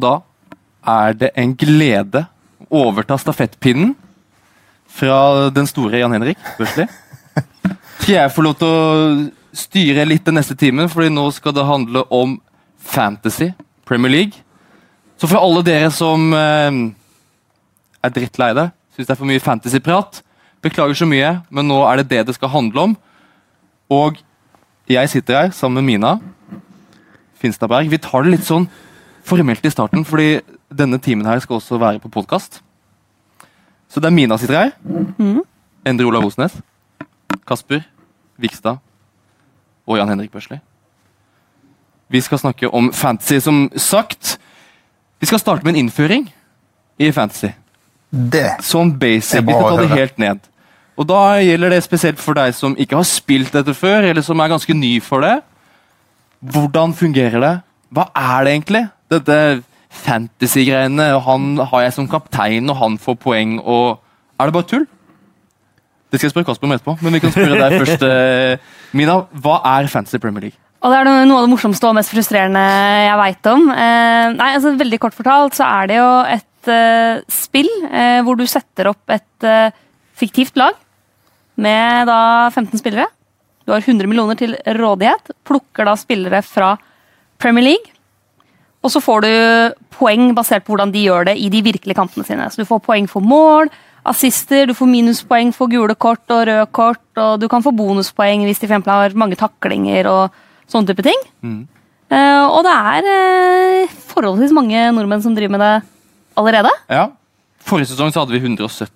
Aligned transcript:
Da 0.00 0.20
er 0.86 1.16
det 1.18 1.32
en 1.38 1.52
glede 1.58 2.24
å 2.70 2.86
overta 2.88 3.18
stafettpinnen 3.20 3.94
fra 4.90 5.50
den 5.54 5.68
store 5.70 6.00
Jan 6.00 6.14
Henrik 6.16 6.40
Børsli. 6.58 6.86
Skal 8.00 8.14
jeg 8.16 8.32
få 8.34 8.44
lov 8.44 8.56
til 8.58 8.70
å 8.70 9.26
styre 9.56 10.06
litt 10.08 10.24
den 10.26 10.38
neste 10.38 10.56
timen, 10.58 10.88
fordi 10.90 11.10
nå 11.12 11.26
skal 11.34 11.54
det 11.54 11.66
handle 11.66 12.04
om 12.14 12.38
Fantasy 12.80 13.50
Premier 13.86 14.12
League. 14.12 14.42
Så 15.20 15.28
for 15.28 15.42
alle 15.42 15.62
dere 15.66 15.90
som 15.92 16.30
eh, 16.32 16.80
er 18.00 18.14
drittlei 18.14 18.52
det, 18.56 18.70
syns 18.94 19.08
det 19.08 19.14
er 19.14 19.20
for 19.20 19.28
mye 19.28 19.42
fantasyprat, 19.42 20.22
beklager 20.64 20.96
så 20.96 21.08
mye, 21.08 21.34
men 21.52 21.68
nå 21.68 21.80
er 21.88 22.00
det 22.00 22.10
det 22.12 22.26
det 22.30 22.36
skal 22.38 22.52
handle 22.54 22.88
om. 22.88 22.96
Og 23.92 24.20
jeg 24.90 25.10
sitter 25.12 25.36
her 25.36 25.50
sammen 25.54 25.84
med 25.84 25.92
Mina 25.92 26.14
Finstadberg. 27.40 27.90
Vi 27.90 28.00
tar 28.02 28.24
det 28.24 28.36
litt 28.36 28.48
sånn 28.48 28.68
formelt 29.24 29.64
i 29.64 29.70
starten, 29.72 30.04
fordi 30.04 30.40
denne 30.70 30.98
timen 31.02 31.26
her 31.26 31.40
skal 31.42 31.58
også 31.58 31.78
være 31.78 32.00
på 32.02 32.08
podkast. 32.08 32.62
Så 33.90 34.00
det 34.00 34.06
er 34.06 34.14
Mina 34.14 34.36
sitter 34.38 34.58
her. 34.58 34.70
Mm. 35.18 35.42
Endre 35.86 36.06
Olav 36.06 36.24
Osnes. 36.24 36.54
Kasper 37.46 37.82
Vikstad 38.38 38.78
og 39.86 39.98
Jan 39.98 40.08
Henrik 40.08 40.30
Børsli. 40.30 40.60
Vi 42.10 42.20
skal 42.20 42.38
snakke 42.38 42.70
om 42.74 42.92
fantasy, 42.92 43.38
som 43.38 43.70
sagt. 43.76 44.38
Vi 45.20 45.26
skal 45.26 45.38
starte 45.38 45.64
med 45.64 45.74
en 45.74 45.84
innføring 45.84 46.30
i 46.98 47.10
fantasy. 47.14 47.52
Det 48.10 48.56
Sånn 48.66 48.96
basic. 48.98 49.38
Det 49.38 49.46
Vi 49.46 49.54
skal 49.54 49.76
ta 49.76 49.82
det 49.82 49.98
helt 49.98 50.18
ned. 50.18 50.46
Og 50.98 51.06
da 51.08 51.38
gjelder 51.40 51.70
det 51.72 51.84
spesielt 51.84 52.20
for 52.20 52.36
deg 52.36 52.54
som 52.54 52.74
ikke 52.76 52.98
har 52.98 53.06
spilt 53.08 53.54
dette 53.54 53.74
før, 53.74 54.04
eller 54.10 54.24
som 54.26 54.40
er 54.42 54.50
ganske 54.52 54.74
ny 54.74 54.98
for 55.02 55.24
det. 55.24 55.38
Hvordan 56.40 56.92
fungerer 56.96 57.40
det? 57.40 57.54
Hva 57.94 58.08
er 58.16 58.44
det 58.44 58.52
egentlig? 58.56 58.82
Dette 59.10 59.36
fantasy-greiene. 59.90 61.10
og 61.16 61.22
Han 61.26 61.50
har 61.72 61.84
jeg 61.86 61.96
som 61.96 62.08
kaptein, 62.10 62.70
og 62.70 62.76
han 62.80 62.96
får 62.98 63.18
poeng, 63.20 63.58
og 63.60 63.98
Er 64.40 64.46
det 64.48 64.54
bare 64.56 64.68
tull? 64.70 64.86
Det 66.10 66.18
skal 66.18 66.26
jeg 66.28 66.32
spørre 66.32 66.46
Kasper 66.48 66.66
om 66.66 66.72
etterpå, 66.74 66.94
men 67.04 67.12
vi 67.14 67.20
kan 67.22 67.30
spørre 67.34 67.58
deg 67.60 67.74
først. 67.82 68.02
eh, 68.02 68.56
Mina, 68.98 69.18
hva 69.44 69.60
er 69.76 69.86
Fantasy 69.92 70.18
Premier 70.18 70.48
League? 70.48 70.58
Og 70.80 70.90
det 70.90 70.96
er 70.96 71.04
noe 71.04 71.26
noe 71.28 71.42
av 71.42 71.44
det 71.44 71.52
morsomste 71.52 71.86
og 71.90 71.94
mest 71.98 72.10
frustrerende 72.10 72.62
jeg 73.04 73.18
veit 73.20 73.48
om. 73.52 73.66
Eh, 73.68 74.30
nei, 74.32 74.48
altså 74.56 74.72
Veldig 74.80 74.98
kort 75.02 75.14
fortalt 75.14 75.58
så 75.58 75.66
er 75.68 75.90
det 75.90 75.98
jo 76.00 76.08
et 76.32 76.70
eh, 76.72 77.20
spill 77.30 77.68
eh, 77.92 78.22
hvor 78.24 78.38
du 78.40 78.46
setter 78.48 78.88
opp 78.94 79.12
et 79.12 79.46
eh, 79.46 79.76
fiktivt 80.18 80.56
lag 80.58 80.74
med 81.60 82.08
da 82.08 82.48
15 82.48 82.80
spillere. 82.80 83.04
Du 83.68 83.74
har 83.74 83.84
100 83.84 84.08
millioner 84.08 84.38
til 84.40 84.56
rådighet. 84.80 85.34
Plukker 85.46 85.84
da 85.86 85.94
spillere 86.00 86.40
fra 86.42 86.72
Premier 87.38 87.68
League. 87.74 87.92
Og 88.80 88.92
så 88.92 89.02
får 89.04 89.24
du 89.26 89.32
poeng 89.92 90.30
basert 90.36 90.64
på 90.64 90.72
hvordan 90.72 90.92
de 90.94 91.04
gjør 91.04 91.28
det 91.28 91.36
i 91.36 91.50
de 91.52 91.60
virkelige 91.64 91.98
kampene 91.98 92.24
sine. 92.24 92.46
Så 92.48 92.62
du 92.62 92.68
får 92.68 92.80
poeng 92.84 93.08
for 93.10 93.24
mål, 93.24 93.68
assister, 94.08 94.64
du 94.68 94.72
får 94.76 94.88
minuspoeng 94.88 95.52
for 95.52 95.68
gule 95.68 95.94
kort 96.00 96.24
og 96.32 96.46
røde 96.48 96.68
kort, 96.72 97.04
og 97.20 97.40
du 97.42 97.48
kan 97.52 97.64
få 97.64 97.74
bonuspoeng 97.76 98.46
hvis 98.46 98.62
de 98.62 98.64
for 98.64 98.72
eksempel 98.72 98.94
har 98.94 99.16
mange 99.18 99.36
taklinger 99.40 100.08
og 100.08 100.38
sånne 100.70 100.88
type 100.88 101.04
ting. 101.04 101.26
Mm. 101.44 101.60
Uh, 102.10 102.46
og 102.48 102.64
det 102.66 102.72
er 102.74 103.10
uh, 103.10 103.98
forholdsvis 104.10 104.54
mange 104.56 104.86
nordmenn 104.96 105.22
som 105.22 105.36
driver 105.36 105.54
med 105.54 105.62
det 105.62 105.74
allerede. 106.40 106.72
Ja. 106.90 107.10
Forrige 107.66 107.92
sesong 107.92 108.14
så 108.14 108.24
hadde 108.24 108.34
vi 108.34 108.40
170 108.40 108.88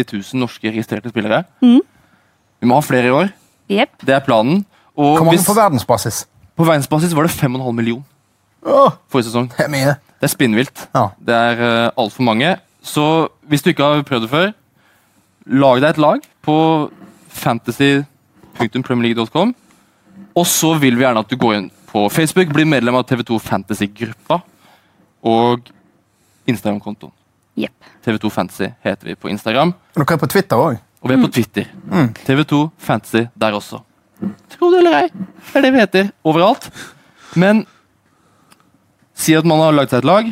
000 0.00 0.40
norske 0.40 0.72
registrerte 0.72 1.12
spillere. 1.12 1.44
Mm. 1.60 1.82
Vi 2.64 2.70
må 2.70 2.80
ha 2.80 2.82
flere 2.82 3.10
i 3.10 3.14
år. 3.14 3.30
Yep. 3.68 4.00
Det 4.08 4.16
er 4.16 4.24
planen. 4.24 4.64
Og 4.96 5.18
Hvor 5.18 5.28
mange 5.28 5.36
hvis, 5.36 5.46
på 5.46 5.54
verdensbasis? 5.54 6.24
på 6.56 6.64
verdensbasis 6.64 7.12
var 7.12 7.26
det 7.26 7.34
5,5 7.36 7.72
million 7.76 8.00
Åh, 8.00 8.15
forrige 8.66 9.26
sesong. 9.30 9.48
det 9.56 9.64
er 9.66 9.70
mye. 9.72 9.92
Det 10.16 10.24
er 10.28 10.32
spinnvilt. 10.32 10.78
Ja. 10.94 11.04
Det 11.20 11.34
er 11.34 11.54
uh, 11.60 11.90
altfor 12.04 12.22
mange. 12.26 12.56
Så 12.82 13.28
hvis 13.48 13.62
du 13.62 13.68
ikke 13.70 13.84
har 13.84 14.02
prøvd 14.06 14.22
det 14.26 14.30
før, 14.32 14.52
lag 15.46 15.80
deg 15.82 15.90
et 15.90 15.98
lag 16.02 16.18
på 16.46 16.56
fantasy.premierleague.com. 17.28 19.54
Og 20.36 20.46
så 20.46 20.74
vil 20.80 20.96
vi 20.96 21.02
gjerne 21.04 21.20
at 21.24 21.30
du 21.30 21.36
går 21.40 21.54
inn 21.58 21.70
på 21.90 22.08
Facebook, 22.12 22.48
blir 22.52 22.66
medlem 22.68 22.94
av 22.98 23.04
TV2 23.08 23.38
Fantasy-gruppa 23.40 24.36
og 25.26 25.60
Instagram-kontoen. 26.46 27.12
Yep. 27.56 27.72
TV2 28.04 28.30
Fantasy 28.30 28.68
heter 28.84 29.08
vi 29.08 29.14
på 29.16 29.28
Instagram. 29.32 29.72
Og 29.96 30.02
Dere 30.02 30.14
er 30.18 30.20
på 30.20 30.28
Twitter 30.30 30.56
òg. 30.60 30.76
Og 31.02 31.10
vi 31.10 31.14
er 31.16 31.22
på 31.22 31.32
Twitter. 31.32 31.64
TV2 32.26 32.66
Fantasy 32.78 33.22
der 33.34 33.52
også. 33.56 33.80
Tro 34.52 34.70
det 34.72 34.78
eller 34.80 34.94
ei, 35.02 35.08
det 35.52 35.58
er 35.58 35.62
det 35.66 35.72
vi 35.74 35.82
heter 35.82 36.04
overalt. 36.24 36.70
Men 37.36 37.66
si 39.16 39.34
at 39.36 39.44
man 39.48 39.60
har 39.64 39.72
lagd 39.76 39.90
seg 39.92 39.98
et 40.04 40.08
lag. 40.08 40.24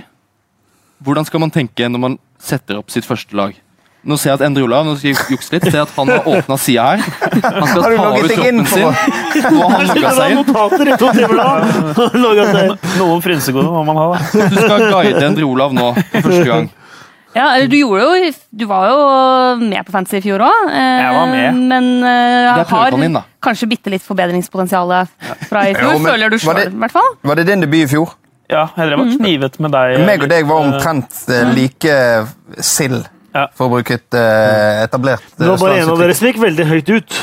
Hvordan 1.05 1.25
skal 1.29 1.41
man 1.43 1.53
tenke 1.53 1.89
når 1.91 2.01
man 2.03 2.19
setter 2.41 2.79
opp 2.81 2.91
sitt 2.93 3.07
første 3.09 3.37
lag? 3.37 3.53
Nå 4.05 4.19
ser 4.21 4.35
jeg 4.35 4.37
at 4.37 4.43
Endre 4.45 4.61
Olav 4.67 4.85
nå 4.85 4.93
skal 4.99 5.15
jeg 5.15 5.33
jukse 5.33 5.49
litt, 5.55 5.65
ser 5.65 5.79
jeg 5.79 5.87
at 5.87 5.93
han 5.97 6.11
har 6.13 6.27
åpna 6.29 6.57
sida 6.61 6.83
her. 6.93 7.01
Han 7.41 7.69
skal 7.71 7.83
ta 7.87 7.93
over 8.11 8.29
troppen 8.29 8.67
sin. 8.69 8.85
Og 9.49 9.73
han 9.73 9.89
logga 9.89 10.11
seg 12.53 12.69
inn. 12.69 12.77
Noen 13.01 13.21
frynsegoder 13.25 13.71
må 13.73 13.81
man 13.89 13.97
ha, 14.03 14.07
da. 14.13 14.19
Du 14.53 14.57
skal 14.59 14.77
guide 14.93 15.23
Endre 15.25 15.45
Olav 15.49 15.73
nå 15.77 15.87
for 15.97 16.21
første 16.29 16.49
gang. 16.51 16.69
Ja, 17.35 17.49
eller 17.57 17.67
du 17.67 17.75
gjorde 17.75 17.99
jo 18.05 18.31
Du 18.55 18.63
var 18.71 18.87
jo 18.93 18.99
med 19.59 19.83
på 19.89 19.91
Fantasy 19.91 20.21
i 20.21 20.23
fjor 20.23 20.39
òg. 20.47 20.69
Jeg 20.71 21.11
var 21.17 21.27
med. 21.33 21.57
Men 21.73 21.89
eh, 22.07 22.63
har 22.71 22.95
inn, 23.09 23.19
kanskje 23.43 23.67
bitte 23.73 23.91
litt 23.91 24.05
forbedringspotensial 24.05 24.87
fra 25.49 25.65
i 25.67 25.75
fjor. 25.75 25.97
Jo, 25.97 25.99
men 25.99 26.07
føler 26.13 26.31
du 26.31 26.39
sjøl, 26.45 26.61
i 26.69 26.71
hvert 26.85 26.95
fall. 26.95 27.11
Var 27.25 27.35
det 27.41 27.49
din 27.51 27.65
debut 27.65 27.83
i 27.89 27.91
fjor? 27.91 28.15
Ja, 28.55 28.69
jeg 28.79 28.87
drev 28.93 29.01
og 29.03 29.09
knivet 29.19 29.57
med 29.65 29.73
deg. 29.75 29.97
Meg 30.07 30.23
og 30.23 30.31
deg 30.31 30.47
var 30.47 30.61
eh, 30.63 30.71
omtrent 30.71 31.21
eh, 31.35 31.53
like 31.57 31.95
sild, 32.63 33.03
Ja. 33.35 33.49
for 33.59 33.67
å 33.67 33.73
bruke 33.73 33.97
et 33.99 34.15
eh, 34.15 34.85
etablert 34.85 35.25
Det 35.35 35.49
var 35.49 35.59
bare 35.59 35.81
en 35.83 35.89
av 35.91 35.99
dere 35.99 36.15
som 36.15 36.29
gikk 36.29 36.39
veldig 36.39 36.67
høyt 36.71 36.93
ut 36.95 37.17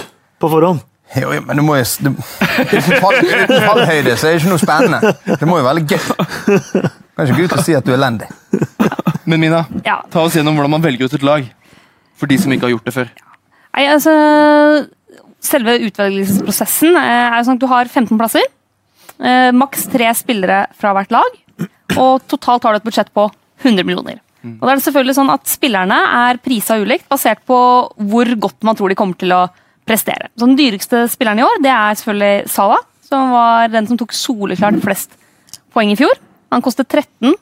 på 0.43 0.49
forhånd. 0.51 0.81
Jo, 1.15 1.29
jo, 1.35 1.41
men 1.47 1.59
du 1.59 1.63
må 1.67 1.77
jo 1.79 1.85
du, 2.03 2.09
uten, 2.15 2.93
fall, 3.03 3.17
uten 3.19 3.63
fallhøyde 3.65 4.13
så 4.19 4.27
er 4.29 4.35
det 4.35 4.41
ikke 4.41 4.51
noe 4.51 4.61
spennende. 4.61 5.11
Det 5.27 5.47
må 5.47 5.57
jo 5.59 5.65
være 5.67 5.81
gøy. 5.87 6.05
Kan 7.15 7.25
ikke 7.27 7.37
gå 7.41 7.47
ut 7.49 7.55
og 7.57 7.63
si 7.65 7.75
at 7.75 7.83
du 7.87 7.91
er 7.91 7.97
elendig. 7.99 8.29
Men 9.27 9.39
Mina, 9.43 9.65
Ja. 9.87 9.97
ta 10.11 10.23
oss 10.23 10.35
gjennom 10.35 10.55
hvordan 10.55 10.71
man 10.75 10.83
velger 10.83 11.07
ut 11.11 11.15
et 11.19 11.23
lag. 11.27 11.47
For 12.19 12.31
de 12.31 12.37
som 12.39 12.51
ikke 12.55 12.67
har 12.69 12.73
gjort 12.75 12.87
det 12.87 12.93
før. 12.95 13.11
Nei, 13.75 13.85
altså 13.91 14.13
Selve 15.41 15.73
utvelgelsesprosessen 15.87 16.95
er 17.01 17.39
jo 17.39 17.45
sånn 17.47 17.57
at 17.57 17.63
du 17.63 17.69
har 17.71 17.87
15 17.89 18.17
plasser. 18.19 18.43
Eh, 19.21 19.51
Maks 19.53 19.85
tre 19.91 20.09
spillere 20.17 20.65
fra 20.77 20.93
hvert 20.97 21.13
lag. 21.13 21.37
Og 21.99 22.23
totalt 22.31 22.63
har 22.65 22.73
du 22.73 22.81
et 22.81 22.87
budsjett 22.87 23.11
på 23.13 23.27
100 23.61 23.85
millioner. 23.85 24.21
Og 24.41 24.63
da 24.65 24.71
er 24.73 24.79
det 24.79 24.85
selvfølgelig 24.87 25.13
sånn 25.19 25.29
at 25.29 25.45
Spillerne 25.45 25.97
er 26.17 26.39
prisa 26.41 26.79
ulikt, 26.81 27.05
basert 27.11 27.43
på 27.45 27.57
hvor 28.09 28.31
godt 28.41 28.65
man 28.65 28.77
tror 28.77 28.89
de 28.89 28.97
kommer 28.97 29.19
til 29.21 29.33
å 29.35 29.43
prestere. 29.85 30.31
Så 30.33 30.47
Den 30.47 30.57
dyreste 30.57 31.03
spilleren 31.13 31.41
i 31.41 31.45
år 31.45 31.61
det 31.61 31.69
er 31.69 31.99
selvfølgelig 31.99 32.49
Salah, 32.49 32.81
som 33.05 33.29
var 33.35 33.69
den 33.69 33.85
som 33.89 33.99
tok 34.01 34.15
soleklart 34.17 34.81
flest 34.81 35.13
poeng 35.75 35.93
i 35.93 35.99
fjor. 35.99 36.17
Han 36.51 36.63
kostet 36.65 36.89
13 36.89 37.35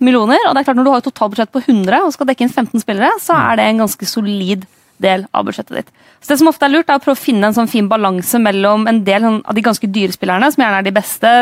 millioner. 0.00 0.38
og 0.48 0.54
det 0.54 0.60
er 0.62 0.64
klart 0.70 0.76
Når 0.78 0.84
du 0.84 0.90
har 0.90 1.02
et 1.02 1.08
totalbudsjett 1.10 1.52
på 1.52 1.60
100 1.66 2.00
og 2.06 2.12
skal 2.14 2.26
dekke 2.30 2.46
inn 2.46 2.52
15 2.54 2.80
spillere, 2.80 3.10
så 3.20 3.36
er 3.36 3.56
det 3.60 3.66
en 3.68 3.82
ganske 3.84 4.06
solid 4.08 4.64
del 5.02 5.24
av 5.32 5.48
budsjettet 5.48 5.80
ditt. 5.80 5.90
Så 6.20 6.32
det 6.32 6.38
som 6.40 6.50
ofte 6.50 6.66
er 6.66 6.74
lurt, 6.74 6.90
er 6.90 7.00
å 7.00 7.02
prøve 7.02 7.18
å 7.18 7.20
finne 7.20 7.48
en 7.48 7.56
sånn 7.56 7.70
fin 7.70 7.88
balanse 7.88 8.40
mellom 8.42 8.86
en 8.90 9.02
del 9.06 9.24
sånn, 9.24 9.40
av 9.48 9.56
de 9.56 9.64
ganske 9.64 9.90
dyre 9.90 10.14
spillerne, 10.14 10.50
som 10.52 10.64
gjerne 10.64 10.82
er 10.82 10.86
de 10.86 10.94
beste. 10.94 11.34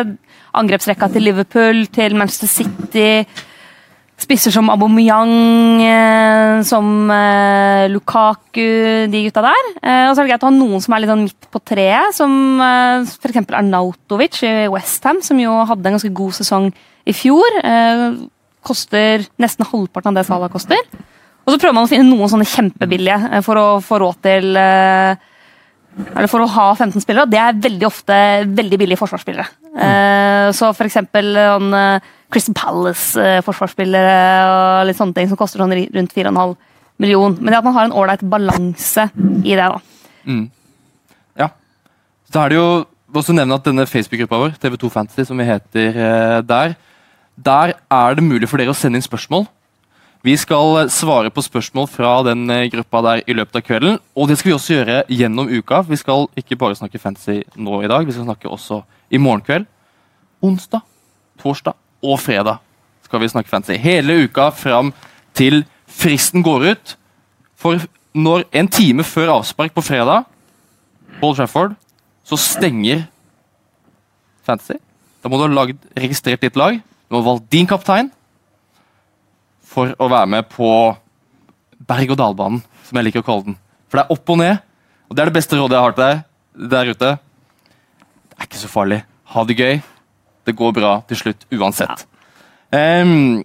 Angrepsrekka 0.58 1.10
til 1.12 1.26
Liverpool, 1.28 1.84
til 1.94 2.16
Manchester 2.18 2.50
City. 2.50 3.10
Spisser 4.18 4.50
som 4.50 4.66
Aubameyang, 4.72 5.32
eh, 5.86 6.62
som 6.66 7.10
eh, 7.14 7.84
Lukaku, 7.92 9.06
de 9.12 9.20
gutta 9.28 9.44
der. 9.46 9.68
Eh, 9.78 10.08
og 10.08 10.14
så 10.14 10.22
er 10.22 10.24
det 10.24 10.32
greit 10.32 10.46
å 10.46 10.50
ha 10.50 10.56
noen 10.56 10.82
som 10.82 10.94
er 10.94 11.04
litt 11.04 11.12
sånn 11.12 11.22
midt 11.28 11.50
på 11.54 11.62
treet, 11.70 12.16
som 12.16 12.32
eh, 12.64 13.06
f.eks. 13.06 13.44
Arnautovic 13.46 14.40
i 14.42 14.66
Westham, 14.74 15.22
som 15.22 15.38
jo 15.38 15.54
hadde 15.70 15.86
en 15.86 15.98
ganske 15.98 16.10
god 16.18 16.34
sesong 16.40 16.72
i 17.08 17.14
fjor. 17.14 17.60
Koster 18.66 19.22
nesten 19.40 19.66
halvparten 19.70 20.10
av 20.10 20.18
det 20.18 20.26
Salah 20.26 20.50
koster. 20.52 20.82
Og 21.48 21.54
så 21.54 21.62
prøver 21.62 21.76
man 21.78 21.86
å 21.86 21.88
finne 21.88 22.04
noen 22.04 22.28
sånne 22.28 22.44
kjempebillige 22.44 23.32
eh, 23.32 23.42
for 23.44 23.56
å 23.56 23.66
få 23.80 24.02
råd 24.02 24.18
til 24.26 24.58
eh, 24.60 25.26
eller 25.98 26.28
for 26.30 26.44
å 26.44 26.50
ha 26.52 26.66
15 26.76 27.00
spillere, 27.02 27.26
det 27.32 27.38
er 27.40 27.56
veldig 27.58 27.86
ofte 27.88 28.16
veldig 28.54 28.78
billige 28.78 29.00
forsvarsspillere. 29.00 29.48
Mm. 29.72 30.52
så 30.54 30.68
for 30.76 30.86
eksempel 30.86 31.32
sånn, 31.34 31.74
Crystal 32.30 32.54
Palace-forsvarsspillere 32.54 34.12
og 34.52 34.86
litt 34.86 34.98
sånne 35.00 35.16
ting 35.16 35.32
som 35.32 35.40
koster 35.40 35.58
sånn 35.58 35.74
rundt 35.74 36.14
4,5 36.14 36.54
million. 37.02 37.34
Men 37.40 37.50
det 37.50 37.58
at 37.58 37.66
man 37.66 37.74
har 37.74 37.88
en 37.88 37.96
ålreit 37.98 38.22
balanse 38.30 39.08
i 39.42 39.56
det, 39.58 39.66
da. 39.66 39.82
Ja. 41.42 41.50
Så 42.30 42.44
er 42.44 42.54
det 42.54 42.60
jo 42.60 42.68
også 43.18 43.34
nevne 43.34 43.58
at 43.58 43.66
denne 43.66 43.88
Facebook-gruppa 43.90 44.42
vår, 44.44 44.54
TV2 44.62 44.94
Fantasy, 45.00 45.26
som 45.26 45.42
vi 45.42 45.50
heter 45.50 45.98
der, 46.46 46.78
der 47.34 47.74
er 47.74 48.18
det 48.20 48.28
mulig 48.28 48.46
for 48.46 48.62
dere 48.62 48.70
å 48.70 48.78
sende 48.78 49.02
inn 49.02 49.08
spørsmål. 49.08 49.48
Vi 50.26 50.34
skal 50.34 50.80
eh, 50.80 50.90
svare 50.90 51.30
på 51.30 51.42
spørsmål 51.44 51.86
fra 51.90 52.12
den 52.26 52.48
eh, 52.50 52.66
gruppa 52.72 53.02
der 53.06 53.20
i 53.26 53.36
løpet 53.38 53.60
av 53.60 53.66
kvelden. 53.66 53.98
Og 54.18 54.28
det 54.28 54.38
skal 54.38 54.50
vi 54.50 54.56
også 54.56 54.74
gjøre 54.74 55.02
gjennom 55.14 55.50
uka. 55.50 55.82
Vi 55.86 55.98
skal 56.00 56.26
ikke 56.38 56.58
bare 56.58 56.78
snakke 56.78 56.98
fantasy 56.98 57.44
nå 57.54 57.82
i 57.84 57.90
dag, 57.90 58.06
vi 58.06 58.16
skal 58.16 58.26
snakke 58.26 58.50
også 58.50 58.82
i 59.14 59.20
morgen 59.22 59.44
kveld. 59.46 59.68
Onsdag, 60.42 60.82
torsdag 61.42 61.78
og 62.02 62.18
fredag 62.22 62.58
skal 63.06 63.22
vi 63.22 63.30
snakke 63.30 63.50
fancy. 63.50 63.78
Hele 63.78 64.24
uka 64.26 64.50
fram 64.54 64.92
til 65.38 65.62
fristen 65.86 66.42
går 66.42 66.66
ut. 66.72 66.96
For 67.58 67.80
når 68.14 68.44
en 68.58 68.68
time 68.68 69.06
før 69.06 69.38
avspark 69.38 69.72
på 69.74 69.86
fredag, 69.86 70.26
Paul 71.22 71.34
Trafford, 71.38 71.72
så 72.26 72.36
stenger 72.36 73.06
fantasy. 74.46 74.76
Da 75.22 75.30
må 75.30 75.38
du 75.38 75.46
ha 75.46 75.54
lagd, 75.54 75.80
registrert 75.98 76.42
ditt 76.42 76.58
lag. 76.58 76.78
Du 76.78 77.16
må 77.16 77.22
ha 77.22 77.30
valgt 77.32 77.50
din 77.54 77.66
kaptein 77.70 78.12
for 79.78 79.94
å 79.94 80.10
være 80.10 80.30
med 80.34 80.48
på 80.50 80.70
berg-og-dal-banen, 81.88 82.62
som 82.88 82.98
jeg 82.98 83.08
liker 83.08 83.22
å 83.22 83.26
kalle 83.26 83.50
den. 83.50 83.58
For 83.88 84.00
det 84.00 84.04
er 84.04 84.16
opp 84.16 84.32
og 84.34 84.40
ned, 84.40 84.64
og 85.08 85.16
det 85.16 85.22
er 85.22 85.30
det 85.30 85.36
beste 85.38 85.58
rådet 85.58 85.76
jeg 85.76 85.86
har 85.86 85.94
til 85.94 86.04
deg 86.04 86.72
der 86.72 86.90
ute. 86.92 87.12
Det 88.28 88.38
er 88.38 88.48
ikke 88.48 88.62
så 88.64 88.70
farlig. 88.72 89.02
Ha 89.34 89.44
det 89.46 89.58
gøy. 89.58 89.78
Det 90.48 90.56
går 90.56 90.74
bra 90.78 90.92
til 91.08 91.20
slutt 91.20 91.46
uansett. 91.54 92.04
Em, 92.74 93.44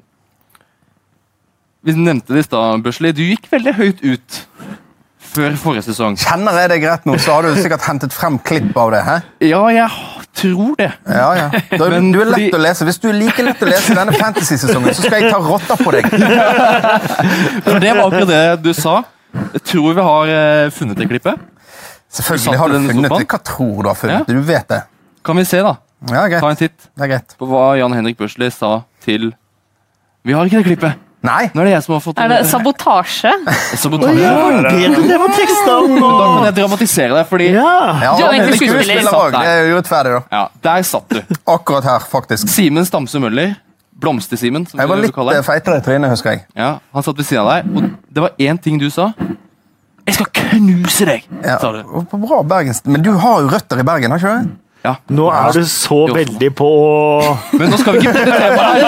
vi 1.83 1.95
nevnte 1.99 2.33
det 2.33 2.43
i 2.43 2.47
stad, 2.47 2.83
Børsli. 2.83 3.11
Du 3.15 3.23
gikk 3.25 3.49
veldig 3.51 3.75
høyt 3.77 4.03
ut 4.03 4.39
før 5.33 5.55
forrige 5.59 5.83
sesong. 5.87 6.15
Kjenner 6.21 6.57
jeg 6.61 6.69
deg 6.75 6.85
rett 6.89 7.05
nå, 7.09 7.15
så 7.21 7.35
har 7.37 7.47
du 7.47 7.55
sikkert 7.59 7.85
hentet 7.87 8.13
frem 8.15 8.37
klipp 8.45 8.75
av 8.77 8.91
det. 8.93 9.01
He? 9.07 9.15
Ja, 9.49 9.61
jeg 9.73 9.89
tror 10.37 10.75
det. 10.79 10.91
Ja, 11.09 11.29
ja. 11.37 11.47
Du, 11.71 11.85
Men 11.89 12.11
du 12.13 12.19
er 12.21 12.29
lett 12.31 12.37
fordi- 12.39 12.53
å 12.57 12.61
lese. 12.63 12.85
Hvis 12.87 12.99
du 13.01 13.09
er 13.09 13.17
like 13.17 13.45
lett 13.45 13.61
å 13.63 13.69
lese 13.69 13.95
denne 13.97 14.13
fantasy-sesongen, 14.17 14.93
så 14.93 15.05
skal 15.07 15.21
jeg 15.21 15.31
ta 15.33 15.39
rotta 15.43 15.77
på 15.81 15.93
deg. 15.95 16.09
For 17.65 17.79
det 17.79 17.93
var 17.95 18.05
akkurat 18.07 18.29
det 18.33 18.43
du 18.63 18.71
sa. 18.77 18.99
Jeg 19.55 19.63
tror 19.71 19.95
vi 19.97 20.05
har 20.05 20.33
eh, 20.37 20.69
funnet 20.73 20.97
det 20.99 21.07
klippet. 21.09 21.39
Selvfølgelig 22.13 22.59
har 22.59 22.69
du 22.69 22.75
funnet 22.77 23.09
det. 23.17 23.25
Hva 23.33 23.39
tror 23.41 23.79
du 23.81 23.89
har 23.89 23.97
funnet 23.97 24.27
det? 24.27 24.35
Du 24.37 24.41
vet 24.45 24.67
det. 24.69 24.81
Kan 25.25 25.39
vi 25.39 25.45
se, 25.49 25.61
da? 25.65 25.75
Ja, 26.11 26.25
Ta 26.25 26.27
greit. 26.27 26.43
en 26.43 26.59
titt 26.59 27.37
på 27.39 27.47
hva 27.47 27.77
Jan 27.79 27.93
Henrik 27.95 28.17
Børsli 28.19 28.49
sa 28.51 28.81
til 29.05 29.29
Vi 30.27 30.33
har 30.35 30.45
ikke 30.45 30.59
det 30.61 30.67
klippet. 30.67 30.99
Nei, 31.23 31.45
Nå 31.55 31.61
er 31.63 31.69
det 31.69 31.71
jeg 31.77 31.83
som 31.85 31.93
har 31.95 32.01
fått 32.03 32.17
Er 32.19 32.27
det 32.33 32.39
sabotasje? 32.51 33.29
sabotasje. 33.79 34.31
Bedre 34.67 35.03
det 35.07 35.19
var 35.21 35.31
teksta 35.37 35.75
om 35.79 35.93
Da 35.95 35.99
nå! 36.03 36.09
kan 36.35 36.47
jeg 36.49 36.55
dramatisere 36.57 37.15
det, 37.15 37.25
fordi 37.29 37.47
Ja! 37.53 37.69
ja, 38.01 38.15
Du 38.17 38.23
er 38.25 38.33
egentlig 38.33 38.41
det 38.43 38.53
er 38.53 38.57
skuespiller. 38.57 39.05
skuespiller. 39.07 39.37
Det 39.37 39.53
er 39.53 39.69
urettferdig, 39.73 40.11
da. 40.17 40.23
Ja, 40.35 40.43
Der 40.67 40.83
satt 40.89 41.09
du. 41.15 41.21
Akkurat 41.47 41.87
her, 41.87 41.99
faktisk. 42.11 42.49
Simen 42.51 42.85
Stamse 42.89 43.21
Møller. 43.23 43.55
Blomster-Simen, 44.03 44.65
som 44.67 44.79
Jeg 44.81 44.89
var 44.89 44.99
litt 44.99 45.15
eh, 45.15 45.29
det. 45.37 45.45
feitere 45.45 45.77
i 45.79 45.83
trynet, 45.85 46.09
husker 46.11 46.31
jeg. 46.33 46.41
Ja, 46.57 46.73
Han 46.93 47.03
satt 47.05 47.15
ved 47.21 47.27
siden 47.29 47.45
av 47.45 47.51
deg, 47.53 47.71
og 47.77 47.89
det 48.17 48.23
var 48.25 48.31
én 48.41 48.57
ting 48.59 48.79
du 48.81 48.89
sa. 48.91 49.13
Jeg 50.03 50.15
skal 50.17 50.27
knuse 50.35 51.05
deg, 51.07 51.23
Ja, 51.45 51.55
sa 51.61 51.71
du. 51.71 51.83
bra 52.11 52.41
bergensk. 52.43 52.87
Men 52.91 53.01
du 53.05 53.13
har 53.15 53.39
jo 53.45 53.47
røtter 53.53 53.79
i 53.79 53.85
Bergen, 53.87 54.11
har 54.11 54.19
ikke 54.19 54.33
du? 54.43 54.51
Ja. 54.83 54.95
Nå 55.15 55.29
er 55.31 55.51
du 55.55 55.63
så 55.65 55.95
Jo. 56.09 56.15
veldig 56.15 56.49
på 56.59 56.65
å 56.67 57.37
Men 57.55 57.69
nå 57.71 57.77
skal 57.79 57.93
vi 57.95 57.99
ikke 58.03 58.13
bytte 58.17 58.35
tema 58.35 58.63
her. 58.67 58.83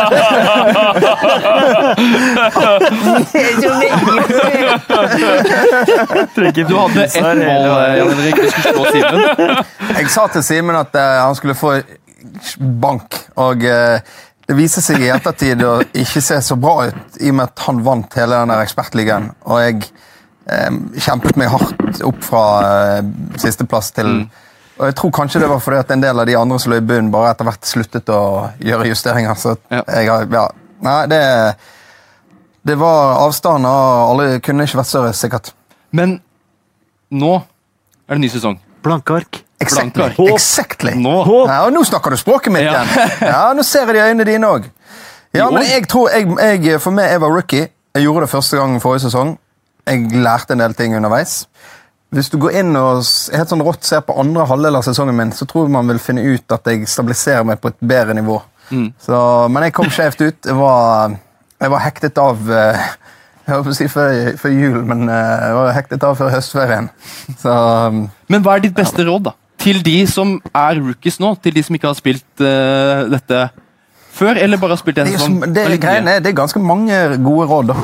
Du 6.68 6.76
hadde 6.76 7.04
ett 7.06 7.16
mål, 7.24 7.98
Jan 7.98 8.10
Henrik. 8.12 8.36
Du 8.36 8.50
skulle 8.52 8.74
slå 8.74 8.86
Simen. 8.92 9.22
Jeg 9.96 10.10
sa 10.12 10.28
til 10.34 10.44
Simen 10.44 10.76
at 10.80 10.96
eh, 11.00 11.18
han 11.24 11.36
skulle 11.38 11.56
få 11.56 11.76
bank, 12.82 13.16
og 13.40 13.64
eh, 13.64 14.00
det 14.46 14.58
viser 14.58 14.84
seg 14.84 15.02
i 15.02 15.10
ettertid 15.14 15.64
å 15.66 15.78
ikke 15.96 16.22
se 16.22 16.42
så 16.44 16.58
bra 16.60 16.90
ut, 16.90 17.20
i 17.22 17.32
og 17.32 17.38
med 17.40 17.48
at 17.48 17.64
han 17.70 17.80
vant 17.86 18.18
hele 18.20 18.36
den 18.42 18.52
der 18.52 18.66
ekspertligaen. 18.66 19.30
Og 19.48 19.62
jeg 19.64 19.76
eh, 20.52 20.72
kjempet 21.08 21.40
meg 21.40 21.54
hardt 21.56 22.04
opp 22.04 22.20
fra 22.26 22.44
sisteplass 23.42 23.94
til 23.96 24.26
Og 24.80 24.86
jeg 24.90 24.96
tror 25.00 25.12
kanskje 25.16 25.40
det 25.40 25.48
var 25.50 25.60
fordi 25.64 25.78
at 25.80 25.92
en 25.96 26.02
del 26.04 26.20
av 26.20 26.26
de 26.28 26.36
andre 26.36 26.60
som 26.60 26.72
lå 26.74 26.78
i 26.82 26.84
bunnen, 26.84 27.12
bare 27.14 27.32
etter 27.32 27.48
hvert 27.48 27.64
sluttet 27.70 28.10
å 28.12 28.52
gjøre 28.60 28.90
justeringer. 28.92 29.36
Så 29.40 29.56
Ja. 29.72 29.82
jeg 29.88 30.10
har 30.10 30.26
Ja. 30.32 30.48
Nei, 30.82 31.06
det 31.08 31.56
Det 32.66 32.76
var 32.78 33.20
avstander. 33.28 33.70
alle 34.10 34.40
kunne 34.40 34.64
ikke 34.64 34.78
vært 34.78 34.86
større, 34.90 35.14
sikkert. 35.14 35.54
Men 35.92 36.20
nå 37.12 37.36
er 38.10 38.16
det 38.16 38.20
ny 38.20 38.28
sesong. 38.30 38.60
blanke 38.84 39.16
ark. 39.16 39.42
Exactly. 39.62 40.14
Exactly. 40.34 40.92
Nå. 40.94 41.46
Ja, 41.48 41.66
og 41.66 41.72
nå 41.74 41.84
snakker 41.86 42.10
du 42.12 42.18
språket 42.18 42.52
mitt 42.52 42.62
igjen. 42.64 43.22
Ja, 43.22 43.54
Nå 43.54 43.64
ser 43.64 43.86
jeg 43.86 43.96
det 43.96 43.96
i 43.96 44.10
øynene 44.12 44.26
dine 44.26 44.48
òg. 44.48 44.66
Ja, 45.34 45.50
men 45.50 45.64
jeg 45.64 45.88
tror, 45.88 46.10
jeg, 46.10 46.28
jeg, 46.64 46.82
for 46.82 46.92
meg, 46.92 47.10
jeg 47.10 47.22
var 47.22 47.30
rookie. 47.32 47.68
Jeg 47.96 48.04
gjorde 48.04 48.22
det 48.22 48.30
første 48.30 48.58
gang 48.58 48.82
forrige 48.82 49.00
sesong. 49.10 49.38
Jeg 49.88 50.12
lærte 50.12 50.52
en 50.54 50.60
del 50.60 50.74
ting 50.74 50.96
underveis. 50.96 51.48
Hvis 52.16 52.32
du 52.32 52.38
går 52.40 52.62
inn 52.62 52.76
og 52.80 53.02
helt 53.36 53.52
sånn 53.52 53.64
rått 53.66 53.88
ser 53.88 54.04
på 54.08 54.16
andre 54.22 54.46
halvdel 54.48 54.80
av 54.80 54.86
sesongen 54.88 55.18
min, 55.18 55.34
så 55.36 55.48
tror 55.50 55.66
jeg 55.66 55.76
man 55.76 55.90
vil 55.92 56.00
finne 56.00 56.24
ut 56.24 56.56
at 56.56 56.68
jeg 56.72 56.88
stabiliserer 56.88 57.44
meg 57.48 57.60
på 57.60 57.74
et 57.74 57.82
bedre 57.84 58.16
nivå. 58.16 58.38
Så, 59.04 59.18
men 59.52 59.68
jeg 59.68 59.76
kom 59.78 59.90
skjevt 59.94 60.24
ut. 60.24 60.38
Jeg 60.48 60.58
var, 60.58 61.18
jeg 61.62 61.74
var 61.74 61.84
hektet 61.84 62.22
av 62.22 62.40
eh, 62.50 62.86
Jeg 63.46 63.54
holdt 63.54 63.68
på 63.68 63.74
å 63.76 63.78
si 63.78 63.88
før, 63.92 64.16
før 64.42 64.56
jul, 64.56 64.80
men 64.90 65.06
eh, 65.06 65.34
jeg 65.44 65.58
var 65.60 65.76
hektet 65.76 66.06
av 66.08 66.16
før 66.18 66.32
høstferien. 66.34 66.88
Så 67.42 67.52
um, 67.92 68.08
Men 68.32 68.46
hva 68.46 68.56
er 68.56 68.66
ditt 68.66 68.78
beste 68.78 69.06
råd 69.06 69.28
da? 69.30 69.36
til 69.66 69.80
de 69.82 69.96
som 70.10 70.36
er 70.54 70.78
rookies 70.78 71.16
nå? 71.22 71.32
Til 71.42 71.56
de 71.56 71.64
som 71.66 71.78
ikke 71.78 71.90
har 71.90 71.98
spilt 71.98 72.44
uh, 72.44 73.06
dette 73.10 73.48
før, 74.16 74.38
eller 74.38 74.62
bare 74.62 74.76
har 74.76 74.82
spilt 74.82 75.00
en 75.02 75.10
Det 75.10 75.16
er, 75.18 75.72
jo 75.74 75.80
det, 75.82 75.94
er, 75.96 76.20
det 76.24 76.32
er 76.32 76.38
ganske 76.38 76.62
mange 76.62 77.00
gode 77.26 77.48
råd, 77.50 77.72
da. 77.72 77.78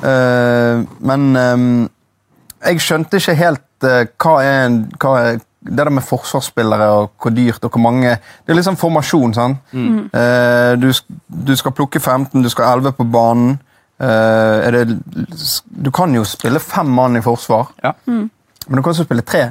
Uh, 0.00 0.82
men 1.06 1.28
um, 1.36 1.68
jeg 2.60 2.82
skjønte 2.84 3.20
ikke 3.20 3.36
helt 3.38 3.62
eh, 3.62 3.69
hva 3.82 4.34
er, 4.44 4.66
en, 4.66 4.78
hva 5.00 5.14
er 5.20 5.38
det 5.60 5.76
der 5.76 5.90
med 5.92 6.02
forsvarsspillere 6.02 6.86
og 6.96 7.10
hvor 7.20 7.30
dyrt 7.36 7.64
og 7.64 7.70
hvor 7.74 7.80
mange 7.84 8.14
Det 8.46 8.52
er 8.52 8.54
liksom 8.56 8.76
formasjon. 8.80 9.34
sant? 9.34 9.58
Eh, 9.74 10.72
du, 10.80 10.92
du 11.46 11.56
skal 11.56 11.72
plukke 11.76 12.00
15, 12.00 12.42
du 12.42 12.48
skal 12.48 12.64
ha 12.64 12.74
11 12.78 12.92
på 12.96 13.04
banen. 13.12 13.58
Eh, 14.00 14.66
er 14.66 14.70
det, 14.70 14.98
du 15.84 15.90
kan 15.90 16.14
jo 16.14 16.24
spille 16.24 16.60
fem 16.60 16.86
mann 16.88 17.16
i 17.16 17.20
forsvar, 17.20 17.66
Ja. 17.84 17.92
men 18.06 18.30
du 18.76 18.82
kan 18.82 18.90
også 18.94 19.04
spille 19.04 19.22
tre. 19.22 19.50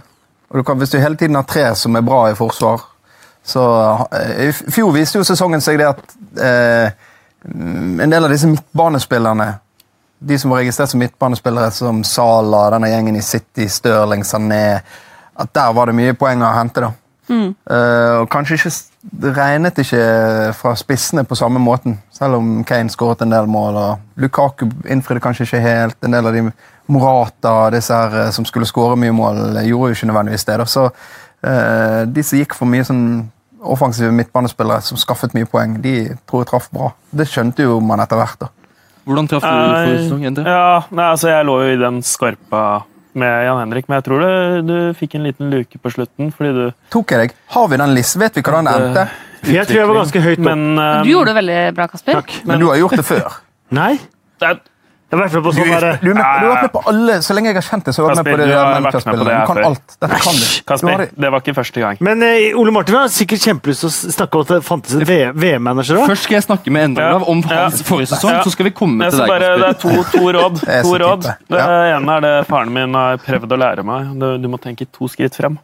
Og 0.50 0.58
du 0.58 0.64
kan, 0.64 0.78
hvis 0.78 0.90
du 0.90 0.98
hele 0.98 1.16
tiden 1.16 1.36
har 1.36 1.44
tre 1.46 1.76
som 1.76 1.96
er 1.96 2.02
bra 2.02 2.24
i 2.32 2.36
forsvar 2.36 2.82
så 3.46 3.62
eh, 4.12 4.50
I 4.50 4.52
fjor 4.52 4.92
viste 4.92 5.18
jo 5.18 5.24
sesongen 5.24 5.62
seg 5.62 5.78
det 5.80 5.86
at 5.88 6.02
eh, 6.42 6.92
en 8.04 8.10
del 8.12 8.26
av 8.26 8.30
disse 8.34 8.48
midtbanespillerne 8.50 9.46
de 10.20 10.40
som 10.40 10.52
var 10.52 10.64
registrert 10.64 10.92
som 10.92 11.00
midtbanespillere, 11.00 11.72
som 11.72 12.04
Sala, 12.04 12.66
denne 12.74 12.90
gjengen 12.92 13.20
i 13.20 13.24
City, 13.24 13.70
Stirling, 13.72 14.26
Sané 14.28 14.82
At 15.40 15.54
der 15.56 15.74
var 15.74 15.88
det 15.88 15.96
mye 15.96 16.14
poeng 16.20 16.42
å 16.44 16.52
hente. 16.52 16.82
da. 16.84 16.92
Eh, 17.30 18.16
og 18.22 18.30
kanskje 18.32 18.58
ikke 18.58 19.34
regnet 19.38 19.78
ikke 19.80 20.02
fra 20.58 20.74
spissene 20.76 21.24
på 21.24 21.38
samme 21.38 21.62
måten, 21.62 22.00
selv 22.12 22.40
om 22.40 22.64
Kane 22.68 22.90
skåret 22.90 23.22
en 23.22 23.32
del 23.32 23.48
mål. 23.48 23.76
og 23.76 23.98
Lukaku 24.16 24.68
innfridde 24.90 25.22
kanskje 25.22 25.46
ikke 25.46 25.64
helt. 25.64 25.98
En 26.04 26.12
del 26.12 26.28
av 26.28 26.34
de 26.34 26.52
Morata 26.90 27.70
disse 27.70 27.94
her 27.94 28.26
eh, 28.26 28.32
som 28.32 28.46
skulle 28.46 28.66
skåre 28.66 28.98
mye 28.98 29.14
mål, 29.14 29.58
eh, 29.58 29.68
gjorde 29.70 29.92
jo 29.92 29.98
ikke 29.98 30.12
nødvendigvis 30.12 30.46
det. 30.46 30.58
da. 30.58 30.66
Så 30.66 30.90
uh, 30.90 32.06
de 32.06 32.24
som 32.24 32.40
gikk 32.40 32.56
for 32.58 32.68
mye 32.68 32.84
sånn 32.84 33.04
offensive 33.60 34.12
midtbanespillere 34.12 34.82
som 34.82 34.98
skaffet 34.98 35.36
mye 35.36 35.46
poeng, 35.46 35.78
de 35.84 36.16
tror 36.28 36.44
jeg 36.44 36.50
traff 36.50 36.70
bra. 36.74 36.94
Det 37.12 37.28
skjønte 37.30 37.64
jo 37.68 37.80
man 37.80 38.02
etter 38.02 38.18
hvert. 38.18 38.40
da. 38.40 38.50
Hvordan 39.10 39.28
traff 39.32 39.42
du 39.44 39.50
forrige 39.50 39.98
sesong? 40.06 40.22
Ja, 40.46 40.64
nei, 40.94 41.08
altså 41.10 41.32
jeg 41.32 41.48
lå 41.50 41.56
jo 41.66 41.74
i 41.74 41.80
den 41.82 42.00
skarpa 42.06 42.64
med 43.20 43.46
Jan 43.48 43.58
Henrik, 43.64 43.88
men 43.90 43.98
jeg 43.98 44.06
tror 44.06 44.22
du, 44.22 44.68
du 44.70 44.76
fikk 45.00 45.16
en 45.18 45.26
liten 45.26 45.50
luke 45.52 45.80
på 45.82 45.92
slutten, 45.92 46.30
fordi 46.36 46.52
du 46.54 46.66
Tok 46.94 47.12
jeg 47.16 47.24
deg? 47.24 47.34
Har 47.56 47.68
vi 47.72 47.80
den 47.82 47.96
listen? 47.98 48.22
Vet 48.22 48.38
vi 48.38 48.44
hvordan 48.46 48.70
det 48.70 48.76
endte? 48.78 49.06
Jeg 49.50 49.66
tror 49.70 49.80
jeg 49.80 49.88
var 49.90 49.98
ganske 50.04 50.22
høyt 50.22 50.38
opp. 50.38 50.46
Men 50.46 50.64
eh, 50.84 51.02
Du 51.08 51.10
gjorde 51.16 51.32
det 51.34 51.38
veldig 51.40 51.60
bra, 51.80 51.88
Kasper. 51.90 52.20
Takk. 52.22 52.36
Men 52.46 52.60
du 52.62 52.68
har 52.70 52.78
gjort 52.84 52.98
det 53.02 53.06
før. 53.08 53.40
Nei, 53.76 53.94
det 54.40 54.52
er- 54.54 54.62
jeg 55.10 55.18
har 55.20 55.24
vært 55.26 55.44
på 55.44 55.52
Du, 55.52 55.58
sånn 55.58 55.70
er- 55.74 55.82
derre 55.82 56.00
du, 56.02 56.14
du 56.14 56.22
har 56.22 56.44
vært 56.54 56.62
med 56.68 56.72
på 56.74 56.82
alle, 56.92 57.14
Så 57.26 57.34
lenge 57.34 57.50
jeg 57.50 57.56
har 57.56 57.66
kjent 57.66 57.86
deg, 57.86 57.94
så 57.96 58.04
har 58.06 58.10
du 58.10 58.16
vært 58.16 58.26
med 58.26 58.34
på 58.34 58.38
det 58.40 58.48
du 58.50 58.54
har 58.54 58.82
med 58.82 58.94
på 58.94 59.26
det 59.26 59.38
Du 59.40 59.46
kan 59.50 59.58
alt. 59.70 59.96
Dette 60.00 60.20
kan 60.22 60.34
du. 60.34 60.40
du 60.40 60.54
har 60.54 60.68
Kasper, 60.70 61.10
det. 61.18 61.32
var 61.34 61.40
ikke 61.42 61.56
første 61.58 61.80
gang. 61.82 61.98
Men 62.02 62.22
eh, 62.24 62.54
Ole 62.60 62.72
Martin 62.72 62.96
har 62.96 63.08
sikkert 63.10 63.42
kjempelyst 63.48 63.80
til 63.86 63.90
å 63.90 64.14
snakke 64.14 64.36
om 64.36 64.42
at 64.42 64.48
det 64.54 64.60
fantes 64.68 64.94
en 64.94 65.06
VM-manager 65.10 65.98
òg. 66.04 66.08
Først 66.14 66.24
skal 66.30 66.36
jeg 66.40 66.44
snakke 66.46 66.72
med 66.72 66.84
Endre 66.92 67.08
Olav 67.10 67.26
om 67.30 67.42
hans 67.44 67.80
Ja. 67.82 67.86
forrige 67.90 68.08
sesong, 68.14 68.32
Ja. 68.38 68.44
så 68.44 68.52
skal 68.52 68.66
vi 68.66 68.72
komme 68.72 69.10
til 69.10 69.20
deg. 69.20 69.28
bare, 69.28 69.40
det 69.40 69.66
er 69.66 69.74
Kasper. 69.74 70.04
to, 70.04 70.18
to 70.18 70.32
råd. 70.38 70.60
Det 70.66 70.76
er 70.76 70.84
To 70.84 70.98
råd. 71.02 71.22
Det 71.50 71.58
Ja. 71.58 71.98
ene 71.98 72.10
er 72.18 72.22
det 72.22 72.48
faren 72.48 72.72
min 72.74 72.94
har 72.94 73.18
prøvd 73.18 73.50
å 73.50 73.58
lære 73.58 73.84
meg. 73.86 74.20
Du, 74.20 74.38
du 74.38 74.48
må 74.48 74.60
tenke 74.62 74.86
to 74.92 75.08
skritt 75.08 75.34
frem. 75.36 75.58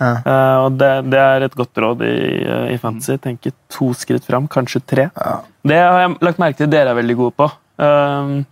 Ja. 0.00 0.16
Uh, 0.26 0.64
og 0.66 0.76
det, 0.76 0.90
det 1.10 1.18
er 1.20 1.42
et 1.46 1.54
godt 1.54 1.72
råd 1.78 2.00
i, 2.02 2.42
eh, 2.44 2.74
i 2.74 2.76
fantasy. 2.82 3.16
Tenke 3.22 3.52
to 3.70 3.92
skritt 3.94 4.24
frem, 4.26 4.48
kanskje 4.48 4.82
tre. 4.84 5.08
Det 5.64 5.78
har 5.78 6.00
jeg 6.08 6.16
lagt 6.20 6.38
merke 6.42 6.56
til 6.58 6.66
dere 6.72 6.90
er 6.90 6.98
veldig 6.98 7.16
gode 7.16 7.32
på. 7.38 7.46
Um, 7.78 8.44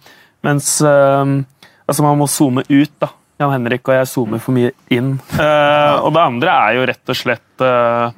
mens 0.47 0.76
um, 0.85 1.40
altså 1.87 2.04
man 2.06 2.20
må 2.20 2.28
zoome 2.30 2.64
ut, 2.68 2.92
da. 3.02 3.12
Jan 3.40 3.54
Henrik 3.54 3.88
og 3.88 3.97
jeg 3.97 4.09
zoomer 4.11 4.40
for 4.42 4.52
mye 4.56 4.73
inn. 4.92 5.14
Eh, 5.32 5.94
og 6.04 6.12
det 6.12 6.25
andre 6.25 6.56
er 6.66 6.76
jo 6.76 6.88
rett 6.90 7.12
og 7.12 7.16
slett 7.16 7.64
eh, 7.64 8.11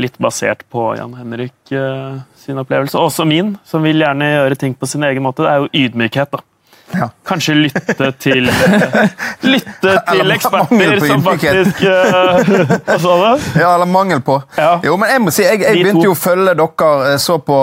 litt 0.00 0.14
basert 0.22 0.64
på 0.72 0.94
Jan 0.96 1.12
Henrik 1.18 1.74
eh, 1.76 2.22
sin 2.40 2.60
opplevelse. 2.62 2.96
Også 2.96 3.26
min, 3.28 3.56
som 3.68 3.84
vil 3.84 4.00
gjerne 4.00 4.30
gjøre 4.30 4.56
ting 4.62 4.72
på 4.78 4.88
sin 4.88 5.04
egen 5.04 5.26
måte. 5.26 5.44
Det 5.44 5.52
er 5.52 5.60
jo 5.60 5.68
ydmykhet, 5.84 6.32
da. 6.32 6.40
Ja. 6.92 7.06
Kanskje 7.24 7.54
lytte 7.56 8.08
til 8.20 8.50
Lytte 9.52 9.92
til 10.10 10.32
eksperter 10.34 10.98
som 11.00 11.22
faktisk 11.24 11.78
Hva 11.86 12.98
sa 13.00 13.14
du? 13.16 13.46
Ja, 13.56 13.70
eller 13.70 13.88
mangel 13.88 14.20
på. 14.24 14.36
Ja. 14.58 14.74
Jo, 14.84 14.98
men 15.00 15.08
jeg 15.08 15.22
må 15.24 15.32
si, 15.32 15.46
jeg, 15.46 15.62
jeg 15.64 15.78
begynte 15.78 16.04
jo 16.08 16.12
å 16.16 16.18
følge 16.18 16.56
dere. 16.56 17.14
Så 17.20 17.38
på, 17.44 17.60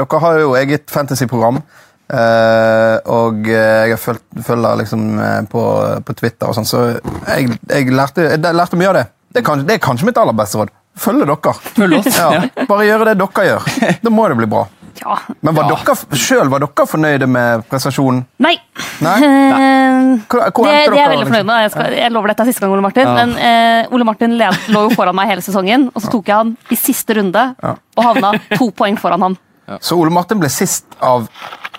dere 0.00 0.24
har 0.24 0.40
jo 0.42 0.56
eget 0.60 0.88
fantasyprogram. 0.92 1.62
Eh, 2.10 2.96
og 3.10 3.46
eh, 3.48 3.86
jeg 3.86 3.94
har 3.94 4.02
fulgt, 4.02 4.26
følger 4.46 4.80
liksom 4.82 5.06
eh, 5.20 5.38
på, 5.50 5.62
på 6.06 6.16
Twitter 6.18 6.50
og 6.50 6.56
sånn, 6.58 6.68
så 6.68 6.82
jeg, 6.90 7.54
jeg, 7.70 7.88
lærte, 7.94 8.26
jeg 8.34 8.42
lærte 8.56 8.78
mye 8.80 8.90
av 8.92 8.98
det. 9.00 9.06
Det 9.30 9.42
er, 9.42 9.46
kanskje, 9.46 9.66
det 9.68 9.76
er 9.78 9.82
kanskje 9.84 10.08
mitt 10.10 10.18
aller 10.18 10.34
beste 10.34 10.58
råd. 10.58 10.74
Følge 11.00 11.24
dere. 11.30 11.52
Følg 11.76 11.98
oss. 12.00 12.10
Ja, 12.18 12.28
Ja. 12.34 12.64
bare 12.66 12.84
gjøre 12.88 13.04
det 13.12 13.18
dere 13.22 13.44
gjør. 13.46 13.68
Da 14.02 14.10
må 14.10 14.24
det 14.28 14.36
bli 14.40 14.48
bra. 14.50 14.64
Ja. 15.00 15.14
Men 15.40 15.54
var 15.56 15.68
Ja. 15.70 15.76
dere 15.86 16.18
selv 16.18 16.50
var 16.50 16.60
dere 16.64 16.86
fornøyde 16.90 17.28
med 17.30 17.62
prestasjonen? 17.70 18.24
Nei. 18.42 18.56
Nei? 19.00 19.14
Eh, 19.22 20.00
Hvor, 20.26 20.42
hvor 20.50 20.66
det, 20.66 20.72
det 20.90 20.98
er 20.98 20.98
jeg 20.98 21.12
veldig 21.12 21.20
liksom? 21.20 21.30
fornøyd 21.30 21.46
med. 21.52 21.62
Jeg, 21.62 21.70
skal, 21.76 21.94
jeg 22.00 22.12
lover 22.16 22.32
dette 22.32 22.42
er 22.42 22.50
siste 22.50 22.64
gang, 22.66 22.74
Ole 22.74 22.84
Martin. 22.88 23.06
Ja. 23.06 23.14
Men 23.20 23.36
eh, 23.38 23.94
Ole 23.94 24.08
Martin 24.10 24.34
led, 24.40 24.58
lå 24.74 24.82
jo 24.88 24.90
foran 24.98 25.16
meg 25.16 25.30
hele 25.30 25.46
sesongen, 25.46 25.86
og 25.94 26.02
så 26.02 26.10
tok 26.12 26.26
jeg 26.32 26.36
han 26.42 26.52
i 26.74 26.80
siste 26.82 27.16
runde 27.20 27.46
Ja. 27.62 27.76
og 27.96 28.04
havna 28.10 28.34
to 28.56 28.68
poeng 28.76 28.98
foran 29.00 29.22
han. 29.28 29.38
Så 29.78 29.94
Ole 29.96 30.10
Martin 30.10 30.42
ble 30.42 30.50
sist 30.50 30.90
av 30.98 31.30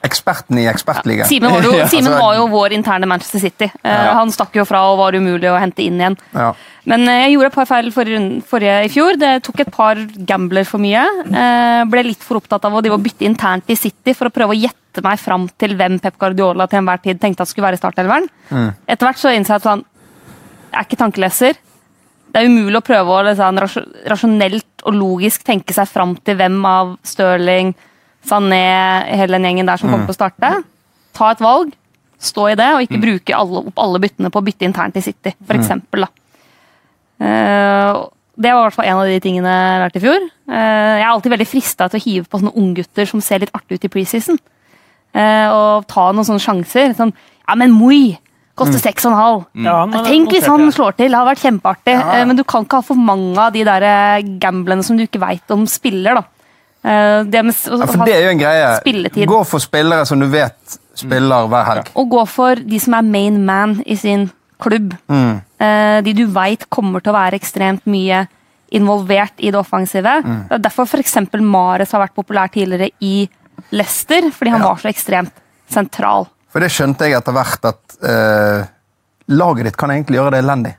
eksperten 0.04 0.58
i 0.58 0.66
Ekspertligaen. 0.72 1.28
Simen 1.30 1.52
var, 1.54 1.66
jo, 1.66 1.72
Simen 1.92 2.10
altså- 2.12 2.20
var 2.24 2.36
jo 2.40 2.48
vår 2.52 2.74
interne 2.78 3.08
Manchester 3.10 3.40
City. 3.44 3.70
Eh, 3.84 3.92
Ja. 3.92 4.14
Han 4.18 4.32
stakk 4.34 4.56
jo 4.58 4.66
fra 4.66 4.82
og 4.92 4.98
var 5.00 5.18
umulig 5.18 5.50
å 5.52 5.60
hente 5.62 5.84
inn 5.86 6.00
igjen. 6.02 6.18
Ja. 6.34 6.52
Men 6.90 7.08
eh, 7.08 7.20
jeg 7.28 7.36
gjorde 7.36 7.52
et 7.52 7.58
par 7.60 7.70
feil 7.70 7.92
forrige, 7.94 8.42
forrige 8.50 8.78
i 8.88 8.90
fjor. 8.90 9.20
Det 9.22 9.32
tok 9.46 9.60
et 9.66 9.72
par 9.72 10.02
gambler 10.28 10.66
for 10.66 10.82
mye. 10.82 11.04
Eh, 11.30 11.84
ble 11.92 12.04
litt 12.10 12.24
for 12.26 12.42
opptatt 12.42 12.66
av 12.66 12.74
å 12.74 13.02
bytte 13.02 13.28
internt 13.30 13.70
i 13.70 13.78
City 13.78 14.16
for 14.18 14.30
å 14.32 14.34
prøve 14.34 14.56
å 14.56 14.60
gjette 14.60 15.04
meg 15.06 15.20
fram 15.22 15.46
til 15.62 15.76
hvem 15.80 16.00
Pep 16.02 16.18
Guardiola 16.20 16.68
til 16.68 16.82
enhver 16.82 17.02
tid 17.04 17.22
tenkte 17.22 17.46
at 17.46 17.52
skulle 17.52 17.70
være 17.70 17.78
i 17.80 17.84
startelveren. 17.84 18.26
Etter 18.88 19.08
hvert 19.08 19.22
så 19.22 19.32
innså 19.36 19.56
jeg 19.56 19.64
at 19.64 19.70
han 19.70 19.86
er 20.72 20.88
ikke 20.88 21.00
tankeleser. 21.00 21.60
Det 22.32 22.40
er 22.42 22.48
umulig 22.48 22.80
å 22.80 22.84
prøve 22.86 23.12
å 23.12 23.24
liksom, 23.28 23.60
rasjonelt 24.08 24.86
og 24.88 24.96
logisk 24.96 25.44
tenke 25.48 25.76
seg 25.76 25.88
fram 25.92 26.16
til 26.26 26.38
hvem 26.40 26.60
av 26.66 26.94
Stirling, 27.08 27.74
Sané, 28.28 28.64
hele 29.10 29.38
den 29.38 29.48
gjengen 29.50 29.70
der 29.70 29.82
som 29.82 29.90
kommer 29.90 30.08
til 30.08 30.16
å 30.16 30.20
starte. 30.20 30.52
Ta 31.18 31.32
et 31.34 31.44
valg, 31.44 31.74
stå 32.22 32.52
i 32.52 32.58
det, 32.60 32.70
og 32.76 32.86
ikke 32.86 33.02
bruke 33.02 33.36
alle, 33.36 33.64
opp 33.72 33.82
alle 33.82 34.02
byttene 34.04 34.32
på 34.32 34.42
å 34.42 34.46
bytte 34.46 34.68
internt 34.68 35.00
i 35.00 35.04
City, 35.06 35.34
for 35.42 35.58
eksempel, 35.58 36.06
da. 36.06 36.12
Eh, 37.22 38.02
det 38.42 38.54
var 38.54 38.64
i 38.64 38.68
hvert 38.70 38.78
fall 38.78 38.90
en 38.90 39.02
av 39.02 39.10
de 39.10 39.20
tingene 39.22 39.52
jeg 39.52 39.82
lærte 39.84 40.00
i 40.00 40.04
fjor. 40.06 40.26
Uh, 40.50 40.96
jeg 40.98 41.04
er 41.04 41.12
alltid 41.12 41.34
veldig 41.36 41.48
frista 41.50 41.88
til 41.92 42.00
å 42.00 42.04
hive 42.06 42.30
på 42.32 42.40
sånne 42.42 42.56
unggutter 42.58 43.10
som 43.10 43.22
ser 43.24 43.44
litt 43.44 43.54
artig 43.58 43.78
ut 43.78 43.86
i 43.86 43.92
preseason. 43.92 44.40
Uh, 45.12 45.48
og 45.52 45.88
ta 45.92 46.08
noen 46.16 46.28
sånne 46.28 46.42
sjanser. 46.42 46.96
Sånn, 46.98 47.12
ja, 47.44 47.58
men 47.60 47.76
Moi 47.76 48.16
koster 48.58 48.82
seks 48.82 49.06
og 49.08 49.14
en 49.14 49.20
halv. 49.20 49.44
Ja, 49.66 49.78
Tenk 50.06 50.34
hvis 50.34 50.48
han 50.50 50.68
slår 50.74 50.98
til. 50.98 51.12
Det 51.12 51.18
har 51.18 51.28
vært 51.28 51.44
kjempeartig. 51.44 51.96
Eh, 51.98 52.26
Men 52.30 52.38
du 52.38 52.44
kan 52.46 52.66
ikke 52.66 52.82
ha 52.82 52.86
for 52.86 53.00
mange 53.00 53.40
av 53.40 53.56
de 53.56 53.64
der 53.66 53.86
gamblene 54.44 54.86
som 54.86 55.00
du 55.00 55.06
ikke 55.06 55.22
veit 55.24 55.54
om 55.56 55.66
spiller. 55.70 56.20
da. 56.20 56.24
Eh, 56.84 57.24
Det 57.30 57.44
med, 57.46 57.54
å 57.70 57.78
Ja, 57.80 58.06
det 58.06 58.14
er 58.16 58.24
jo 58.26 58.30
en 58.32 58.40
greie. 58.42 58.70
Spilletid. 58.82 59.28
Gå 59.30 59.42
for 59.46 59.60
spillere 59.60 60.06
som 60.06 60.20
du 60.20 60.28
vet 60.28 60.78
spiller 60.98 61.48
hver 61.48 61.66
helg. 61.66 61.92
Og 61.96 62.10
gå 62.10 62.24
for 62.28 62.56
de 62.56 62.80
som 62.80 62.94
er 62.98 63.02
main 63.04 63.38
man 63.46 63.82
i 63.86 63.96
sin 63.96 64.30
klubb. 64.62 64.96
Mm. 65.10 65.42
Eh, 65.60 66.02
de 66.02 66.14
du 66.14 66.26
veit 66.28 66.68
kommer 66.70 67.02
til 67.02 67.14
å 67.14 67.18
være 67.18 67.38
ekstremt 67.40 67.86
mye 67.86 68.28
involvert 68.72 69.34
i 69.40 69.52
det 69.52 69.60
offensive. 69.60 70.24
Mm. 70.24 70.48
Det 70.50 70.58
er 70.58 70.66
derfor 70.70 70.86
f.eks. 70.88 71.16
Mares 71.42 71.92
har 71.92 72.06
vært 72.08 72.16
populær 72.16 72.48
tidligere 72.54 72.90
i 73.02 73.28
Leicester, 73.72 74.30
fordi 74.32 74.52
han 74.52 74.62
Ja. 74.62 74.68
var 74.70 74.78
så 74.78 74.90
ekstremt 74.90 75.32
sentral. 75.70 76.28
For 76.50 76.60
det 76.60 76.70
skjønte 76.72 77.00
jeg 77.08 77.14
etter 77.14 77.32
hvert 77.34 77.66
at 77.66 77.98
eh, 78.04 78.66
laget 79.30 79.64
ditt 79.66 79.78
kan 79.78 79.90
egentlig 79.92 80.18
gjøre 80.18 80.32
det 80.32 80.44
elendig. 80.44 80.76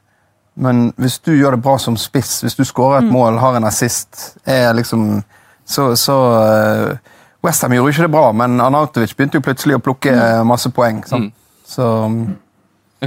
Men 0.56 0.92
hvis 0.98 1.18
du 1.22 1.30
gjør 1.32 1.52
det 1.56 1.62
bra 1.62 1.78
som 1.78 1.96
spiss, 1.96 2.42
hvis 2.42 2.56
du 2.56 2.64
skårer 2.64 3.00
Mm. 3.00 3.06
et 3.06 3.12
mål, 3.12 3.38
har 3.38 3.56
en 3.56 3.64
assist, 3.64 4.36
er 4.46 4.72
liksom 4.74 5.22
Så, 5.64 5.96
så 5.96 6.16
uh, 6.32 6.96
Westham 7.44 7.72
gjorde 7.76 7.90
ikke 7.94 8.06
det 8.06 8.10
bra, 8.12 8.32
men 8.32 8.60
Arnautovic 8.60 9.14
begynte 9.16 9.38
jo 9.40 9.44
plutselig 9.46 9.76
å 9.78 9.82
plukke 9.82 10.12
Mm. 10.12 10.20
eh, 10.22 10.42
masse 10.44 10.70
poeng. 10.70 11.02
Mm. 11.10 11.30
Så 11.66 11.86
um, 12.04 12.36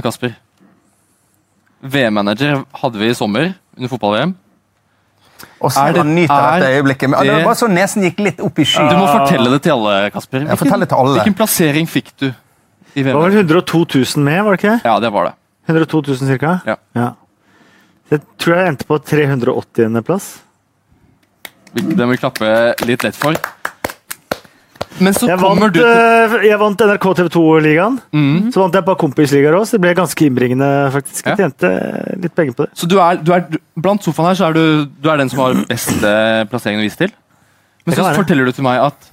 Kasper, 0.02 0.34
VM-manager 1.86 2.64
hadde 2.80 2.98
vi 2.98 3.08
i 3.10 3.14
sommer 3.14 3.52
under 3.76 3.88
fotball-VM. 3.92 4.34
Er 5.66 5.92
det- 5.92 6.04
nyter 6.06 6.32
er 6.34 6.60
dette 6.60 6.72
øyeblikket. 6.76 7.10
Men, 7.10 7.20
det- 7.20 7.26
det 7.28 7.34
var 7.36 7.44
bare 7.44 7.60
så 7.60 7.68
nesen 7.68 8.02
gikk 8.02 8.18
litt 8.24 8.40
opp 8.40 8.58
i 8.58 8.64
sky. 8.64 8.88
Du 8.88 8.96
må 8.96 9.06
fortelle 9.06 9.50
det 9.50 9.62
til 9.62 9.72
alle, 9.72 10.10
Kasper. 10.10 10.40
Hvilken, 10.46 10.86
til 10.88 10.96
alle. 10.96 11.14
hvilken 11.20 11.34
plassering 11.36 11.86
fikk 11.86 12.12
du 12.18 12.26
i 12.94 13.02
Det 13.02 13.12
var 13.14 13.28
vel 13.28 13.44
102 13.44 13.84
000 14.16 14.24
med, 14.24 14.42
var 14.44 14.56
det 14.56 14.60
ikke 14.62 14.72
det? 14.76 14.84
Ja, 14.84 14.98
det 14.98 15.12
var 15.12 15.24
det. 15.24 15.34
102 15.68 16.02
000 16.06 16.16
cirka? 16.16 16.60
Ja. 16.66 17.12
Jeg 18.10 18.20
tror 18.38 18.54
jeg 18.56 18.68
endte 18.68 18.84
på 18.86 18.98
380. 19.02 20.02
plass. 20.04 20.38
Den 21.76 22.08
vil 22.12 22.18
klappe 22.20 22.48
litt 22.88 23.02
lett 23.04 23.16
for. 23.18 23.36
Men 24.96 25.12
så 25.12 25.26
Jeg 25.28 25.36
kommer 25.36 25.66
vant, 25.68 25.74
du 25.74 25.80
til 25.82 25.90
eh, 26.40 26.46
jeg 26.48 26.56
vant 26.58 26.80
NRK 26.88 27.06
TV 27.18 27.26
2-ligaen. 27.34 27.98
mm. 28.16 28.46
Så 28.54 28.62
vant 28.62 28.72
jeg 28.72 28.80
et 28.80 28.86
par 28.86 28.96
kompisligaer 28.96 29.52
òg, 29.58 29.66
så 29.68 29.76
det 29.76 29.82
ble 29.84 29.90
ganske 29.98 30.24
innbringende. 30.24 30.68
faktisk. 30.94 31.26
Jeg 31.26 31.34
Ja. 31.36 31.36
tjente 31.36 31.72
litt 32.22 32.34
penger 32.34 32.54
på 32.56 32.64
det. 32.64 32.70
Så 32.80 32.88
du 32.88 32.96
er, 32.98 33.16
du 33.20 33.32
er, 33.36 33.44
blant 33.76 34.00
sofaen 34.02 34.30
her 34.30 34.38
så 34.40 34.48
er 34.48 34.56
du, 34.56 34.86
du 35.02 35.10
er 35.12 35.18
den 35.20 35.28
som 35.28 35.38
har 35.44 35.58
beste 35.68 36.14
plasseringen 36.48 36.80
å 36.80 36.86
vise 36.88 36.96
til. 36.96 37.12
Men 37.84 37.94
så 37.94 38.06
være. 38.08 38.16
forteller 38.22 38.44
du 38.48 38.52
til 38.56 38.64
meg 38.64 38.80
at 38.80 39.12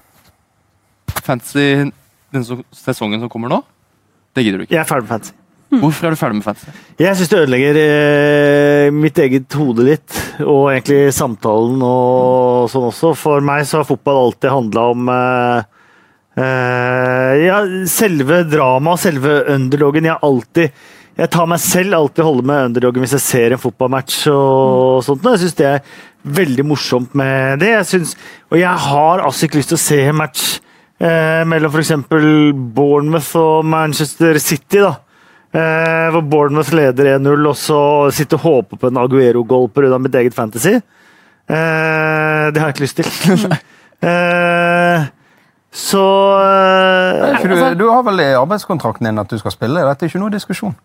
fantasy 1.24 1.91
den 2.34 2.48
sesongen 2.74 3.20
som 3.20 3.29
kommer 3.29 3.50
nå, 3.51 3.60
det 4.36 4.46
gidder 4.46 4.60
du 4.60 4.63
ikke. 4.63 4.72
Jeg 4.77 4.86
er 4.86 4.88
ferdig 4.89 5.03
med 5.03 5.10
fantasy. 5.17 5.34
Hvorfor 5.82 6.08
er 6.08 6.13
du 6.13 6.20
ferdig 6.20 6.39
med 6.39 6.46
fantasy? 6.46 6.74
Jeg 7.01 7.18
syns 7.18 7.32
det 7.32 7.42
ødelegger 7.42 7.80
eh, 7.82 8.88
mitt 8.94 9.20
eget 9.24 9.58
hode 9.58 9.86
litt, 9.88 10.18
og 10.44 10.72
egentlig 10.74 11.13
samtalen 11.15 11.82
og 11.88 12.72
sånn 12.72 12.89
også. 12.89 13.13
For 13.18 13.46
meg 13.46 13.65
så 13.70 13.82
har 13.82 13.89
fotball 13.89 14.25
alltid 14.27 14.53
handla 14.53 14.88
om 14.94 15.13
eh, 15.13 15.70
eh, 16.44 17.46
ja, 17.48 17.62
selve 17.89 18.44
dramaet, 18.50 19.06
selve 19.08 19.39
underdogen. 19.56 20.12
Jeg 20.12 20.22
alltid 20.30 20.84
jeg 21.13 21.30
tar 21.30 21.46
meg 21.46 21.62
selv 21.62 21.94
alltid 21.94 22.25
holde 22.25 22.46
med 22.50 22.72
underdogen 22.72 23.03
hvis 23.03 23.13
jeg 23.20 23.24
ser 23.27 23.53
en 23.53 23.62
fotballmatch. 23.62 24.24
og 24.34 25.03
sånt. 25.06 25.25
Jeg 25.30 25.44
syns 25.44 25.58
det 25.60 25.68
er 25.70 25.84
veldig 26.39 26.65
morsomt 26.65 27.13
med 27.18 27.62
det. 27.62 27.70
Jeg 27.75 27.86
synes, 27.92 28.15
og 28.50 28.58
jeg 28.58 28.86
har 28.88 29.22
altså 29.22 29.46
ikke 29.46 29.60
lyst 29.60 29.74
til 29.74 29.77
å 29.77 29.84
se 29.84 30.00
en 30.08 30.18
match 30.18 30.46
eh, 30.98 31.44
mellom 31.46 31.74
f.eks. 31.74 31.94
Bournemouth 32.10 33.38
og 33.38 33.65
Manchester 33.70 34.42
City. 34.42 34.82
da. 34.82 34.96
Eh, 35.53 36.07
hvor 36.10 36.24
Bournemouth 36.25 36.74
leder 36.74 37.12
1-0, 37.19 37.48
og 37.51 37.55
så 37.60 37.79
sitter 38.12 38.39
og 38.39 38.45
håper 38.48 38.79
på 38.81 38.89
en 38.89 38.98
Aguero-goal 38.98 39.67
pga. 39.69 40.00
mitt 40.01 40.15
eget 40.15 40.33
fantasy. 40.33 40.79
Eh, 40.79 42.45
det 42.53 42.57
har 42.57 42.72
jeg 42.72 42.74
ikke 42.74 42.86
lyst 42.88 42.98
til. 42.98 43.05
eh, 44.10 45.05
så 45.74 46.03
eh, 46.41 47.38
For 47.39 47.48
du, 47.48 47.55
altså- 47.55 47.77
du 47.77 47.88
har 47.91 48.03
vel 48.10 48.19
i 48.19 48.29
arbeidskontrakten 48.38 49.05
din 49.05 49.19
at 49.22 49.29
du 49.29 49.38
skal 49.38 49.51
spille? 49.53 49.86
Dette 49.86 50.05
er 50.05 50.10
ikke 50.10 50.22
noe 50.24 50.33
diskusjon. 50.33 50.75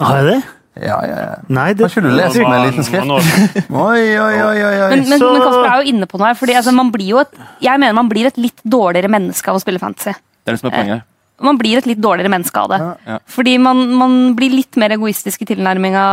Har 0.00 0.22
jeg 0.22 0.26
det? 0.32 0.42
Ja, 0.82 0.96
ja, 1.06 1.16
ja. 1.22 1.34
Nei, 1.54 1.68
det 1.72 1.84
Har 1.84 1.92
ikke 1.92 2.02
du 2.02 2.14
lest 2.16 2.36
med 2.40 2.50
en 2.50 2.64
liten 2.66 2.82
skrift? 2.82 3.06
Oi, 3.70 4.18
oi, 4.18 4.36
oi, 4.42 4.58
oi, 4.58 4.74
oi. 4.82 4.88
Men, 4.90 5.04
men, 5.08 5.18
Så- 5.20 5.32
men 5.36 5.42
Kasper 5.44 5.68
er 5.70 5.82
jo 5.84 5.92
inne 5.92 6.08
på 6.10 6.18
noe 6.18 6.26
her. 6.32 6.34
fordi 6.40 6.56
altså, 6.58 6.72
man 6.74 6.90
blir 6.90 7.12
jo 7.12 7.18
et, 7.22 7.30
Jeg 7.62 7.78
mener 7.78 7.94
man 7.94 8.08
blir 8.10 8.26
et 8.26 8.36
litt 8.40 8.58
dårligere 8.64 9.08
menneske 9.12 9.52
av 9.52 9.60
å 9.60 9.62
spille 9.62 9.78
fantasy. 9.78 10.10
Det 10.44 10.50
er 10.50 10.56
det 10.56 10.60
som 10.64 10.70
er 10.72 10.74
poenget. 10.80 11.02
Man 11.42 11.58
blir 11.58 11.80
et 11.80 11.88
litt 11.88 12.02
dårligere 12.02 12.30
menneske 12.30 12.60
av 12.60 12.70
det. 12.70 12.80
Ja. 13.08 13.18
Fordi 13.26 13.56
man, 13.58 13.82
man 13.98 14.16
blir 14.38 14.54
litt 14.54 14.78
mer 14.80 14.94
egoistisk 14.94 15.42
i 15.42 15.48
tilnærminga 15.50 16.04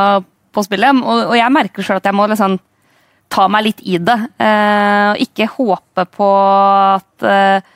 på 0.51 0.63
spillet. 0.65 1.01
Og, 1.03 1.31
og 1.31 1.35
jeg 1.37 1.53
merker 1.53 1.85
sjøl 1.85 2.01
at 2.01 2.09
jeg 2.09 2.17
må 2.17 2.25
liksom 2.31 2.57
ta 3.31 3.45
meg 3.51 3.69
litt 3.69 3.83
i 3.87 3.99
det. 4.01 4.17
eh, 4.41 5.11
og 5.13 5.21
ikke 5.23 5.51
håpe 5.53 6.07
på 6.17 6.31
at 6.41 7.27
eh, 7.27 7.69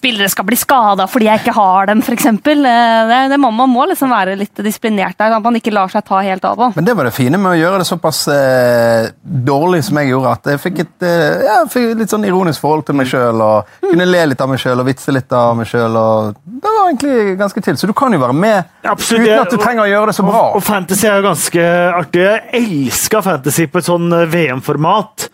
spillere 0.00 0.30
skal 0.32 0.48
bli 0.48 0.58
skada 0.58 1.06
fordi 1.10 1.28
jeg 1.28 1.44
ikke 1.44 1.56
har 1.56 1.90
dem, 1.92 2.02
f.eks. 2.04 2.28
Uh, 2.30 2.64
det, 3.10 3.20
det 3.34 3.40
må, 3.40 3.52
man 3.54 3.70
må 3.70 3.86
liksom 3.90 4.12
være 4.12 4.38
litt 4.40 4.64
disiplinert 4.64 5.18
der, 5.20 5.36
at 5.36 5.44
man 5.44 5.58
ikke 5.60 5.74
lar 5.74 5.92
seg 5.92 6.04
ta 6.08 6.22
helt 6.24 6.44
av. 6.48 6.70
Men 6.74 6.86
det 6.86 6.96
var 6.96 7.08
det 7.08 7.14
fine 7.16 7.38
med 7.40 7.52
å 7.52 7.58
gjøre 7.58 7.80
det 7.82 7.88
såpass 7.88 8.22
eh, 8.32 9.10
dårlig 9.22 9.82
som 9.86 10.00
jeg 10.00 10.10
gjorde, 10.12 10.34
at 10.36 10.50
jeg 10.52 10.62
fikk 10.62 10.82
et 10.84 11.06
eh, 11.06 11.44
ja, 11.46 11.56
fikk 11.70 11.94
litt 12.00 12.12
sånn 12.12 12.26
ironisk 12.28 12.62
forhold 12.62 12.86
til 12.88 12.98
meg 12.98 13.10
sjøl. 13.10 13.40
Og 13.44 13.80
kunne 13.84 14.08
le 14.08 14.24
litt 14.32 14.42
av 14.42 14.50
meg 14.50 14.60
sjøl 14.62 14.82
og 14.82 14.88
vitse 14.88 15.14
litt 15.14 15.32
av 15.36 15.54
meg 15.58 15.68
sjøl. 15.70 15.98
Det 16.44 16.74
var 16.74 16.90
egentlig 16.90 17.36
ganske 17.40 17.64
til. 17.64 17.78
Så 17.80 17.90
du 17.90 17.94
kan 17.96 18.14
jo 18.14 18.20
være 18.22 18.36
med 18.36 18.88
Absolutt, 18.90 19.26
uten 19.26 19.44
at 19.44 19.54
du 19.54 19.58
trenger 19.60 19.84
å 19.84 19.90
gjøre 19.90 20.12
det 20.12 20.16
så 20.18 20.26
bra. 20.26 20.44
Og, 20.50 20.60
og 20.60 20.66
fantasy 20.66 21.08
er 21.08 21.20
jo 21.20 21.26
ganske 21.28 21.66
artig. 22.00 22.26
Jeg 22.26 22.64
elsker 22.64 23.26
fantasy 23.26 23.68
på 23.70 23.80
et 23.82 23.90
sånn 23.90 24.08
eh, 24.16 24.28
VM-format. 24.30 25.28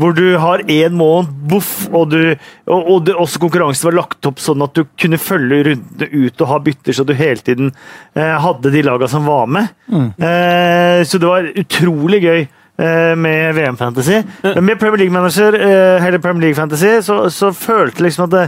Hvor 0.00 0.14
du 0.16 0.26
har 0.40 0.64
én 0.72 0.96
måned, 0.96 1.30
boff, 1.50 1.84
og, 1.90 2.10
du, 2.12 2.34
og, 2.70 2.80
og 2.80 3.04
det, 3.06 3.16
også 3.20 3.42
konkurransen 3.42 3.90
var 3.90 3.98
lagt 3.98 4.09
opp 4.30 4.40
sånn 4.42 4.62
at 4.66 4.74
du 4.76 4.84
kunne 4.98 5.18
følge 5.20 5.60
rundene 5.70 6.08
ut 6.26 6.40
og 6.44 6.48
ha 6.50 6.58
bytter, 6.64 6.96
så 6.96 7.04
du 7.06 7.12
hele 7.18 7.40
tiden 7.46 7.70
eh, 8.14 8.34
hadde 8.44 8.72
de 8.74 8.82
laga 8.86 9.08
som 9.10 9.26
var 9.28 9.46
med. 9.46 9.70
Eh, 9.90 11.04
så 11.06 11.20
det 11.22 11.28
var 11.30 11.48
utrolig 11.62 12.20
gøy 12.24 12.40
eh, 12.42 13.14
med 13.16 13.54
VM-fantasy. 13.56 14.20
Men 14.42 14.64
med 14.66 14.80
Premier 14.82 15.04
League-manager, 15.04 15.56
eh, 15.60 16.06
eller 16.06 16.18
Premier 16.24 16.48
League-fantasy, 16.48 16.96
så, 17.06 17.22
så 17.30 17.52
følte 17.56 18.02
jeg 18.02 18.10
liksom 18.10 18.28
at 18.28 18.36
det, 18.36 18.44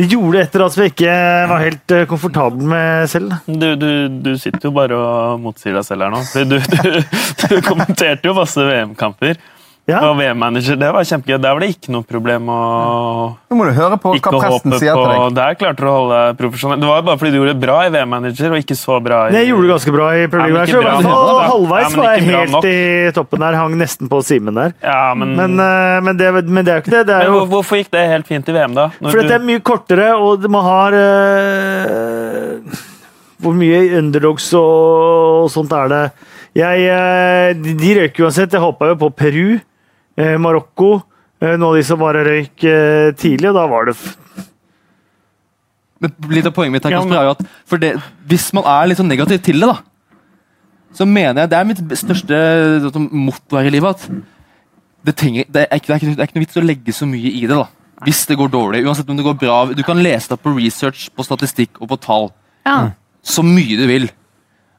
de 0.00 0.06
gjorde 0.08 0.40
et 0.40 0.54
eller 0.54 0.64
annet 0.64 0.72
som 0.74 0.82
jeg 0.86 0.92
ikke 0.94 1.14
var 1.50 1.64
helt 1.66 1.92
eh, 1.92 2.06
komfortabel 2.08 2.68
med 2.70 3.10
selv. 3.12 3.34
Du, 3.46 3.66
du, 3.76 3.90
du 4.24 4.30
sitter 4.40 4.70
jo 4.70 4.76
bare 4.78 4.96
og 4.96 5.42
motsier 5.44 5.76
deg 5.76 5.84
selv 5.84 6.06
her 6.06 6.14
nå. 6.14 6.22
Du, 6.48 6.56
du 7.50 7.58
kommenterte 7.66 8.30
jo 8.30 8.36
masse 8.38 8.64
VM-kamper. 8.70 9.36
Ja. 9.90 9.98
Og 10.06 10.12
VM-manager, 10.14 10.76
det 10.78 10.88
var 10.94 11.02
kjempegøy. 11.02 11.40
Der 11.42 11.54
var 11.56 11.58
det 11.64 11.68
ikke 11.74 11.90
noe 11.90 12.04
problem 12.06 12.46
å 12.54 12.58
Nå 13.50 13.56
må 13.58 13.64
du 13.66 13.72
høre 13.74 13.96
på 13.98 14.12
ikke 14.14 14.30
hva 14.30 14.38
presten 14.44 14.76
sier 14.78 14.94
på 14.94 15.02
til 15.08 15.10
deg. 15.10 15.34
Der 15.40 15.56
klarte 15.58 15.82
du 15.82 15.88
å 15.90 15.94
holde 15.96 16.20
profesjonell. 16.38 16.78
Det 16.78 16.86
var 16.86 17.00
jo 17.00 17.06
bare 17.08 17.18
fordi 17.18 17.32
du 17.34 17.38
gjorde 17.40 17.54
det 17.56 17.62
bra 17.64 17.78
i 17.82 17.88
VM-manager, 17.90 18.54
og 18.54 18.62
ikke 18.62 18.76
så 18.78 19.00
bra 19.02 19.18
i 19.26 19.34
jeg 19.40 19.48
gjorde 19.50 19.66
det 19.66 19.72
ganske 19.72 19.94
bra 19.96 20.06
i 20.14 20.28
Premier 20.30 20.62
halvveis 20.62 21.88
Ja, 21.90 21.98
var 21.98 22.14
jeg 22.14 22.28
helt 22.28 22.54
nok. 22.54 22.68
i 22.70 23.10
toppen 23.18 23.42
der. 23.42 23.58
Hang 23.58 23.74
nesten 23.80 24.08
på 24.12 24.22
Simen 24.22 24.54
der. 24.54 24.76
Ja, 24.86 25.14
men, 25.18 25.34
Men, 25.36 25.58
eh, 25.58 25.98
men, 26.06 26.16
det, 26.16 26.30
men 26.46 26.64
det 26.64 26.72
er 26.76 26.78
jo 26.78 26.84
ikke 26.86 26.94
det. 26.94 27.02
Det 27.10 27.16
er 27.18 27.26
jo 27.26 27.34
hvor- 27.40 27.50
hvorfor 27.56 27.82
gikk 27.82 27.90
det 27.90 28.06
helt 28.08 28.26
fint 28.30 28.48
i 28.48 28.52
VM, 28.54 28.74
da? 28.78 28.86
Når 29.02 29.10
fordi 29.10 29.22
du- 29.26 29.28
det 29.28 29.36
er 29.40 29.44
mye 29.50 29.60
kortere, 29.66 30.08
og 30.14 30.46
man 30.48 30.62
har 30.62 30.92
øh... 30.92 32.60
Hvor 33.42 33.54
mye 33.58 33.98
underdogs 33.98 34.52
og, 34.54 35.42
og 35.42 35.50
sånt 35.50 35.72
er 35.74 35.88
det? 35.90 36.02
Jeg, 36.54 36.86
eh, 36.86 37.52
de, 37.58 37.94
røyker 37.98 38.28
uansett. 38.28 38.52
Jeg 38.54 38.60
håpa 38.62 38.92
jo 38.92 38.96
på 39.00 39.08
Peru, 39.18 39.58
Marokko. 40.38 41.02
eh, 41.40 41.54
Noen 41.56 41.70
av 41.70 41.78
de 41.78 41.82
som 41.88 41.98
bare 42.02 42.24
røyk 42.26 42.64
eh, 42.68 43.12
tidlig, 43.18 43.48
og 43.50 43.54
da 43.58 43.66
var 43.70 43.86
det 43.90 43.96
Men 46.02 46.14
litt 46.34 46.46
av 46.50 46.54
poenget 46.56 46.74
mitt 46.76 46.84
her, 46.88 46.96
Kasper, 46.98 47.14
er 47.20 47.28
jo 47.28 47.34
at 47.36 47.42
for 47.70 47.78
det, 47.82 47.92
hvis 48.26 48.48
man 48.56 48.64
er 48.66 48.88
litt 48.90 48.98
sånn 48.98 49.10
negativ 49.12 49.42
til 49.46 49.60
det, 49.62 49.68
da, 49.70 49.76
så 50.92 51.06
mener 51.08 51.44
jeg 51.44 51.50
det 51.52 51.58
er 51.60 51.68
mitt 51.68 51.82
største 52.00 52.40
sånn, 52.90 53.06
motto 53.14 53.56
her 53.56 53.68
i 53.70 53.72
livet. 53.72 54.02
at 54.02 54.08
det, 55.06 55.14
trenger, 55.16 55.46
det, 55.48 55.68
er 55.70 55.78
ikke, 55.78 55.86
det, 55.88 55.94
er 55.94 56.00
ikke, 56.02 56.10
det 56.16 56.24
er 56.24 56.28
ikke 56.28 56.36
noe 56.40 56.44
vits 56.46 56.58
å 56.58 56.64
legge 56.66 56.92
så 56.96 57.06
mye 57.08 57.30
i 57.30 57.44
det. 57.46 57.54
da. 57.54 57.68
Hvis 58.02 58.24
det 58.26 58.36
går 58.38 58.50
dårlig, 58.50 58.82
uansett 58.86 59.08
om 59.10 59.16
det 59.18 59.24
går 59.24 59.38
bra. 59.38 59.56
Du 59.78 59.82
kan 59.86 60.02
lese 60.02 60.32
deg 60.32 60.42
på 60.42 60.52
research, 60.56 61.06
på 61.14 61.22
statistikk 61.26 61.78
og 61.80 61.88
på 61.94 62.00
tall 62.02 62.28
Ja. 62.66 62.90
så 63.22 63.42
mye 63.46 63.78
du 63.78 63.86
vil. 63.86 64.08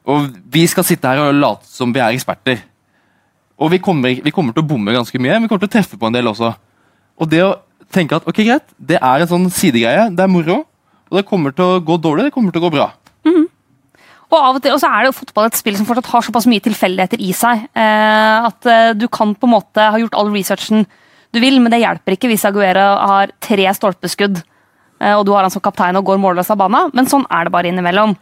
Og 0.06 0.28
vi 0.52 0.66
skal 0.68 0.84
sitte 0.84 1.08
her 1.08 1.22
og 1.24 1.34
late 1.40 1.64
som 1.68 1.92
vi 1.92 2.00
er 2.04 2.12
eksperter. 2.12 2.60
Og 3.60 3.70
vi 3.70 3.78
kommer, 3.82 4.18
vi 4.24 4.32
kommer 4.34 4.54
til 4.54 4.64
å 4.64 4.68
bomme 4.68 4.94
ganske 4.94 5.18
mye, 5.20 5.36
men 5.36 5.46
vi 5.46 5.52
kommer 5.52 5.66
til 5.66 5.72
å 5.72 5.76
treffe 5.76 5.98
på 6.00 6.08
en 6.08 6.16
del 6.16 6.30
også. 6.30 6.50
Og 7.22 7.30
det 7.30 7.44
å 7.44 7.54
tenke 7.94 8.18
at 8.18 8.26
ok, 8.26 8.40
greit, 8.42 8.66
det 8.78 8.98
er 8.98 9.22
en 9.22 9.30
sånn 9.30 9.50
sidegreie, 9.54 10.08
det 10.10 10.24
er 10.24 10.30
moro, 10.32 10.64
og 11.10 11.18
det 11.20 11.28
kommer 11.28 11.54
til 11.54 11.76
å 11.76 11.82
gå 11.84 11.98
dårlig, 12.02 12.28
det 12.28 12.34
kommer 12.34 12.54
til 12.54 12.62
å 12.62 12.66
gå 12.66 12.74
bra. 12.74 12.88
Og 14.34 14.40
av 14.40 14.58
og 14.58 14.64
til 14.64 14.74
og 14.74 14.80
så 14.82 14.90
er 14.90 15.04
det 15.04 15.10
jo 15.12 15.18
fotball 15.20 15.48
et 15.48 15.58
spill 15.58 15.76
som 15.78 15.86
fortsatt 15.86 16.10
har 16.10 16.24
såpass 16.26 16.48
mye 16.50 16.62
tilfeldigheter 16.64 17.22
i 17.22 17.30
seg. 17.36 17.66
Eh, 17.76 18.48
at 18.48 18.70
eh, 18.70 18.92
du 18.98 19.06
kan 19.12 19.34
på 19.36 19.48
en 19.48 19.54
måte 19.54 19.88
ha 19.94 20.00
gjort 20.00 20.16
all 20.18 20.32
researchen 20.34 20.86
du 21.34 21.40
vil, 21.42 21.60
men 21.62 21.72
det 21.72 21.82
hjelper 21.82 22.14
ikke 22.14 22.30
hvis 22.30 22.46
Aguero 22.46 22.86
har 23.10 23.34
tre 23.42 23.66
stolpeskudd, 23.76 24.40
eh, 25.02 25.14
og 25.14 25.24
du 25.26 25.32
har 25.34 25.46
han 25.46 25.54
som 25.54 25.62
kaptein 25.62 25.98
og 25.98 26.06
går 26.08 26.22
målløs 26.22 26.50
av 26.54 26.60
banen. 26.62 26.90
Men 26.94 27.10
sånn 27.10 27.26
er 27.30 27.46
det 27.46 27.54
bare 27.54 27.70
innimellom. 27.70 28.16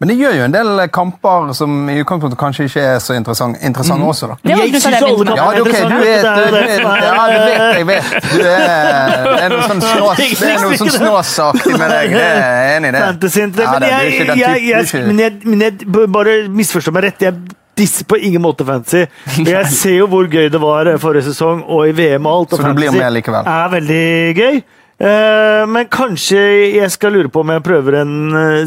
Men 0.00 0.08
det 0.08 0.14
gjør 0.16 0.32
jo 0.38 0.44
en 0.46 0.52
del 0.54 0.78
kamper 0.96 1.50
som 1.52 1.74
i 1.92 1.98
utgangspunktet 2.00 2.38
kanskje 2.40 2.64
ikke 2.70 2.84
er 2.94 3.02
så 3.04 3.12
interessante 3.18 3.60
interessante 3.68 4.06
også, 4.08 4.30
da. 4.30 4.36
Det 4.48 4.54
Jeg 4.56 4.80
syns 4.80 4.86
alle 4.96 5.26
kamper 5.28 5.36
Ja, 5.36 5.48
du 5.52 5.60
er, 5.60 5.74
er 5.76 5.88
du, 5.90 6.56
er- 6.56 7.02
ja, 7.04 7.26
du 7.28 7.38
vet, 7.44 7.76
jeg 7.76 7.86
vet. 7.90 8.08
Du 8.32 8.40
er, 8.40 9.20
det 9.26 9.44
er 9.44 9.52
noe 9.52 9.68
sånn 9.68 9.82
snås, 9.84 10.16
det 10.40 10.48
er 10.48 10.64
noe 10.64 10.80
sånn 10.80 10.94
snåsaktig 10.96 11.76
med 11.76 11.92
deg. 11.92 12.16
Det 12.16 12.24
er 12.24 12.76
enig 12.78 12.88
i 12.88 12.96
det. 12.96 13.04
Ja, 13.04 13.70
Men 13.70 13.80
det- 13.84 13.92
er 13.92 14.08
ikke 14.08 14.26
den 14.26 14.86
typen- 14.86 15.06
men 15.06 15.18
jeg, 15.18 15.32
men 15.44 15.60
jeg 15.60 15.72
bare 16.16 16.36
misforstår 16.48 16.92
meg 16.96 17.04
rett. 17.10 17.20
Jeg 17.28 17.34
disser 17.76 18.04
på 18.08 18.16
ingen 18.20 18.42
måte 18.42 18.64
fantasy. 18.66 19.06
Jeg 19.52 19.66
ser 19.72 19.94
jo 20.00 20.06
hvor 20.10 20.26
gøy 20.28 20.48
det 20.52 20.60
var 20.60 20.90
forrige 21.00 21.22
sesong, 21.30 21.62
og 21.68 21.88
i 21.88 21.92
VM 21.96 22.26
og 22.26 22.32
alt. 22.40 22.52
Og 22.52 22.58
Så 22.58 22.66
du 22.66 22.74
blir 22.76 22.92
med 22.92 23.12
likevel? 23.20 23.46
er 23.46 23.68
veldig 23.76 24.36
gøy. 24.36 24.62
Eh, 25.00 25.62
men 25.64 25.86
kanskje 25.88 26.40
jeg 26.76 26.90
skal 26.92 27.14
lure 27.16 27.30
på 27.32 27.40
om 27.40 27.48
jeg 27.54 27.62
prøver 27.64 27.94
en 28.02 28.12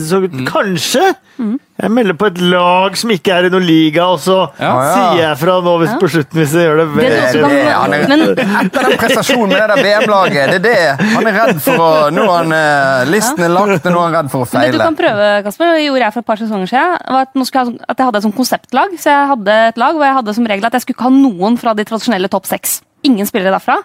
så. 0.02 0.18
Mm. 0.26 0.48
Kanskje! 0.50 1.12
Jeg 1.84 1.90
melder 1.92 2.16
på 2.18 2.28
et 2.30 2.38
lag 2.42 2.96
som 2.98 3.12
ikke 3.14 3.34
er 3.36 3.48
i 3.48 3.52
noen 3.54 3.66
liga, 3.66 4.06
og 4.14 4.20
så 4.22 4.38
Ja. 4.62 4.72
sier 4.94 5.20
jeg 5.20 5.38
fra 5.42 5.56
nå 5.66 5.74
hvis, 5.82 5.94
på 6.00 6.10
slutten 6.10 6.40
hvis 6.40 6.54
jeg 6.54 6.68
gjør 6.70 6.78
det 6.80 6.86
også 6.88 7.02
Det 7.02 7.12
er 7.12 7.50
det, 7.50 7.74
han 7.74 7.94
er, 7.94 8.08
men- 8.08 8.24
etter 8.66 8.88
den 8.88 8.98
prestasjonen 9.02 9.50
med 9.54 9.74
det 9.74 9.78
VM-laget, 9.86 10.54
det 10.54 10.58
er 10.58 10.66
det. 10.98 11.08
Han 11.14 11.28
er 11.28 11.38
redd 11.38 11.62
for 11.66 11.84
å 11.86 11.92
Nå 12.14 12.26
han, 12.30 12.52
eh, 12.54 13.06
listen 13.14 13.44
er 13.46 13.54
lagt, 13.54 13.86
og 13.86 13.92
nå 13.94 14.00
er 14.00 14.06
han 14.10 14.18
redd 14.20 14.32
for 14.34 14.46
å 14.46 14.50
Men 14.58 14.72
du 14.72 14.78
kan 14.80 14.96
prøve, 15.04 15.30
Kasper, 15.44 15.74
det 15.78 15.86
gjorde 15.86 16.04
jeg 16.08 16.14
for 16.14 16.20
et 16.26 16.30
par 16.34 16.38
sesonger 16.42 16.70
siden, 16.74 16.98
at, 17.22 17.34
nå 17.36 17.46
jeg, 17.46 17.66
sånn- 17.68 17.80
at 17.90 17.98
jeg 17.98 18.06
hadde 18.10 18.18
et 18.18 18.24
sånt 18.30 18.38
konseptlag. 18.42 18.90
Så 18.98 19.10
jeg 19.14 19.28
hadde 19.34 19.58
et 19.70 19.78
lag 19.78 19.94
hvor 19.98 20.06
jeg 20.10 20.18
hadde 20.22 20.34
som 20.38 20.46
regel 20.50 20.66
at 20.66 20.74
jeg 20.74 20.82
skulle 20.86 20.98
ikke 20.98 21.10
ha 21.10 21.16
noen 21.18 21.58
fra 21.62 21.74
de 21.78 21.84
tradisjonelle 21.86 22.30
topp 22.30 22.46
seks. 22.50 22.82
Ingen 23.04 23.26
spillere 23.30 23.54
derfra. 23.60 23.82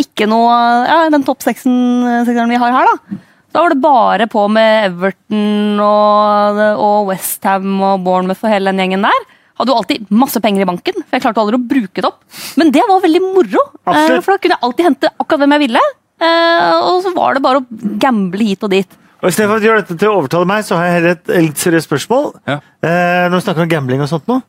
Ikke 0.00 0.26
noe 0.30 0.50
Ja, 0.88 0.96
den 1.12 1.22
topp 1.26 1.42
sekseren 1.44 2.50
vi 2.50 2.58
har 2.60 2.72
her, 2.74 2.88
da. 2.90 3.18
Da 3.54 3.62
var 3.62 3.70
det 3.70 3.80
bare 3.84 4.26
på 4.26 4.48
med 4.50 4.88
Everton 4.88 5.78
og, 5.78 6.58
og 6.82 7.06
Westham 7.12 7.76
og 7.86 8.00
Bournemouth 8.02 8.42
og 8.42 8.50
hele 8.50 8.72
den 8.72 8.80
gjengen 8.82 9.06
der. 9.06 9.20
Hadde 9.54 9.70
jo 9.70 9.76
alltid 9.78 10.08
masse 10.10 10.40
penger 10.42 10.64
i 10.64 10.66
banken, 10.66 10.96
for 11.04 11.14
jeg 11.14 11.22
klarte 11.22 11.38
aldri 11.44 11.60
å 11.60 11.62
bruke 11.70 12.02
det 12.02 12.08
opp. 12.08 12.24
Men 12.58 12.72
det 12.74 12.82
var 12.88 12.98
veldig 13.04 13.20
moro, 13.22 13.62
eh, 13.62 13.92
Absolutt. 13.92 14.24
for 14.26 14.34
da 14.34 14.42
kunne 14.42 14.56
jeg 14.56 14.66
alltid 14.66 14.88
hente 14.88 15.12
akkurat 15.14 15.44
hvem 15.44 15.54
jeg 15.54 15.62
ville. 15.68 15.84
eh, 16.18 16.74
Og 16.90 16.98
så 17.04 17.12
var 17.14 17.34
det 17.38 17.44
bare 17.46 17.60
å 17.62 17.98
gamble 18.02 18.42
hit 18.50 18.66
og 18.66 18.70
dit. 18.74 18.98
Og 19.22 19.30
Istedenfor 19.30 19.62
å 19.62 19.64
gjøre 19.68 19.84
dette 19.84 19.98
til 20.02 20.10
å 20.10 20.18
overtale 20.18 20.50
meg, 20.50 20.64
så 20.66 20.74
har 20.76 20.88
jeg 20.88 20.96
heller 20.98 21.14
et 21.14 21.32
litt 21.46 21.62
seriøst 21.62 21.86
spørsmål. 21.88 22.26
Ja. 22.50 22.58
Eh, 22.82 23.28
når 23.30 23.38
vi 23.38 23.44
snakker 23.46 23.62
om 23.62 23.70
gambling 23.70 24.02
og 24.02 24.10
sånt 24.10 24.26
nå. 24.26 24.40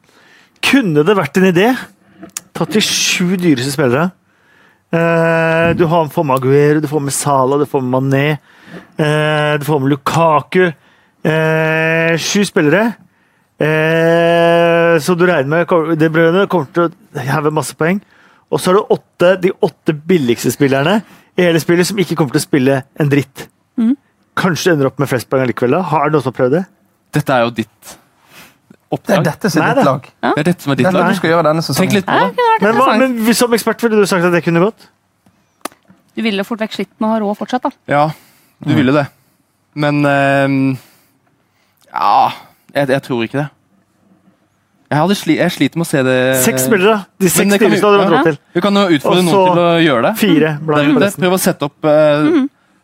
Kunne 0.66 1.06
det 1.06 1.16
vært 1.16 1.38
en 1.38 1.48
idé 1.54 1.70
tatt 2.58 2.74
de 2.74 2.82
sju 2.82 3.38
dyreste 3.38 3.72
spillere? 3.78 4.10
Eh, 4.96 5.70
du 5.76 5.86
har 5.92 6.08
får 6.08 6.24
med 6.24 6.38
Aguero, 6.40 6.80
du 6.80 6.88
får 6.88 7.04
med 7.04 7.14
Salah, 7.14 7.60
du 7.60 7.66
får 7.66 7.82
med 7.84 7.92
Mané, 7.92 8.28
eh, 8.98 9.58
du 9.60 9.66
får 9.66 9.80
med 9.82 9.90
Lukaku. 9.90 10.72
Eh, 11.26 12.18
sju 12.18 12.46
spillere. 12.46 12.94
Eh, 13.60 15.00
så 15.00 15.16
du 15.16 15.26
regner 15.26 15.66
med 15.66 16.00
De 16.00 16.10
brødrene 16.10 16.48
kommer 16.52 16.68
til 16.74 16.88
å 16.88 17.24
heve 17.24 17.52
masse 17.52 17.76
poeng. 17.76 18.02
Og 18.52 18.60
så 18.60 18.72
har 18.72 18.80
du 18.80 18.94
åtte, 18.96 19.42
de 19.42 19.52
åtte 19.64 19.96
billigste 20.08 20.52
spillerne 20.54 21.02
i 21.36 21.44
hele 21.48 21.60
spillet 21.60 21.88
som 21.88 22.00
ikke 22.00 22.16
kommer 22.16 22.36
til 22.36 22.44
å 22.44 22.48
spille 22.48 22.82
en 23.00 23.12
dritt. 23.12 23.48
Kanskje 24.36 24.74
ender 24.76 24.90
opp 24.90 25.00
med 25.00 25.10
flest 25.10 25.30
poeng 25.32 25.48
likevel. 25.48 25.72
da. 25.72 25.82
Har 25.82 26.10
du 26.10 26.16
noen 26.18 26.24
som 26.24 26.34
har 26.34 26.40
prøvd 26.44 26.58
det? 26.60 26.66
Dette 27.16 27.34
er 27.34 27.46
jo 27.46 27.56
ditt 27.56 27.98
Det 29.06 29.16
er 29.18 29.24
dette 29.26 29.50
som 29.52 29.62
Nei, 29.64 29.70
er 29.72 29.76
ditt 29.80 29.86
lag. 29.86 30.10
lag. 30.22 30.36
Det 30.36 30.42
er 30.44 30.48
dette 30.52 30.64
som 30.64 30.72
er 30.72 30.76
ditt 30.80 30.92
lag. 30.94 31.10
du 31.10 31.16
skal 31.20 31.30
gjøre 31.34 31.44
denne 31.50 31.62
Tenk 31.62 31.76
sesongen. 31.76 31.94
litt 31.98 32.06
på 32.06 32.20
Ja, 32.20 32.28
det. 32.30 32.62
Men, 32.62 32.76
hva, 32.80 32.98
men 33.02 33.34
som 33.34 33.54
ekspert 33.58 33.84
ville 33.84 34.00
du 34.00 34.06
sagt 34.10 34.24
at 34.26 34.32
det 34.32 34.44
kunne 34.46 34.64
gått? 34.64 34.88
Du 36.16 36.22
ville 36.24 36.44
fort 36.48 36.62
vekk 36.64 36.74
slitt 36.78 36.94
med 37.00 37.10
å 37.10 37.12
ha 37.12 37.20
råd 37.20 37.38
fortsatt, 37.42 37.66
da. 37.68 37.72
Ja, 37.92 38.06
du 38.64 38.74
ville 38.74 38.94
det. 38.96 39.08
Men 39.76 40.06
uh, 40.06 40.78
Ja, 41.92 42.32
jeg, 42.74 42.90
jeg 42.90 43.02
tror 43.04 43.24
ikke 43.28 43.42
det. 43.44 43.50
Jeg, 44.86 45.00
hadde 45.02 45.16
sli, 45.18 45.36
jeg 45.40 45.52
sliter 45.52 45.80
med 45.82 45.88
å 45.88 45.90
se 45.90 46.02
det 46.06 46.18
Seks 46.46 46.68
spillere, 46.70 46.94
da. 46.94 47.08
De 47.20 47.30
seks 47.34 47.52
hadde 47.58 47.70
du 47.74 48.04
ja. 48.04 48.10
råd 48.14 48.28
til. 48.30 48.38
Vi 48.54 48.62
kan 48.64 48.78
jo 48.78 48.84
utfordre 48.96 49.22
Også 49.24 49.32
noen 49.32 49.50
til 49.58 49.64
å 49.64 49.72
gjøre 49.82 50.04
det. 50.06 50.12
Fire 50.22 50.52
Der 50.54 50.66
blant 50.70 51.02
ute. 51.02 51.10
Prøv 51.24 51.36
å 51.36 51.40
sette 51.42 51.68
opp 51.68 51.88
eh, 51.90 52.28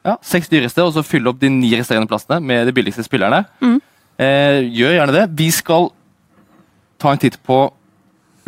ja, 0.09 0.15
seks 0.25 0.49
dyreste, 0.49 0.81
og 0.83 0.95
så 0.95 1.03
fylle 1.05 1.29
opp 1.29 1.39
de 1.39 1.51
ni 1.53 1.69
resterende 1.77 2.09
plassene 2.09 2.41
med 2.41 2.65
de 2.67 2.73
billigste 2.75 3.05
spillerne. 3.05 3.43
Eh, 3.61 4.59
gjør 4.73 4.95
gjerne 4.97 5.15
det. 5.19 5.25
Vi 5.37 5.51
skal 5.53 5.91
ta 7.01 7.11
en 7.15 7.21
titt 7.21 7.39
på 7.45 7.63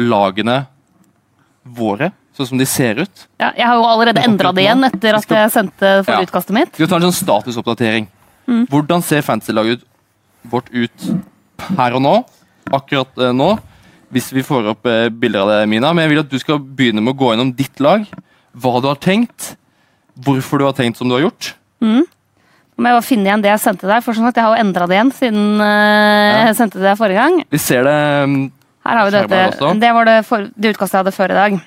lagene 0.02 0.64
våre, 1.64 2.12
sånn 2.36 2.50
som 2.52 2.60
de 2.62 2.66
ser 2.68 3.00
ut. 3.04 3.26
Ja, 3.42 3.52
jeg 3.58 3.66
har 3.70 3.78
jo 3.80 3.86
allerede 3.88 4.24
endra 4.26 4.52
det 4.56 4.66
igjen 4.66 4.84
etter 4.88 5.18
at 5.20 5.30
jeg 5.32 5.52
sendte 5.54 5.92
forrige 6.06 6.28
utkastet 6.30 6.56
mitt. 6.58 6.80
Vi 6.82 6.88
tar 6.90 7.00
en 7.02 7.08
sånn 7.10 7.20
statusoppdatering. 7.24 8.08
Hvordan 8.72 9.04
ser 9.06 9.24
fantasy-laget 9.24 9.80
ut- 9.84 9.90
vårt 10.52 10.68
ut 10.76 11.06
her 11.78 11.94
og 11.96 12.02
nå? 12.04 12.16
Akkurat 12.76 13.22
eh, 13.24 13.32
nå. 13.36 13.54
Hvis 14.14 14.28
vi 14.36 14.44
får 14.46 14.68
opp 14.74 14.86
eh, 14.92 15.08
bilder 15.10 15.46
av 15.46 15.52
det, 15.54 15.60
Mina. 15.72 15.94
Men 15.96 16.04
jeg 16.06 16.12
vil 16.14 16.22
at 16.26 16.32
du 16.34 16.36
skal 16.42 16.60
begynne 16.60 17.02
med 17.02 17.14
å 17.16 17.20
gå 17.22 17.30
gjennom 17.32 17.54
ditt 17.56 17.80
lag. 17.84 18.04
Hva 18.54 18.74
du 18.84 18.90
har 18.92 19.00
tenkt. 19.02 19.54
Hvorfor 20.26 20.60
du 20.62 20.66
har 20.68 20.76
tenkt 20.78 21.00
som 21.00 21.08
du 21.10 21.16
har 21.16 21.24
gjort. 21.30 21.54
Nå 21.84 22.04
må 22.84 22.94
jeg 22.94 23.06
finne 23.08 23.30
igjen 23.30 23.44
det 23.44 23.52
jeg 23.54 23.64
sendte 23.64 23.90
deg, 23.90 24.04
for 24.06 24.18
sånn 24.18 24.30
at 24.30 24.38
jeg 24.38 24.46
har 24.46 24.56
jo 24.56 24.64
endra 24.66 24.88
det 24.90 24.98
igjen 25.00 25.14
siden 25.16 25.44
ja. 25.64 26.48
jeg 26.50 26.58
sendte 26.60 26.84
det 26.84 26.96
forrige 27.00 27.24
gang. 27.24 27.44
Vi 27.54 27.62
ser 27.62 27.86
det 27.88 28.00
mm, 28.30 28.40
Her 28.88 29.00
har 29.00 29.10
vi 29.10 29.14
dette. 29.18 29.76
Det 29.84 29.94
var 29.98 30.10
det, 30.10 30.18
for, 30.28 30.50
det 30.54 30.74
utkastet 30.76 31.00
jeg 31.00 31.06
hadde 31.06 31.16
før 31.16 31.36
i 31.36 31.40
dag. 31.40 31.62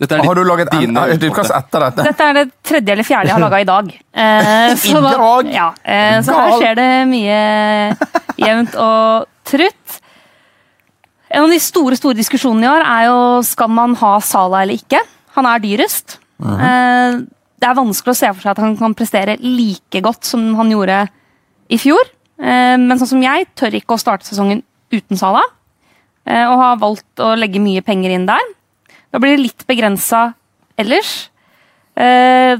Dette 0.00 0.16
er 0.16 0.24
Har 0.24 0.38
du 0.38 0.46
laget 0.48 0.70
en, 0.72 0.80
dine 0.80 1.02
et 1.12 1.24
utkast 1.28 1.52
etter 1.52 1.82
dette? 1.84 2.04
Dette 2.08 2.28
er 2.30 2.36
det 2.38 2.44
tredje 2.64 2.94
eller 2.94 3.04
fjerde 3.04 3.28
jeg 3.28 3.36
har 3.36 3.42
laga 3.42 3.60
i 3.60 3.68
dag. 3.68 3.90
Eh, 4.20 4.72
så 4.76 4.98
I 4.98 5.02
dag? 5.04 5.50
Ja, 5.54 5.66
eh, 5.84 6.16
så 6.24 6.34
her 6.34 6.54
skjer 6.58 6.78
det 6.78 6.88
mye 7.08 7.36
jevnt 8.40 8.74
og 8.80 9.28
trutt. 9.48 9.98
En 11.30 11.44
av 11.44 11.52
de 11.52 11.60
store 11.62 11.98
store 12.00 12.18
diskusjonene 12.18 12.66
i 12.66 12.70
år 12.72 12.84
er 12.84 13.04
jo 13.06 13.18
skal 13.46 13.70
man 13.72 13.94
ha 14.00 14.16
Sala 14.24 14.64
eller 14.64 14.80
ikke. 14.80 15.00
Han 15.36 15.48
er 15.48 15.62
dyrest. 15.62 16.18
Eh, 16.40 17.20
det 17.60 17.68
er 17.68 17.76
vanskelig 17.76 18.14
å 18.14 18.18
se 18.18 18.30
for 18.32 18.40
seg 18.44 18.54
at 18.54 18.62
han 18.64 18.76
kan 18.78 18.94
prestere 18.96 19.36
like 19.44 20.00
godt 20.04 20.24
som 20.28 20.54
han 20.58 20.70
gjorde 20.72 21.02
i 21.70 21.78
fjor. 21.80 22.08
Eh, 22.40 22.76
men 22.80 22.96
sånn 22.98 23.10
som 23.14 23.22
jeg 23.24 23.48
tør 23.58 23.76
ikke 23.76 23.96
å 23.96 24.00
starte 24.00 24.24
sesongen 24.28 24.62
uten 24.90 25.18
Sala. 25.20 25.42
eh, 26.26 26.44
og 26.46 26.56
har 26.60 26.80
valgt 26.80 27.20
å 27.20 27.34
legge 27.38 27.60
mye 27.62 27.82
penger 27.84 28.10
inn 28.16 28.26
der. 28.28 28.40
Da 29.12 29.18
blir 29.18 29.36
det 29.36 29.44
litt 29.44 29.66
begrensa 29.68 30.34
ellers. 30.78 31.28
Eh, 31.96 32.56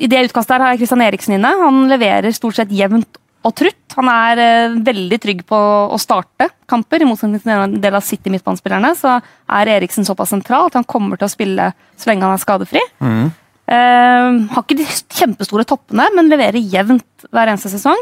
I 0.00 0.06
det 0.08 0.22
utkastet 0.30 0.54
her 0.56 0.64
har 0.64 0.72
jeg 0.74 0.80
Christian 0.82 1.02
Eriksen 1.04 1.34
inne. 1.36 1.50
Han 1.60 1.88
leverer 1.90 2.32
stort 2.32 2.56
sett 2.56 2.70
jevnt 2.72 3.18
og 3.44 3.54
trutt. 3.56 3.94
Han 3.96 4.08
er 4.12 4.74
veldig 4.84 5.18
trygg 5.20 5.42
på 5.48 5.56
å 5.56 5.98
starte 6.00 6.48
kamper. 6.68 7.02
I 7.02 7.08
motsetning 7.08 7.40
til 7.42 7.52
en 7.52 7.76
del 7.80 7.94
av 7.98 8.04
City 8.04 8.32
midtbanespillerne 8.32 8.94
så 8.96 9.18
er 9.48 9.72
Eriksen 9.76 10.04
såpass 10.08 10.32
sentral 10.32 10.66
at 10.70 10.74
han 10.78 10.84
kommer 10.88 11.16
til 11.20 11.28
å 11.28 11.32
spille 11.32 11.70
så 11.96 12.10
lenge 12.10 12.24
han 12.26 12.36
er 12.36 12.42
skadefri. 12.42 12.82
Eh, 13.00 13.30
har 13.76 14.64
ikke 14.64 14.76
de 14.80 14.86
kjempestore 15.14 15.64
toppene, 15.68 16.08
men 16.16 16.30
leverer 16.32 16.58
jevnt 16.58 17.26
hver 17.30 17.52
eneste 17.52 17.70
sesong. 17.70 18.00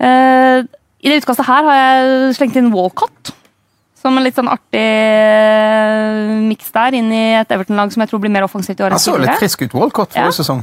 Eh, 0.00 0.62
I 1.04 1.08
det 1.12 1.20
utkastet 1.22 1.46
her 1.48 1.66
har 1.68 1.76
jeg 1.80 2.34
slengt 2.38 2.56
inn 2.56 2.72
Walcott. 2.72 3.34
Som 4.00 4.16
en 4.16 4.24
litt 4.24 4.38
sånn 4.38 4.48
artig 4.48 4.80
eh, 4.80 6.30
miks 6.48 6.70
der, 6.72 6.94
inn 6.96 7.10
i 7.12 7.24
et 7.42 7.50
Everton-lag 7.52 7.92
som 7.92 8.00
jeg 8.00 8.08
tror 8.08 8.22
blir 8.22 8.32
mer 8.32 8.46
offensivt 8.46 8.80
i 8.80 8.84
året 8.86 8.96
Han 8.96 9.02
så 9.04 9.18
litt 9.20 9.36
frisk 9.42 9.66
ut, 9.66 9.74
Walcott, 9.76 10.14
forrige 10.14 10.30
Ja. 10.32 10.38
sesong. 10.40 10.62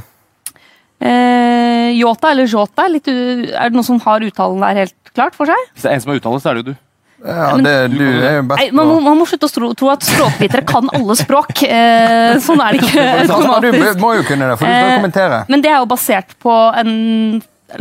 Eh, 0.98 1.92
Jota 1.94 2.32
eller 2.34 2.50
Jota, 2.50 2.88
litt, 2.90 3.06
er 3.06 3.70
det 3.70 3.76
noen 3.76 3.86
som 3.86 4.00
har 4.02 4.24
uttalen 4.26 4.58
der 4.66 4.80
helt 4.82 5.12
klart 5.14 5.36
for 5.38 5.46
seg? 5.46 5.60
Hvis 5.74 5.84
det 5.86 5.92
er 5.92 5.94
en 5.94 6.00
som 6.02 6.10
har 6.10 6.18
uttale, 6.18 6.40
så 6.42 6.50
er 6.50 6.58
det 6.58 6.64
jo 6.64 6.72
du. 6.72 6.78
Ja, 7.18 7.56
det, 7.58 7.72
du 7.90 8.04
er 8.04 8.36
jo 8.36 8.42
best 8.46 8.60
på 8.70 8.76
man, 8.78 8.86
må, 8.86 8.98
man 9.02 9.16
må 9.18 9.24
slutte 9.26 9.48
å 9.48 9.50
tro, 9.50 9.70
tro 9.78 9.88
at 9.90 10.06
språkvitere 10.06 10.62
kan 10.68 10.90
alle 10.94 11.16
språk. 11.18 11.64
Eh, 11.66 12.36
sånn 12.44 12.62
er 12.62 12.76
det 12.76 12.86
ikke 12.86 13.06
automatisk. 13.24 13.96
Du 13.98 14.02
må 14.04 14.12
jo 14.20 14.26
kunne 14.28 14.50
det, 14.52 14.58
for 14.60 14.68
du 14.68 14.74
skal 14.76 14.92
kommentere. 14.92 14.92
Eh, 14.92 15.00
kommentere. 15.00 15.40
Men 15.50 15.64
det 15.64 15.72
er 15.72 15.80
jo 15.82 15.88
basert 15.90 16.36
på 16.42 16.54
en 16.78 16.92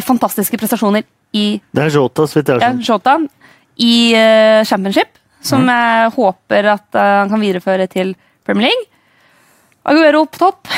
fantastiske 0.04 0.58
prestasjoner 0.60 1.06
i 1.38 1.45
Det 1.71 1.86
er 1.86 1.93
Jota, 1.93 2.26
så 2.26 2.39
vidt 2.39 2.52
jeg 2.54 2.62
ja, 2.63 2.71
har 2.71 2.76
skjønt. 2.82 2.89
Jota 2.89 3.17
i 3.78 3.97
uh, 4.17 4.65
Championship, 4.65 5.19
som 5.45 5.67
jeg 5.69 6.13
håper 6.15 6.71
at 6.73 6.88
uh, 6.97 7.02
han 7.21 7.30
kan 7.30 7.43
videreføre 7.43 7.86
til 7.91 8.15
Premier 8.47 8.71
League. 8.71 8.88
Aguero 9.88 10.26
på 10.26 10.41
topp. 10.41 10.71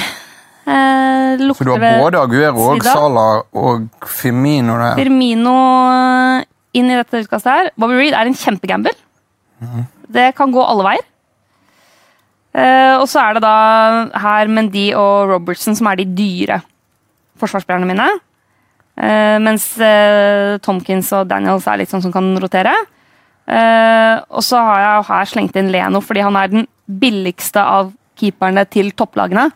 Eh, 0.69 1.54
Så 1.56 1.63
du 1.63 1.72
har 1.72 2.02
både 2.02 2.19
Aguero 2.22 2.67
og 2.76 2.84
Sala 2.84 2.93
Salah 2.93 3.41
og 3.58 3.88
Firmino 4.06 4.76
der. 4.78 5.00
Firmino 5.00 5.56
inn 6.80 6.92
i 6.92 6.98
dette 6.98 7.24
utkastet 7.24 7.52
her. 7.52 7.72
Bobby 7.80 8.00
Reed 8.00 8.15
er 8.18 8.30
en 8.30 8.38
kjempegamble. 8.38 8.94
Det 10.10 10.32
kan 10.38 10.52
gå 10.54 10.63
alle 10.63 10.86
veier. 10.88 11.06
Eh, 12.60 12.96
og 12.98 13.06
så 13.12 13.22
er 13.22 13.38
det 13.38 13.44
da 13.46 13.56
her 14.24 14.50
Mendy 14.50 14.89
og 14.98 15.30
Robertson 15.30 15.76
som 15.78 15.92
er 15.92 16.00
de 16.00 16.08
dyre 16.18 16.62
forsvarsspillerne 17.39 17.89
mine. 17.89 18.08
Eh, 19.00 19.38
mens 19.44 19.72
eh, 19.84 20.58
Tomkins 20.65 21.12
og 21.15 21.30
Daniels 21.30 21.68
er 21.70 21.80
litt 21.82 21.92
sånn 21.92 22.04
som 22.04 22.13
kan 22.15 22.32
rotere. 22.42 22.74
Eh, 23.50 24.15
og 24.30 24.44
så 24.46 24.62
har 24.65 24.82
jeg 24.84 25.08
her 25.10 25.30
slengt 25.30 25.60
inn 25.60 25.72
Leno 25.74 26.02
fordi 26.06 26.26
han 26.26 26.38
er 26.38 26.52
den 26.52 26.68
billigste 26.89 27.62
av 27.62 27.94
keeperne 28.20 28.65
til 28.70 28.92
topplagene. 28.98 29.50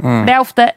Det 0.00 0.32
er 0.32 0.40
ofte 0.40 0.70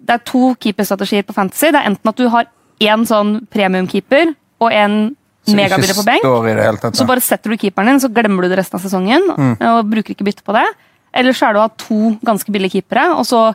det 0.00 0.16
er 0.16 0.22
to 0.24 0.54
keeperstrategier 0.58 1.26
på 1.26 1.34
Fantasy. 1.36 1.68
Det 1.68 1.80
er 1.80 1.90
enten 1.90 2.10
at 2.10 2.18
du 2.18 2.28
har 2.32 2.48
én 2.80 3.04
sånn 3.06 3.42
premiumkeeper 3.52 4.32
og 4.60 4.72
en 4.72 5.16
Som 5.46 5.56
megabillig 5.56 5.96
på 5.96 6.04
benk. 6.04 6.80
tatt. 6.80 6.96
Så 6.96 7.06
bare 7.08 7.20
setter 7.24 7.50
du 7.50 7.56
keeperen 7.56 7.88
din, 7.88 8.00
så 8.00 8.12
glemmer 8.12 8.44
du 8.44 8.48
det 8.52 8.58
resten 8.60 8.76
av 8.78 8.84
sesongen. 8.84 9.56
og 9.60 9.90
bruker 9.90 10.14
ikke 10.14 10.26
bytte 10.26 10.44
på 10.44 10.52
det. 10.52 10.66
Eller 11.12 11.32
så 11.32 11.48
er 11.48 11.54
det 11.54 11.60
å 11.62 11.66
ha 11.66 11.72
to 11.80 12.18
ganske 12.22 12.52
billige 12.52 12.78
keepere, 12.78 13.08
og 13.16 13.24
så 13.26 13.54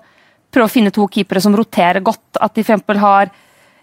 prøve 0.52 0.68
å 0.68 0.72
finne 0.72 0.92
to 0.92 1.08
keepere 1.08 1.42
som 1.42 1.56
roterer 1.56 2.02
godt. 2.04 2.40
At 2.42 2.56
de 2.56 2.64
eksempel 2.64 2.98
har 2.98 3.32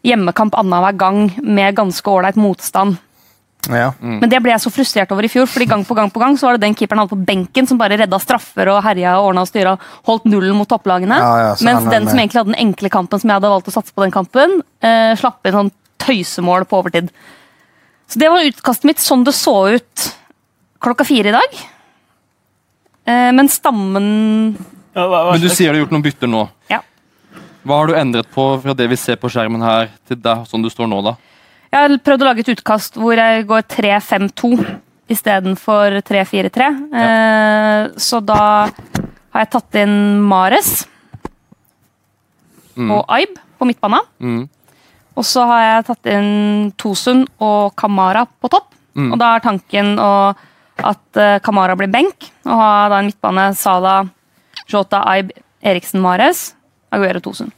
hjemmekamp 0.05 0.55
annenhver 0.59 0.99
gang 0.99 1.31
med 1.43 1.77
ganske 1.79 2.11
ålreit 2.11 2.37
motstand. 2.37 2.99
Ja. 3.71 3.93
Men 4.03 4.27
det 4.27 4.41
ble 4.43 4.51
jeg 4.51 4.63
så 4.65 4.73
frustrert 4.75 5.13
over 5.15 5.23
i 5.23 5.31
fjor, 5.31 5.47
fordi 5.47 5.69
gang 5.71 5.85
på 5.87 5.95
gang 5.95 6.11
på 6.11 6.19
gang 6.19 6.35
så 6.39 6.49
var 6.49 6.57
det 6.57 6.65
den 6.65 6.75
keeperen 6.75 6.99
han 6.99 7.07
hadde 7.07 7.15
på 7.15 7.27
benken 7.29 7.69
som 7.71 7.79
bare 7.79 7.95
redda 8.01 8.19
straffer 8.19 8.73
og 8.73 8.81
herja 8.83 9.13
og 9.21 9.29
ordna 9.29 9.45
og 9.47 9.51
styra 9.53 9.77
og 9.77 10.09
holdt 10.09 10.27
nullen 10.27 10.57
mot 10.59 10.67
topplagene. 10.71 11.15
Ja, 11.23 11.37
ja, 11.45 11.53
mens 11.63 11.87
den 11.87 12.09
som 12.11 12.19
egentlig 12.19 12.41
hadde 12.41 12.51
den 12.51 12.59
enkle 12.65 12.91
kampen 12.91 13.23
som 13.23 13.31
jeg 13.31 13.39
hadde 13.39 13.53
valgt 13.53 13.71
å 13.71 13.77
satse 13.77 13.95
på 13.95 14.03
den 14.03 14.15
kampen, 14.15 14.59
eh, 14.83 15.13
slapp 15.21 15.47
inn 15.47 15.55
sånn 15.55 15.71
tøysemål 16.03 16.67
på 16.69 16.83
overtid. 16.83 17.11
Så 18.11 18.21
det 18.21 18.29
var 18.33 18.45
utkastet 18.45 18.89
mitt 18.91 19.01
sånn 19.03 19.25
det 19.25 19.35
så 19.37 19.57
ut 19.73 20.09
klokka 20.83 21.07
fire 21.07 21.31
i 21.31 21.37
dag. 21.37 21.59
Eh, 23.07 23.31
men 23.35 23.51
stammen 23.51 24.07
Ja, 24.93 25.07
hva, 25.09 25.25
hva 25.25 25.33
Men 25.33 25.43
du 25.43 25.49
sier 25.49 25.73
du 25.73 25.79
har 25.79 25.85
gjort 25.87 25.95
noen 25.95 26.05
bytter 26.05 26.31
nå. 26.31 26.45
Ja. 26.71 26.83
Hva 27.63 27.79
har 27.81 27.91
du 27.91 27.97
endret 27.97 28.29
på 28.35 28.45
fra 28.63 28.75
det 28.77 28.89
vi 28.91 28.99
ser 29.01 29.19
på 29.23 29.31
skjermen 29.33 29.63
her, 29.65 29.91
til 30.09 30.19
deg 30.23 30.47
sånn 30.51 30.65
du 30.65 30.71
står 30.71 30.91
nå, 30.91 31.01
da? 31.07 31.17
Jeg 31.73 31.81
har 31.81 31.95
prøvd 32.05 32.23
å 32.23 32.29
lage 32.29 32.45
et 32.45 32.53
utkast 32.53 32.99
hvor 33.01 33.17
jeg 33.17 33.47
går 33.49 33.63
3-5-2 33.73 34.51
istedenfor 35.13 36.03
3-4-3. 36.05 36.67
Eh, 37.03 37.93
så 37.97 38.21
da 38.21 38.43
har 38.69 39.45
jeg 39.47 39.53
tatt 39.55 39.79
inn 39.81 39.95
Mares 40.29 40.83
og 42.77 43.09
Aib 43.13 43.39
på 43.59 43.69
midtbanen. 43.69 44.05
Mm. 44.21 44.43
Og 45.17 45.25
så 45.29 45.45
har 45.47 45.61
jeg 45.67 45.85
tatt 45.91 46.07
inn 46.13 46.73
Tosun 46.81 47.27
og 47.43 47.75
Kamara 47.77 48.25
på 48.27 48.49
topp. 48.53 48.71
Mm. 48.97 49.11
Og 49.13 49.19
da 49.21 49.35
er 49.37 49.45
tanken 49.45 49.95
å, 50.01 50.11
at 50.83 51.21
uh, 51.21 51.39
Kamara 51.45 51.77
blir 51.77 51.91
benk, 51.93 52.31
og 52.47 52.53
ha 52.61 52.71
da 52.93 53.01
en 53.01 53.09
midtbane 53.11 53.51
Sala, 53.57 54.03
Jota, 54.69 55.03
Aib, 55.13 55.33
Eriksen, 55.63 56.01
Mares, 56.05 56.53
Aguero, 56.93 57.21
Tosun. 57.25 57.51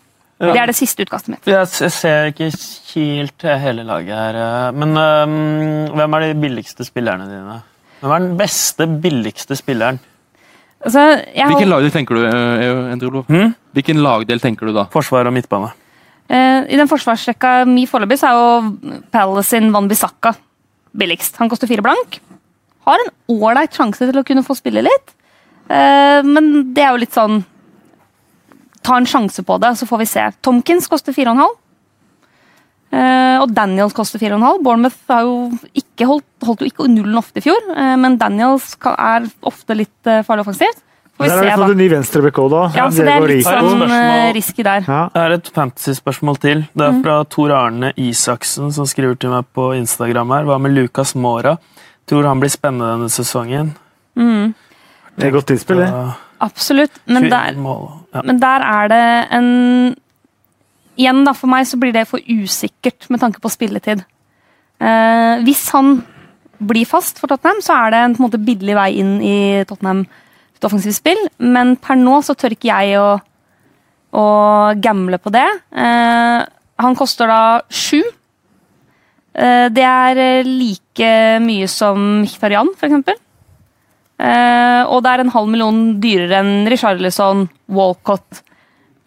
Ja. 0.42 0.50
Det 0.50 0.60
er 0.60 0.66
det 0.72 0.74
siste 0.76 1.04
utkastet 1.06 1.30
mitt. 1.30 1.46
Jeg 1.46 1.62
jeg 1.78 1.92
ser 1.94 2.32
ikke 2.32 2.48
helt 2.94 3.44
hele 3.62 3.84
laget 3.86 4.18
her. 4.18 4.34
eh, 4.34 4.72
Men 4.74 4.96
um, 4.98 5.36
hvem 5.94 6.14
er 6.18 6.20
de 6.26 6.34
billigste 6.42 6.84
spillerne 6.84 7.28
dine? 7.30 7.60
Hvem 8.02 8.12
er 8.12 8.24
den 8.26 8.34
beste, 8.36 8.86
billigste 9.00 9.56
spilleren? 9.56 10.00
Altså, 10.84 11.00
jeg 11.32 11.40
har- 11.40 11.54
Hvilken 11.54 11.70
lagdel 11.70 11.90
tenker 11.94 12.14
du, 12.18 12.26
eh, 12.26 12.92
Endre 12.92 13.08
Olof? 13.08 13.26
Hm? 13.30 13.54
Hvilken 13.72 14.02
lagdel 14.02 14.40
tenker 14.42 14.66
du 14.66 14.72
da? 14.74 14.84
Forsvar 14.92 15.26
og 15.30 15.32
midtbane. 15.32 15.70
Eh, 16.28 16.64
I 16.72 16.78
den 16.80 16.88
forsvarsrekka 16.88 17.64
mi 17.68 17.84
foreløpig 17.88 18.22
er 18.24 18.36
jo 18.38 19.72
Van 19.74 19.88
Bissaka 19.88 20.34
billigst. 20.96 21.36
Han 21.40 21.50
koster 21.52 21.68
fire 21.68 21.84
blank. 21.84 22.20
Har 22.86 23.00
en 23.00 23.12
ålreit 23.34 23.74
sjanse 23.74 24.06
til 24.06 24.20
å 24.20 24.24
kunne 24.24 24.44
få 24.44 24.56
spille 24.56 24.84
litt. 24.84 25.14
Eh, 25.68 26.22
men 26.24 26.72
det 26.74 26.84
er 26.84 26.94
jo 26.94 27.02
litt 27.04 27.16
sånn 27.16 27.44
Ta 28.84 28.98
en 29.00 29.06
sjanse 29.08 29.40
på 29.40 29.54
det, 29.56 29.70
så 29.80 29.86
får 29.88 30.00
vi 30.02 30.06
se. 30.10 30.22
Tomkins 30.44 30.90
koster 30.92 31.14
fire 31.16 31.30
og 31.32 31.38
en 31.38 31.40
halv. 31.40 31.54
Eh, 32.92 33.36
og 33.40 33.54
Daniels 33.56 33.94
koster 33.96 34.20
fire 34.20 34.36
og 34.36 34.42
en 34.42 34.44
halv. 34.44 34.58
Bournemouth 34.60 35.08
har 35.08 35.22
jo 35.24 35.38
ikke 35.72 36.04
holdt, 36.10 36.26
holdt 36.44 36.60
jo 36.60 36.68
ikke 36.68 36.90
nullen 36.92 37.16
ofte 37.16 37.40
i 37.40 37.46
fjor, 37.46 37.64
men 37.96 38.18
Daniels 38.20 38.74
er 38.92 39.24
ofte 39.40 39.78
litt 39.78 40.10
farlig 40.28 40.44
offensivt. 40.44 40.84
Får 41.14 41.24
vi 41.24 41.28
Der 41.30 41.36
har 41.36 41.44
vi 41.44 41.62
fått 41.62 41.70
en 41.70 41.78
ny 41.78 41.86
venstrebekk 41.92 42.38
òg, 42.42 42.48
da. 42.50 42.62
Ja, 42.74 42.84
så 42.90 43.04
det 43.06 43.12
er 43.14 43.28
litt 43.30 43.46
sånn 43.46 43.84
eh, 43.86 44.32
risky 44.34 44.64
der. 44.66 44.82
Ja. 44.88 45.02
Jeg 45.14 45.22
har 45.22 45.34
et 45.36 45.50
fantasy-spørsmål 45.54 46.40
til. 46.42 46.64
Det 46.74 46.88
er 46.88 46.98
fra 47.04 47.20
Tor 47.30 47.54
Arne 47.54 47.92
Isaksen, 47.94 48.72
som 48.74 48.88
skriver 48.90 49.14
til 49.22 49.30
meg 49.30 49.46
på 49.54 49.68
Instagram 49.78 50.34
her. 50.34 50.48
Hva 50.48 50.58
med 50.58 50.74
Lucas 50.74 51.14
Mora? 51.14 51.54
Tror 52.10 52.26
han 52.26 52.42
blir 52.42 52.50
spennende 52.50 52.90
denne 52.96 53.12
sesongen. 53.14 53.70
Det 54.14 55.28
er 55.28 55.36
godt 55.36 55.54
innspill, 55.54 55.84
det. 55.84 55.92
Absolutt. 56.42 56.98
Men 57.06 57.30
der, 57.30 57.54
Men 58.24 58.40
der 58.42 58.66
er 58.66 58.90
det 58.90 59.04
en 59.38 59.96
Igjen, 60.94 61.24
da, 61.26 61.32
for 61.34 61.50
meg 61.50 61.66
så 61.66 61.74
blir 61.74 61.90
det 61.90 62.04
for 62.06 62.22
usikkert 62.22 63.08
med 63.10 63.18
tanke 63.18 63.40
på 63.42 63.50
spilletid. 63.50 64.04
Eh, 64.78 65.40
hvis 65.42 65.64
han 65.74 65.96
blir 66.62 66.86
fast 66.86 67.18
for 67.18 67.26
Tottenham, 67.26 67.58
så 67.66 67.74
er 67.82 67.90
det 67.90 68.02
en, 68.02 68.14
på 68.14 68.22
en 68.22 68.26
måte 68.28 68.38
billig 68.38 68.76
vei 68.78 68.90
inn 69.00 69.16
i 69.18 69.38
Tottenham 69.66 70.04
offensivt 70.66 70.98
spill, 70.98 71.20
men 71.38 71.74
per 71.80 71.98
nå 72.00 72.20
så 72.24 72.36
tør 72.38 72.56
ikke 72.56 72.70
jeg 72.70 72.98
å, 73.00 73.08
å 74.16 74.26
gamble 74.82 75.20
på 75.22 75.32
det. 75.34 75.46
Eh, 75.70 76.40
han 76.84 76.98
koster 76.98 77.30
da 77.30 77.42
sju. 77.70 78.00
Eh, 79.34 79.66
det 79.74 79.84
er 79.84 80.22
eh, 80.22 80.48
like 80.48 81.12
mye 81.42 81.68
som 81.70 82.24
for 82.30 82.54
eksempel. 82.54 83.18
Eh, 84.14 84.82
og 84.86 85.02
det 85.02 85.10
er 85.10 85.24
en 85.24 85.32
halv 85.34 85.50
million 85.50 85.78
dyrere 86.02 86.38
enn 86.38 86.68
Richarlison, 86.70 87.48
Walcott 87.74 88.44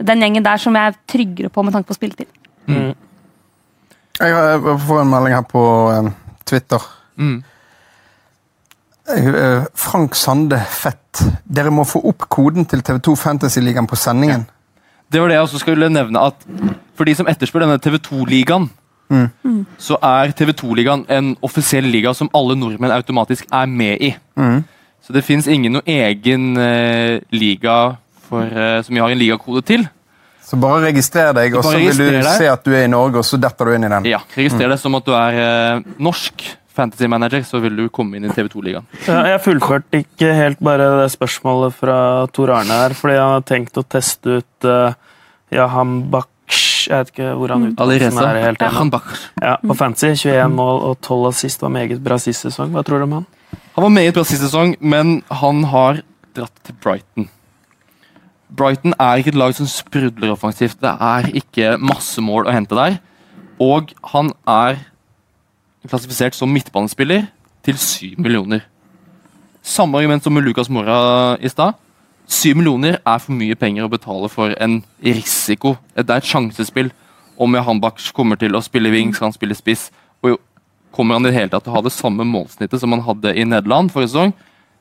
Den 0.04 0.20
gjengen 0.20 0.43
der 0.43 0.60
som 0.60 0.76
jeg 0.76 0.91
er 0.91 0.98
tryggere 1.08 1.50
på 1.50 1.63
med 1.63 1.74
tanke 1.74 1.88
på 1.88 1.96
spilletid. 1.96 2.28
Mm. 2.67 2.91
Jeg 4.20 4.76
får 4.84 5.00
en 5.02 5.10
melding 5.13 5.34
her 5.38 5.46
på 5.48 5.63
eh, 5.93 6.12
Twitter. 6.46 6.84
Mm. 7.15 7.39
Eh, 9.08 9.63
Frank 9.74 10.15
Sande 10.15 10.60
Fett. 10.70 11.22
Dere 11.48 11.72
må 11.72 11.86
få 11.88 12.02
opp 12.10 12.26
koden 12.30 12.65
til 12.67 12.82
TV2 12.84 13.15
Fantasy-ligaen 13.15 13.88
på 13.88 13.96
sendingen. 14.00 14.46
Det 15.12 15.22
var 15.22 15.32
det 15.32 15.38
jeg 15.38 15.46
også 15.48 15.62
skulle 15.62 15.88
nevne, 15.89 16.20
at 16.20 16.36
for 16.98 17.08
de 17.08 17.13
som 17.15 17.30
etterspør 17.32 17.63
denne 17.65 17.80
TV2-ligaen, 17.80 18.70
Mm. 19.10 19.62
så 19.80 19.96
er 20.04 20.34
TV2-ligaen 20.36 21.06
en 21.08 21.38
offisiell 21.41 21.86
liga 21.88 22.12
som 22.13 22.28
alle 22.36 22.58
nordmenn 22.60 22.91
automatisk 22.91 23.46
er 23.54 23.65
med 23.65 24.02
i. 24.04 24.10
Mm. 24.36 24.65
Så 25.02 25.13
det 25.15 25.24
fins 25.24 25.48
ingen 25.48 25.78
noe 25.78 25.86
egen 25.88 26.58
uh, 26.60 27.15
liga 27.32 27.96
for, 28.28 28.43
uh, 28.43 28.82
som 28.84 28.91
vi 28.93 29.00
har 29.00 29.10
en 29.10 29.17
ligakode 29.17 29.62
til. 29.63 29.88
Så 30.43 30.60
bare 30.60 30.82
registrer 30.89 31.32
deg, 31.36 31.56
og 31.56 31.63
så 31.63 31.78
vil 31.80 31.96
du 31.96 32.04
deg. 32.17 32.28
se 32.36 32.50
at 32.52 32.65
du 32.67 32.74
er 32.76 32.84
i 32.84 32.91
Norge, 32.91 33.20
og 33.20 33.24
så 33.24 33.39
detter 33.39 33.65
du 33.65 33.78
inn 33.78 33.88
i 33.88 33.93
den. 33.96 34.06
Ja, 34.12 34.20
Registrer 34.36 34.76
det 34.76 34.80
som 34.84 34.96
at 35.00 35.08
du 35.08 35.15
er 35.15 35.39
eh, 35.39 35.82
norsk 36.04 36.43
fantasy 36.77 37.09
manager, 37.11 37.41
så 37.47 37.59
vil 37.63 37.75
du 37.79 37.87
komme 37.93 38.17
inn 38.19 38.27
i 38.29 38.31
TV2-ligaen. 38.33 38.85
Ja, 39.07 39.23
Jeg 39.33 39.41
fullførte 39.45 40.01
ikke 40.03 40.31
helt 40.37 40.61
bare 40.63 40.87
det 41.01 41.09
spørsmålet 41.15 41.75
fra 41.77 41.97
Tor 42.35 42.53
Arne 42.55 42.77
her, 42.85 42.95
fordi 42.97 43.17
jeg 43.17 43.31
har 43.33 43.45
tenkt 43.49 43.79
å 43.81 43.85
teste 43.85 44.39
ut 44.41 44.67
uh, 44.69 44.93
Jahan 45.53 45.97
Baksh 46.13 46.87
Jeg 46.87 47.01
vet 47.03 47.09
ikke 47.13 47.31
hvor 47.39 47.51
han 47.55 47.65
uttaler 47.71 47.97
Alireza. 47.97 48.27
er 48.29 48.41
helt 48.45 48.61
enig. 48.63 49.01
Ja, 49.43 49.55
på 49.63 49.75
Fancy. 49.75 50.13
21 50.15 50.53
mål 50.55 50.83
og 50.91 51.01
12 51.03 51.25
assist 51.33 51.65
var 51.65 51.73
meget 51.75 51.99
bra 52.05 52.17
sist 52.21 52.45
sesong. 52.47 52.71
Hva 52.75 52.85
tror 52.87 53.01
du 53.03 53.07
om 53.09 53.17
han? 53.19 53.25
han 53.77 53.83
var 53.83 53.91
meget 53.93 54.15
bra 54.15 54.23
sist 54.27 54.41
sesong, 54.45 54.75
men 54.79 55.19
han 55.41 55.63
har 55.73 55.99
dratt 56.37 56.63
til 56.65 56.75
Brighton. 56.83 57.27
Brighton 58.57 58.93
er 58.99 59.19
ikke 59.19 59.33
et 59.33 59.39
lag 59.39 59.53
som 59.57 59.67
sprudler 59.67 60.31
offensivt. 60.31 60.79
Det 60.81 60.93
er 61.03 61.27
ikke 61.35 61.73
masse 61.83 62.21
mål 62.23 62.47
å 62.47 62.53
hente 62.55 62.77
der. 62.77 62.99
Og 63.59 63.91
han 64.13 64.31
er 64.47 64.79
klassifisert 65.89 66.36
som 66.38 66.52
midtbanespiller 66.54 67.28
til 67.65 67.78
7 67.78 68.15
millioner. 68.17 68.63
Samme 69.63 70.00
argument 70.00 70.23
som 70.23 70.34
med 70.34 70.45
Lucas 70.45 70.69
Mora 70.69 71.38
i 71.43 71.50
stad. 71.52 71.76
7 72.28 72.56
millioner 72.56 73.00
er 73.06 73.19
for 73.23 73.36
mye 73.36 73.56
penger 73.56 73.88
å 73.88 73.91
betale 73.91 74.30
for 74.32 74.54
en 74.63 74.82
risiko. 75.04 75.76
Det 75.95 76.08
er 76.08 76.21
et 76.21 76.28
sjansespill. 76.28 76.91
Om 77.38 77.56
Johan 77.56 77.82
kommer 78.13 78.39
til 78.39 78.56
å 78.56 78.63
spille 78.63 78.91
wing, 78.91 79.13
skal 79.13 79.30
han 79.30 79.36
spille 79.36 79.56
spiss. 79.56 79.89
Og 80.23 80.39
kommer 80.91 81.15
han 81.15 81.26
i 81.26 81.30
det 81.30 81.38
hele 81.38 81.52
tatt 81.52 81.63
til 81.67 81.71
å 81.71 81.78
ha 81.78 81.86
det 81.86 81.95
samme 81.95 82.26
målsnittet 82.28 82.82
som 82.82 82.91
han 82.95 83.06
hadde 83.06 83.36
i 83.36 83.45
Nederland 83.45 83.91
forrige 83.93 84.12
sesong? 84.12 84.34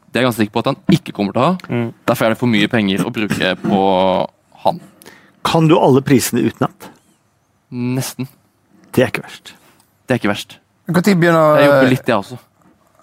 Det 0.06 0.20
er 0.20 0.24
jeg 0.24 0.30
ganske 0.30 0.42
sikker 0.44 0.54
på 0.54 0.62
at 0.62 0.70
han 0.70 0.96
ikke 0.96 1.12
kommer 1.12 1.34
til 1.34 1.42
å 1.42 1.46
ha. 1.46 1.56
Mm. 1.68 1.88
Derfor 2.08 2.26
er 2.26 2.34
det 2.34 2.40
for 2.40 2.50
mye 2.50 2.70
penger 2.72 3.04
å 3.04 3.12
bruke 3.14 3.54
på 3.62 3.80
han. 4.64 4.80
Kan 5.46 5.68
du 5.70 5.76
alle 5.78 6.02
prisene 6.02 6.46
utenat? 6.46 6.90
Nesten. 7.70 8.30
Det 8.94 9.04
er 9.04 9.12
ikke 9.12 9.26
verst. 9.26 9.52
Det 10.06 10.14
er 10.14 10.22
ikke 10.22 10.32
verst. 10.32 10.56
Når 10.86 11.02
begynner 11.18 11.58
Jeg 11.60 11.70
jobber 11.70 11.90
litt, 11.90 12.06
jeg 12.06 12.16
også. 12.16 12.38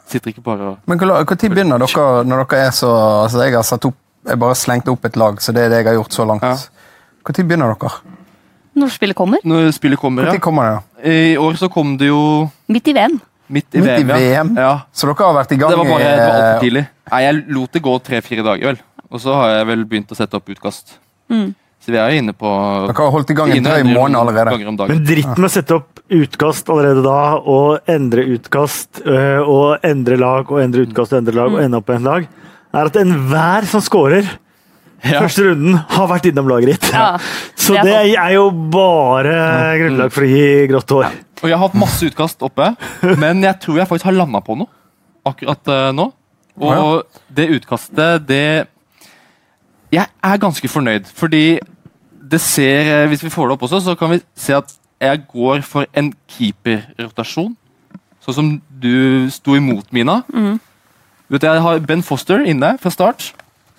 Sitter 0.07 0.33
ikke 0.33 0.43
bare 0.45 0.69
og 0.73 0.89
Men 0.89 0.99
når 0.99 1.25
begynner 1.51 1.81
dere 1.83 2.23
når 2.27 2.45
dere 2.45 2.67
er 2.67 2.71
så 2.75 2.91
altså 3.23 3.43
Jeg 3.43 3.55
har 3.55 3.67
satt 3.67 3.85
opp, 3.89 3.97
jeg 4.27 4.39
bare 4.39 4.55
slengte 4.55 4.91
opp 4.93 5.05
et 5.05 5.17
lag, 5.19 5.41
så 5.43 5.51
det 5.55 5.65
er 5.65 5.73
det 5.73 5.81
jeg 5.81 5.89
har 5.91 5.97
gjort 5.99 6.15
så 6.15 6.25
langt. 6.27 6.43
Ja. 6.43 6.55
Når 7.23 7.43
begynner 7.47 7.73
dere? 7.75 7.91
Når 8.73 8.89
spillet 8.89 9.15
kommer. 9.15 9.43
Når 9.45 9.71
spillet 9.75 9.99
kommer, 9.99 10.25
ja. 10.31 10.39
kommer 10.41 10.69
det? 10.69 10.77
da? 11.03 11.11
I 11.11 11.35
år 11.37 11.59
så 11.59 11.69
kom 11.69 11.97
det 11.99 12.07
jo 12.09 12.49
Midt 12.71 12.87
i 12.87 12.93
VM. 12.95 13.19
midt 13.47 13.75
i 13.75 13.83
Midt 13.83 13.99
i 13.99 14.03
VM. 14.03 14.09
ja. 14.09 14.17
VM? 14.17 14.55
Ja. 14.57 14.71
Så 14.91 15.07
dere 15.09 15.27
har 15.27 15.35
vært 15.37 15.51
i 15.51 15.59
gang 15.61 15.69
Det 15.69 15.77
var 15.77 15.91
bare 15.91 16.07
det 16.07 16.23
var 16.23 16.39
altfor 16.39 16.63
tidlig. 16.63 16.85
Nei, 17.11 17.21
jeg 17.25 17.43
lot 17.53 17.73
det 17.75 17.83
gå 17.83 17.97
tre-fire 18.07 18.45
dager, 18.47 18.65
vel. 18.71 18.79
Og 19.11 19.21
så 19.21 19.35
har 19.37 19.51
jeg 19.59 19.67
vel 19.69 19.85
begynt 19.85 20.11
å 20.11 20.17
sette 20.17 20.39
opp 20.39 20.49
utkast. 20.49 20.95
Mm. 21.29 21.51
Så 21.83 21.91
vi 21.91 21.99
er 21.99 22.13
inne 22.15 22.31
på 22.31 22.47
Dere 22.87 22.95
har 22.95 23.11
holdt 23.11 23.31
i 23.33 23.35
gang 23.35 23.51
en 23.51 23.65
drøy 23.65 23.81
måned 23.89 24.15
allerede. 24.15 24.87
Men 24.87 25.01
dritt 25.03 25.33
med 25.35 25.49
å 25.49 25.51
sette 25.51 25.75
opp 25.75 25.99
utkast 26.13 26.69
allerede 26.71 27.03
da, 27.03 27.17
og 27.39 27.89
endre 27.91 28.23
utkast, 28.37 29.01
øh, 29.03 29.41
og 29.43 29.83
endre 29.87 30.15
lag, 30.19 30.47
og 30.51 30.61
endre 30.63 30.85
utkast 30.87 31.11
og 31.15 31.19
endre 31.19 31.35
lag, 31.41 31.51
og 31.57 31.59
ende 31.63 31.81
opp 31.81 31.87
på 31.89 31.97
en 31.97 32.07
lag, 32.07 32.29
er 32.73 32.89
at 32.89 32.99
enhver 33.01 33.67
som 33.69 33.83
scorer 33.83 34.23
Ja. 35.03 35.19
første 35.19 35.43
runden, 35.49 35.75
har 35.75 36.07
vært 36.07 36.29
innom 36.29 36.47
laget 36.47 36.69
ditt. 36.71 36.85
Ja, 36.93 37.17
Så 37.59 37.75
det 37.83 38.15
er 38.15 38.31
jo 38.37 38.45
bare 38.51 39.75
grunnlag 39.81 40.13
for 40.15 40.23
å 40.23 40.29
gi 40.31 40.67
grått 40.71 40.93
hår. 40.95 41.09
Og 41.43 41.49
jeg 41.49 41.57
har 41.57 41.67
hatt 41.67 41.75
masse 41.75 42.07
utkast 42.07 42.39
oppe, 42.47 42.69
men 43.19 43.43
jeg 43.43 43.59
tror 43.59 43.81
jeg 43.81 43.89
faktisk 43.89 44.07
har 44.07 44.15
landa 44.15 44.39
på 44.39 44.55
noe 44.55 44.71
akkurat 45.27 45.67
eh, 45.67 45.89
nå. 45.91 46.07
Og 46.63 47.03
det 47.33 47.49
utkastet, 47.57 48.23
det 48.29 48.67
Jeg 49.93 50.07
er 50.23 50.37
ganske 50.41 50.69
fornøyd, 50.71 51.05
fordi 51.11 51.59
det 52.31 52.39
ser 52.41 53.03
eh, 53.03 53.07
Hvis 53.11 53.23
vi 53.23 53.31
får 53.33 53.49
det 53.49 53.57
opp 53.57 53.65
også, 53.67 53.81
så 53.83 53.95
kan 53.99 54.13
vi 54.13 54.21
se 54.35 54.55
at 54.55 54.71
jeg 55.03 55.25
går 55.27 55.61
for 55.67 55.87
en 55.99 56.13
keeperrotasjon. 56.31 57.55
Sånn 58.23 58.35
som 58.37 58.51
du 58.79 59.27
sto 59.33 59.57
imot, 59.57 59.89
Mina. 59.91 60.21
Vet 61.27 61.43
du, 61.43 61.47
Jeg 61.47 61.63
har 61.65 61.81
Ben 61.83 62.03
Foster 62.03 62.45
inne 62.47 62.77
fra 62.79 62.91
start, 62.93 63.33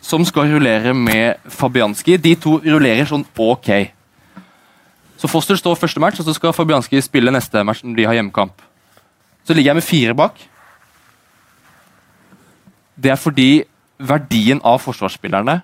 som 0.05 0.25
skal 0.29 0.51
rullere 0.53 0.93
med 0.93 1.41
Fabianski. 1.49 2.19
De 2.21 2.35
to 2.37 2.59
rullerer 2.61 3.09
sånn 3.09 3.25
ok. 3.41 3.71
Så 5.17 5.31
Foster 5.33 5.57
står 5.57 5.81
første 5.81 6.03
match, 6.03 6.21
og 6.21 6.29
så 6.29 6.35
skal 6.37 6.53
Fabianski 6.53 7.01
spille 7.01 7.33
neste 7.33 7.65
match 7.65 7.81
når 7.81 7.97
de 7.97 8.05
har 8.11 8.19
hjemmekamp. 8.19 8.61
Så 9.49 9.57
ligger 9.57 9.73
jeg 9.73 9.81
med 9.81 9.89
fire 9.89 10.15
bak. 10.19 10.37
Det 13.01 13.15
er 13.15 13.21
fordi 13.21 13.65
verdien 13.97 14.61
av 14.61 14.83
forsvarsspillerne 14.85 15.63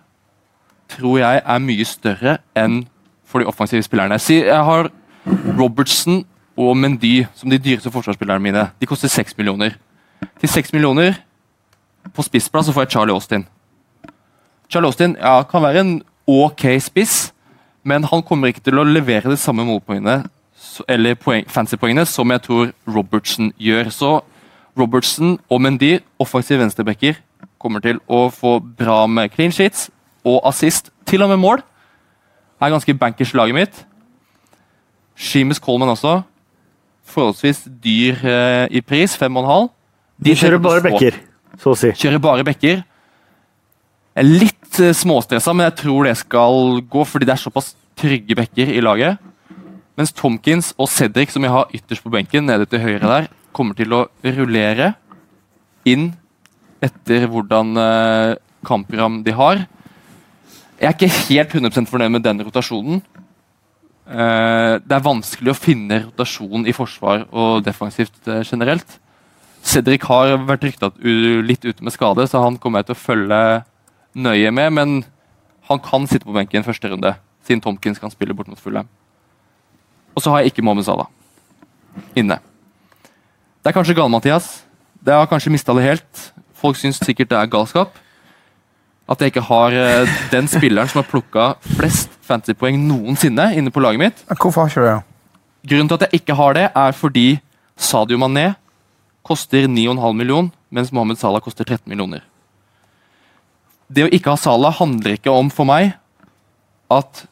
tror 0.90 1.20
jeg 1.20 1.42
er 1.44 1.62
mye 1.62 1.86
større 1.88 2.38
enn 2.58 2.82
for 3.26 3.40
de 3.40 3.48
offensive 3.48 3.82
spillerne. 3.86 4.18
Jeg 4.30 4.64
har 4.64 4.90
Robertson 5.58 6.24
og 6.58 6.76
Mendy 6.76 7.24
som 7.34 7.50
de 7.50 7.58
dyreste 7.58 7.90
forsvarsspillerne 7.90 8.42
mine. 8.42 8.66
De 8.80 8.86
koster 8.86 9.08
seks 9.08 9.36
millioner. 9.38 9.76
Til 10.40 10.48
seks 10.48 10.72
millioner 10.72 11.20
på 12.14 12.24
spissplass 12.26 12.66
så 12.66 12.74
får 12.74 12.86
jeg 12.86 12.90
Charlie 12.96 13.14
Austin. 13.14 13.46
Charlie 14.70 14.86
Austin 14.86 15.16
ja, 15.20 15.42
kan 15.42 15.62
være 15.62 15.80
en 15.80 16.02
ok 16.26 16.66
spiss, 16.80 17.32
men 17.84 18.04
han 18.04 18.22
kommer 18.22 18.50
ikke 18.50 18.64
til 18.64 18.78
å 18.78 18.86
levere 18.86 19.30
de 19.30 19.38
samme 19.40 19.64
målpoengene 19.66 20.22
eller 20.88 21.16
poeng, 21.18 21.46
fancy-poengene 21.50 22.04
som 22.06 22.30
jeg 22.30 22.42
tror 22.44 22.70
Robertson 22.88 23.52
gjør. 23.58 23.90
Så 23.90 24.10
Robertson 24.78 25.38
og 25.50 25.60
Mendy, 25.60 25.98
offensive 26.18 26.60
venstrebacker, 26.60 27.18
kommer 27.60 27.82
til 27.84 27.98
å 28.08 28.28
få 28.32 28.58
bra 28.60 29.04
med 29.10 29.32
clean 29.34 29.52
sheets 29.52 29.88
og 30.24 30.42
assist, 30.48 30.90
til 31.08 31.22
og 31.24 31.30
med 31.32 31.40
mål. 31.40 31.62
Er 32.60 32.72
ganske 32.74 32.94
bankers 32.94 33.32
laget 33.34 33.56
mitt. 33.56 33.80
Sheamus 35.16 35.60
Coleman 35.60 35.92
også. 35.92 36.20
Forholdsvis 37.10 37.64
dyr 37.82 38.20
eh, 38.24 38.66
i 38.70 38.80
pris, 38.80 39.16
fem 39.16 39.36
og 39.36 39.44
en 39.44 39.50
halv. 39.50 39.68
De 40.20 40.36
kjører 40.36 40.60
bare 40.62 40.84
bekker, 40.84 41.16
så 41.60 41.72
å 41.72 41.78
si. 41.78 41.90
Kjører 41.96 42.20
bare 42.22 42.44
bekker. 42.46 42.82
Jeg 44.10 44.22
er 44.22 44.28
litt 44.28 44.80
eh, 44.82 44.94
småstressa, 44.96 45.54
men 45.56 45.68
jeg 45.70 45.78
tror 45.80 46.06
det 46.06 46.16
skal 46.20 46.80
gå, 46.92 47.04
fordi 47.08 47.28
det 47.28 47.34
er 47.34 47.42
såpass 47.42 47.72
trygge 48.00 48.36
bekker 48.38 48.72
i 48.76 48.84
laget. 48.84 49.20
Mens 49.98 50.14
Tomkins 50.16 50.70
og 50.80 50.88
Cedric, 50.92 51.32
som 51.34 51.44
jeg 51.44 51.52
har 51.52 51.72
ytterst 51.76 52.04
på 52.04 52.12
benken, 52.12 52.46
nede 52.48 52.68
til 52.68 52.82
høyre 52.84 53.08
der, 53.08 53.28
kommer 53.56 53.76
til 53.76 53.92
å 53.96 54.04
rullere 54.24 54.94
inn 55.88 56.12
etter 56.84 57.26
hvordan 57.28 57.74
eh, 57.80 58.38
kampprogram 58.66 59.20
de 59.26 59.34
har. 59.36 59.64
Jeg 60.80 60.88
er 60.88 60.96
ikke 60.96 61.12
helt 61.28 61.54
100% 61.58 61.90
fornøyd 61.90 62.08
med 62.14 62.22
den 62.24 62.40
rotasjonen. 62.40 63.02
Uh, 64.08 64.80
det 64.80 64.96
er 64.96 65.04
vanskelig 65.04 65.52
å 65.52 65.58
finne 65.58 66.00
rotasjon 66.06 66.64
i 66.66 66.72
forsvar 66.74 67.26
og 67.28 67.60
defensivt 67.66 68.16
uh, 68.26 68.40
generelt. 68.40 68.96
Cedric 69.60 70.06
har 70.08 70.38
vært 70.48 70.64
rykta 70.64 70.88
litt 71.44 71.66
ute 71.68 71.84
med 71.84 71.92
skade, 71.92 72.24
så 72.26 72.40
han 72.46 72.56
kommer 72.56 72.80
jeg 72.80 72.88
til 72.88 72.96
å 72.96 73.02
følge 73.02 73.40
nøye 74.16 74.54
med. 74.56 74.72
Men 74.72 74.96
han 75.68 75.84
kan 75.84 76.08
sitte 76.08 76.24
på 76.24 76.34
benken 76.34 76.64
første 76.64 76.88
runde, 76.88 77.12
siden 77.44 77.60
Tomkins 77.60 78.00
kan 78.00 78.10
spille 78.10 78.34
bort 78.34 78.48
mot 78.48 78.58
Fulham. 78.58 78.88
Og 80.16 80.24
så 80.24 80.32
har 80.32 80.40
jeg 80.40 80.54
ikke 80.54 80.64
Mohammed 80.64 80.88
Salah 80.88 81.12
inne. 82.16 82.40
Det 83.60 83.68
er 83.68 83.76
kanskje 83.76 83.94
gale-Mathias. 83.98 84.62
Det 85.04 85.12
har 85.12 85.28
kanskje 85.28 85.52
mista 85.52 85.76
det 85.76 85.84
helt. 85.84 86.30
Folk 86.56 86.80
syns 86.80 87.02
sikkert 87.04 87.30
det 87.34 87.38
er 87.38 87.52
galskap. 87.52 87.92
At 89.10 89.20
jeg 89.22 89.32
ikke 89.32 89.46
har 89.48 89.74
eh, 89.74 90.16
den 90.30 90.48
spilleren 90.50 90.90
som 90.90 91.02
har 91.02 91.08
plukka 91.10 91.46
flest 91.76 92.12
fantasypoeng 92.26 92.78
noensinne 92.86 93.50
inne 93.58 93.72
på 93.74 93.82
laget 93.82 94.02
mitt. 94.02 94.24
Hvorfor 94.30 94.62
har 94.64 94.70
ikke 94.70 94.86
det? 94.86 94.98
Grunnen 95.70 95.90
til 95.90 95.98
at 95.98 96.06
jeg 96.06 96.22
ikke 96.22 96.36
har 96.38 96.56
det, 96.56 96.66
er 96.72 96.96
fordi 96.96 97.28
Sadio 97.76 98.18
Mané 98.20 98.52
koster 99.26 99.66
9,5 99.68 100.14
millioner, 100.16 100.52
mens 100.70 100.92
Mohammed 100.94 101.18
Salah 101.20 101.42
koster 101.44 101.66
13 101.66 101.90
millioner. 101.90 102.22
Det 103.90 104.06
å 104.06 104.12
ikke 104.14 104.32
ha 104.32 104.38
Salah 104.38 104.76
handler 104.78 105.18
ikke 105.18 105.34
om 105.34 105.50
for 105.52 105.68
meg 105.68 105.96
at 106.90 107.24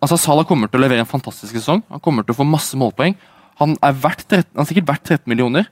altså 0.00 0.18
Salah 0.20 0.46
kommer 0.46 0.70
til 0.70 0.80
å 0.80 0.84
levere 0.84 1.02
en 1.04 1.10
fantastisk 1.10 1.56
sesong. 1.58 1.82
Han 1.90 2.02
kommer 2.02 2.24
til 2.24 2.34
å 2.34 2.40
få 2.40 2.46
masse 2.46 2.78
målpoeng. 2.78 3.16
Han 3.60 3.74
er, 3.84 3.96
verdt 3.98 4.24
13, 4.28 4.54
han 4.54 4.62
er 4.62 4.70
sikkert 4.70 4.88
verdt 4.88 5.10
13 5.10 5.30
millioner. 5.30 5.66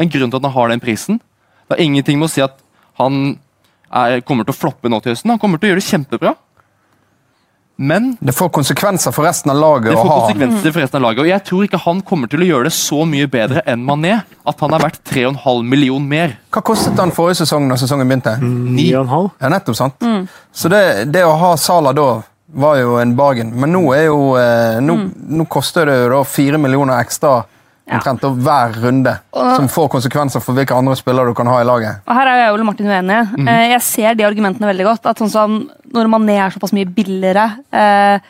En 0.00 0.10
grunn 0.10 0.32
til 0.32 0.40
at 0.40 0.48
han 0.48 0.56
har 0.56 0.72
den 0.72 0.82
prisen. 0.82 1.20
Det 1.64 1.76
har 1.76 1.84
ingenting 1.84 2.18
med 2.20 2.28
å 2.28 2.32
si 2.32 2.42
at 2.44 2.58
han 3.00 3.38
er, 3.90 4.20
kommer 4.26 4.46
til 4.46 4.54
å 4.54 4.60
floppe 4.60 4.90
nå 4.92 5.00
til 5.02 5.14
høsten. 5.14 5.32
Han 5.34 5.42
kommer 5.42 5.58
til 5.60 5.70
å 5.70 5.74
gjøre 5.74 5.82
det 5.82 5.88
kjempebra. 5.90 6.36
Men 7.80 8.10
Det 8.20 8.34
får 8.36 8.50
konsekvenser 8.52 9.12
for 9.16 9.24
resten 9.24 9.50
av 9.54 9.56
laget 9.56 9.94
det 9.94 9.96
får 9.96 10.10
konsekvenser 10.10 10.72
for 10.74 10.82
resten 10.82 10.98
av 10.98 11.04
laget. 11.06 11.22
Og 11.22 11.28
jeg 11.30 11.44
tror 11.48 11.62
ikke 11.64 11.78
han 11.80 12.02
kommer 12.04 12.28
til 12.28 12.42
å 12.44 12.48
gjøre 12.50 12.68
det 12.68 12.74
så 12.76 13.06
mye 13.08 13.28
bedre 13.32 13.62
enn 13.64 13.86
Mané. 13.86 14.18
At 14.44 14.60
han 14.60 14.74
er 14.76 14.82
verdt 14.84 15.00
3,5 15.08 15.62
million 15.64 16.04
mer. 16.10 16.34
Hva 16.52 16.60
kostet 16.66 17.00
han 17.00 17.12
forrige 17.16 17.38
sesong 17.40 17.70
når 17.70 17.80
sesongen 17.80 18.10
begynte? 18.10 18.34
Ni 18.44 18.90
og 18.92 19.06
en 19.06 19.14
halv. 19.14 19.30
Ja, 19.40 19.48
nettopp, 19.54 19.78
sant? 19.80 20.04
Så 20.52 20.68
det, 20.68 20.82
det 21.08 21.24
å 21.24 21.32
ha 21.40 21.54
Sala 21.56 21.94
da 21.96 22.10
var 22.52 22.76
jo 22.82 22.98
en 23.00 23.16
bargain. 23.16 23.54
Men 23.56 23.72
nå 23.72 23.82
er 23.96 24.10
jo 24.10 24.34
eh, 24.36 24.76
nå, 24.84 24.98
nå 25.40 25.48
koster 25.48 25.88
det 25.88 25.96
jo 26.02 26.12
da 26.18 26.20
4 26.26 26.60
millioner 26.60 27.00
ekstra. 27.00 27.38
Omtrent 27.96 28.24
av 28.24 28.36
hver 28.38 28.76
runde. 28.82 29.14
Og- 29.32 29.56
Som 29.56 29.68
får 29.68 29.88
konsekvenser 29.90 30.42
for 30.42 30.54
hvilke 30.54 30.76
andre 30.76 30.96
spillere 30.96 31.26
du 31.26 31.34
kan 31.34 31.46
ha 31.46 31.60
i 31.60 31.64
laget. 31.64 32.02
Og 32.06 32.14
her 32.14 32.26
er 32.26 32.36
jeg 32.40 32.50
og 32.50 32.58
Ole 32.58 32.64
Martin 32.64 32.86
uenig. 32.86 33.20
Mm 33.36 33.46
-hmm. 33.46 33.70
Jeg 33.70 33.82
ser 33.82 34.14
de 34.14 34.24
argumentene 34.24 34.66
veldig 34.66 34.84
godt. 34.84 35.06
At 35.06 35.18
sånn 35.18 35.30
som 35.30 35.70
når 35.92 36.06
Mané 36.06 36.38
er 36.38 36.50
såpass 36.50 36.72
mye 36.72 36.86
billigere 36.86 37.58
eh, 37.72 38.20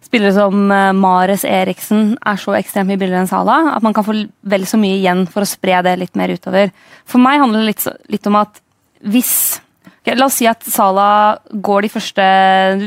Spillere 0.00 0.32
som 0.32 0.70
eh, 0.72 0.92
Mares 0.92 1.44
Eriksen 1.44 2.16
er 2.26 2.38
så 2.40 2.56
ekstremt 2.56 2.88
mye 2.88 2.98
billigere 2.98 3.20
enn 3.20 3.28
Sala 3.28 3.76
at 3.76 3.82
man 3.82 3.92
kan 3.92 4.04
få 4.04 4.14
vel 4.42 4.64
så 4.66 4.78
mye 4.80 4.96
igjen 4.96 5.26
for 5.28 5.42
å 5.42 5.48
spre 5.48 5.82
det 5.82 5.98
litt 5.98 6.16
mer 6.16 6.32
utover. 6.32 6.72
For 7.04 7.18
meg 7.18 7.38
handler 7.38 7.60
det 7.60 7.66
litt, 7.66 7.86
litt 8.08 8.26
om 8.26 8.38
at 8.40 8.60
hvis 9.06 9.60
okay, 10.00 10.16
La 10.16 10.26
oss 10.26 10.40
si 10.40 10.48
at 10.50 10.64
Sala 10.64 11.38
går 11.52 11.82
de 11.82 11.92
første 11.92 12.26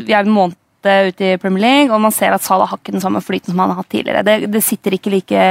Vi 0.03 0.13
er 0.13 0.25
en 0.25 0.33
måned 0.33 0.57
det 0.85 0.95
ute 1.13 1.27
i 1.33 1.37
Premier 1.41 1.63
League, 1.63 1.89
og 1.95 2.01
man 2.03 2.13
ser 2.15 2.35
at 2.35 2.43
Salah 2.45 2.69
har 2.69 2.79
ikke 2.81 2.93
den 2.95 3.03
samme 3.03 3.21
flyten 3.23 3.51
som 3.53 3.59
han 3.63 3.71
har 3.73 3.81
hatt 3.81 3.89
tidligere. 3.93 4.23
Det, 4.27 4.35
det 4.53 4.61
sitter 4.65 4.95
ikke 4.97 5.11
like 5.13 5.43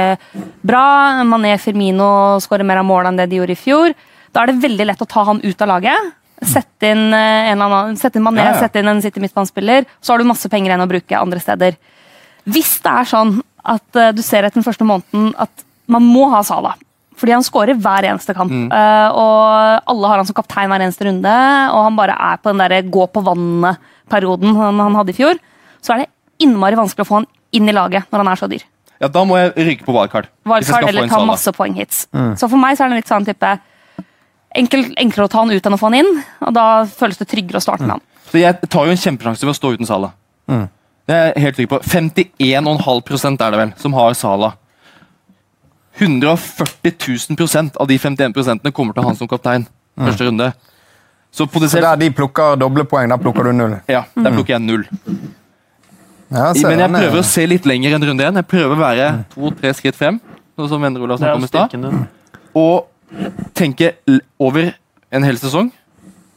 bra. 0.65 0.83
Mané 1.27 1.55
Firmino 1.61 2.39
skårer 2.43 2.65
mer 2.67 2.81
av 2.81 2.87
mål 2.89 3.09
enn 3.11 3.19
det 3.21 3.29
de 3.31 3.39
gjorde 3.41 3.55
i 3.57 3.59
fjor. 3.59 3.95
Da 4.33 4.43
er 4.43 4.51
det 4.53 4.61
veldig 4.63 4.87
lett 4.89 5.01
å 5.05 5.09
ta 5.09 5.25
han 5.27 5.41
ut 5.43 5.61
av 5.65 5.69
laget. 5.75 6.13
Sette 6.43 6.89
inn, 6.91 7.05
eh, 7.15 7.51
en 7.53 7.61
annen, 7.63 7.97
sette 7.99 8.17
inn 8.19 8.25
Mané, 8.25 8.41
Ja, 8.43 8.53
ja. 8.55 8.61
sette 8.65 8.81
inn 8.81 8.89
en 8.91 9.01
City 9.03 9.21
midtbanespiller, 9.23 9.85
så 10.01 10.13
har 10.13 10.19
du 10.19 10.27
masse 10.27 10.49
penger 10.51 10.73
igjen 10.73 10.83
å 10.85 10.89
bruke 10.89 11.19
andre 11.19 11.39
steder. 11.39 11.77
Hvis 12.49 12.79
det 12.83 12.91
er 12.91 13.05
sånn 13.07 13.37
at 13.63 13.95
eh, 14.01 14.11
du 14.11 14.21
ser 14.25 14.43
etter 14.43 14.59
den 14.59 14.65
første 14.65 14.83
måneden 14.87 15.29
at 15.39 15.63
man 15.87 16.03
må 16.03 16.25
ha 16.33 16.41
Salah, 16.43 16.75
fordi 17.15 17.31
han 17.35 17.45
skårer 17.45 17.77
hver 17.79 18.03
eneste 18.09 18.33
kamp, 18.35 18.51
eh, 18.51 19.09
og 19.13 19.87
alle 19.93 20.09
har 20.09 20.19
han 20.19 20.27
som 20.27 20.35
kaptein 20.35 20.67
hver 20.73 20.81
eneste 20.83 21.05
runde, 21.07 21.35
og 21.71 21.83
han 21.85 21.95
bare 21.95 22.17
er 22.17 22.41
på 22.41 22.51
den 22.51 22.63
der 22.65 22.89
gå 22.91 23.05
på 23.13 23.23
vannet-perioden 23.23 23.91
han, 24.11 24.79
han 24.79 24.95
hadde 24.95 25.09
i 25.09 25.17
fjor, 25.17 25.39
så 25.81 25.93
er 25.93 26.03
det 26.03 26.09
innmari 26.43 26.75
vanskelig 26.75 27.05
å 27.05 27.09
få 27.09 27.19
han 27.21 27.27
inn 27.53 27.69
i 27.69 27.75
laget 27.75 28.09
når 28.11 28.23
han 28.23 28.27
er 28.33 28.35
så 28.41 28.49
dyr. 28.49 28.63
Ja, 28.99 29.07
Da 29.07 29.23
må 29.27 29.37
jeg 29.37 29.53
ryke 29.67 29.85
på 29.85 29.93
wildcard. 29.93 30.27
Wildcard 30.47 30.87
eller 30.89 31.07
ta 31.07 31.25
masse 31.25 31.51
poenghits. 31.51 32.07
Så 32.39 32.47
for 32.49 32.57
meg 32.57 32.77
så 32.77 32.85
er 32.85 32.89
det 32.93 33.01
litt 33.01 33.11
sånn 33.11 33.25
type 33.27 33.59
enkel, 34.55 34.93
enklere 34.97 35.27
å 35.27 35.31
ta 35.31 35.39
han 35.43 35.51
ut 35.51 35.65
enn 35.65 35.75
å 35.75 35.79
få 35.81 35.89
han 35.91 35.99
inn, 36.03 36.23
og 36.41 36.53
da 36.55 36.85
føles 36.85 37.17
det 37.17 37.27
tryggere 37.27 37.59
å 37.59 37.63
starte 37.63 37.83
med 37.87 37.97
han. 37.97 38.01
Så 38.29 38.39
jeg 38.39 38.69
tar 38.69 38.87
jo 38.87 38.93
en 38.95 38.97
kjempesjanse 39.03 39.45
ved 39.45 39.53
å 39.53 39.57
stå 39.57 39.73
uten 39.75 39.89
Salah. 39.89 40.13
Det 41.03 41.15
er 41.15 41.33
jeg 41.33 41.43
helt 41.43 41.57
trygg 41.57 41.69
på. 41.73 41.79
51,5 41.83 43.41
er 43.43 43.51
det 43.51 43.59
vel, 43.59 43.73
som 43.81 43.93
har 43.97 44.13
Sala. 44.17 44.53
140 45.99 46.95
000 47.37 47.71
av 47.79 47.87
de 47.87 47.97
51 47.99 48.33
prosentene 48.33 48.71
kommer 48.73 48.95
til 48.95 49.05
han 49.05 49.17
som 49.19 49.27
kaptein. 49.29 49.67
Første 49.99 50.25
runde. 50.25 50.47
Så 51.33 51.47
Så 51.47 51.49
potensielt 51.49 51.83
der 51.83 51.95
de 51.97 52.11
plukker 52.13 52.55
doble 52.61 52.85
poeng, 52.85 53.09
der 53.09 53.17
plukker 53.17 53.43
du 53.43 53.51
null. 53.51 53.79
Ja, 53.89 54.03
der 54.15 54.31
plukker 54.31 54.53
jeg 54.53 54.61
null. 54.61 54.83
Ja, 56.29 56.51
jeg 56.53 56.61
Men 56.61 56.79
jeg 56.79 56.89
den, 56.89 56.95
eh, 56.95 57.01
prøver 57.01 57.19
å 57.19 57.25
se 57.25 57.45
litt 57.49 57.65
lenger 57.65 57.95
enn 57.95 58.05
runde 58.05 58.23
én. 58.23 58.35
Jeg 58.35 58.47
prøver 58.47 58.75
å 58.75 58.79
være 58.79 59.07
to-tre 59.33 59.73
skritt 59.73 59.95
frem, 59.97 60.19
sånn 60.57 60.69
som 60.69 60.81
Venner 60.81 61.01
Olav 61.01 61.17
snakket 61.17 61.35
om 61.35 61.43
i 61.43 61.47
stad. 61.47 62.07
Og 62.55 62.85
tenke 63.53 63.93
over 64.39 64.73
en 65.11 65.23
hel 65.23 65.37
sesong. 65.37 65.71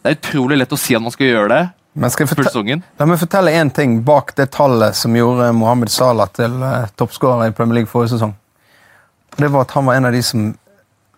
Det 0.02 0.12
er 0.12 0.16
utrolig 0.20 0.58
lett 0.58 0.72
å 0.72 0.78
si 0.78 0.94
at 0.94 1.02
man 1.02 1.10
skal 1.10 1.26
gjøre 1.26 1.48
det 1.48 1.62
Men 1.94 2.10
skal 2.10 2.26
jeg 2.26 2.36
fortelle, 2.36 2.82
la 2.98 3.06
meg 3.06 3.18
fortelle 3.18 3.52
én 3.56 3.70
ting 3.72 4.02
bak 4.04 4.34
det 4.36 4.50
tallet 4.52 4.94
som 4.94 5.14
gjorde 5.16 5.52
Mohammed 5.56 5.88
Salah 5.88 6.28
til 6.28 6.52
uh, 6.62 6.86
toppskårer 6.96 7.48
i 7.48 7.54
Premier 7.56 7.80
League 7.80 7.88
forrige 7.88 8.12
sesong. 8.18 8.34
Det 9.36 9.48
var 9.52 9.64
at 9.64 9.70
han 9.70 9.86
var 9.86 9.94
en 9.94 10.04
av 10.04 10.12
de 10.12 10.20
som 10.22 10.54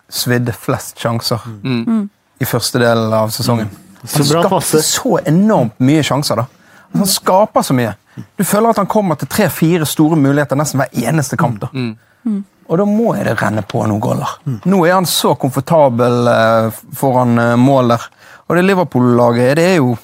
svidde 0.09 0.53
flest 0.55 0.99
sjanser 0.99 1.39
Mm. 1.65 2.09
I 2.39 2.47
første 2.47 2.81
del 2.83 3.13
av 3.15 3.33
sesongen. 3.35 3.71
Så 4.05 4.21
Han 4.21 4.27
skaper 4.27 4.61
skapte 4.63 4.83
så 4.87 5.19
enormt 5.27 5.79
mye 5.83 6.03
sjanser. 6.07 6.37
da. 6.37 6.43
Altså, 6.43 6.99
Han 6.99 7.07
skaper 7.07 7.63
så 7.63 7.75
mye. 7.75 7.95
Du 8.37 8.45
føler 8.45 8.71
at 8.71 8.77
han 8.77 8.87
kommer 8.87 9.15
til 9.19 9.29
tre-fire 9.29 9.87
store 9.87 10.17
muligheter 10.17 10.57
nesten 10.59 10.81
hver 10.81 10.89
eneste 11.09 11.37
kamp. 11.37 11.61
da. 11.61 11.69
Mm. 11.73 12.45
Og 12.69 12.79
da 12.79 12.85
må 12.85 13.15
jeg 13.17 13.25
det 13.25 13.37
renne 13.41 13.63
på 13.65 13.81
noen 13.87 14.01
goller. 14.01 14.35
Nå 14.69 14.83
er 14.87 14.93
han 14.99 15.07
så 15.09 15.35
komfortabel 15.41 16.29
eh, 16.29 16.81
foran 16.95 17.39
eh, 17.39 17.55
mål 17.57 17.95
der. 17.95 18.07
Og 18.49 18.57
det 18.57 18.65
Liverpool-laget, 18.65 19.57
det 19.57 19.65
er 19.65 19.77
jo 19.77 19.97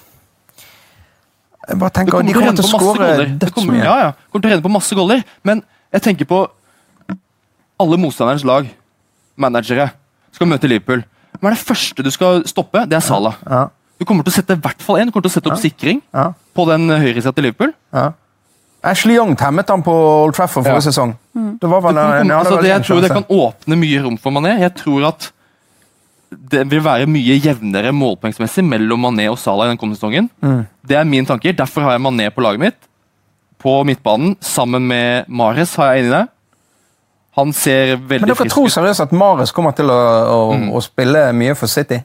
Jeg 1.69 1.79
bare 1.81 1.91
tenker, 1.91 2.13
kommer 2.13 2.29
De 2.29 2.35
kommer 2.35 2.57
til 2.57 2.65
å 2.65 2.79
skåre. 2.79 3.27
Dødsmye. 3.41 3.85
ja, 3.85 3.95
ja. 4.03 4.13
kommer 4.31 4.43
til 4.43 4.51
å 4.51 4.55
renne 4.55 4.65
på 4.67 4.73
masse 4.73 4.97
goller. 4.97 5.23
Men 5.43 5.63
jeg 5.93 6.03
tenker 6.03 6.29
på 6.29 6.43
alle 7.81 7.99
motstanderens 7.99 8.45
lag, 8.45 8.69
managere, 9.37 9.91
skal 10.33 10.49
møte 10.49 10.69
Liverpool. 10.69 11.05
Hva 11.45 11.51
er 11.53 11.57
det 11.59 11.65
første 11.69 12.05
du 12.07 12.11
skal 12.15 12.41
stoppe? 12.49 12.87
Det 12.89 12.97
er 12.97 13.05
Salah. 13.05 13.37
Ja, 13.45 13.67
Du 14.01 14.05
kommer 14.09 14.25
til 14.25 14.33
å 14.33 14.37
sette 14.41 14.57
i 14.57 14.61
hvert 14.65 14.81
fall 14.83 14.97
én. 15.03 15.07
Du 15.07 15.13
kommer 15.15 15.29
til 15.29 15.35
å 15.35 15.37
sette 15.37 15.53
opp 15.53 15.61
sikring 15.61 16.01
ja, 16.17 16.31
på 16.57 16.65
den 16.73 16.89
høyresida 16.89 17.35
til 17.37 17.51
Liverpool. 17.51 17.75
ja. 17.93 18.13
Ashley 18.85 19.15
Young 19.17 19.31
temmet 19.41 19.71
han 19.73 19.81
på 19.81 19.93
Old 19.97 20.35
Trafford 20.37 20.67
forrige 20.67 20.83
Ja. 20.83 20.91
sesong. 20.91 21.15
Det 21.61 21.69
var 21.71 21.81
vel, 21.81 21.97
han 21.97 22.29
hadde 22.29 22.35
altså, 22.37 22.59
det, 22.61 22.69
jeg 22.69 22.83
tror 22.85 23.01
det 23.01 23.09
kan 23.15 23.25
åpne 23.33 23.79
mye 23.81 24.03
rom 24.05 24.19
for 24.21 24.31
Mané. 24.31 24.59
Jeg 24.61 24.75
tror 24.77 25.07
at 25.09 25.31
det 26.51 26.67
vil 26.69 26.83
være 26.85 27.07
mye 27.09 27.39
jevnere 27.41 27.95
målpoengsmessig 27.97 28.65
mellom 28.67 29.01
Mané 29.07 29.31
og 29.31 29.39
Salah 29.41 29.71
i 29.71 29.73
den 29.73 29.79
kommende 29.81 29.97
sesongen. 29.97 30.29
Mm. 30.43 30.67
Det 30.85 30.99
er 31.01 31.05
mine 31.09 31.25
tanker. 31.25 31.57
Derfor 31.57 31.81
har 31.87 31.93
jeg 31.97 32.03
Mané 32.05 32.29
på 32.35 32.45
laget 32.45 32.61
mitt. 32.61 32.77
På 33.65 33.79
midtbanen, 33.89 34.37
sammen 34.45 34.85
med 34.87 35.25
Mares, 35.33 35.73
har 35.81 35.95
jeg 35.95 36.05
inni 36.05 36.13
det. 36.19 36.29
Han 37.35 37.51
ser 37.57 37.97
veldig 37.97 38.29
frisk... 38.29 38.29
Men 38.29 38.31
dere 38.31 38.53
tror 38.53 38.71
seriøst 38.71 39.03
at 39.05 39.13
Mares 39.17 39.53
kommer 39.55 39.75
til 39.75 39.91
å, 39.91 39.99
å, 39.99 40.39
Mm. 40.55 40.69
å 40.77 40.83
spille 40.85 41.25
mye 41.35 41.57
for 41.59 41.71
City? 41.71 41.99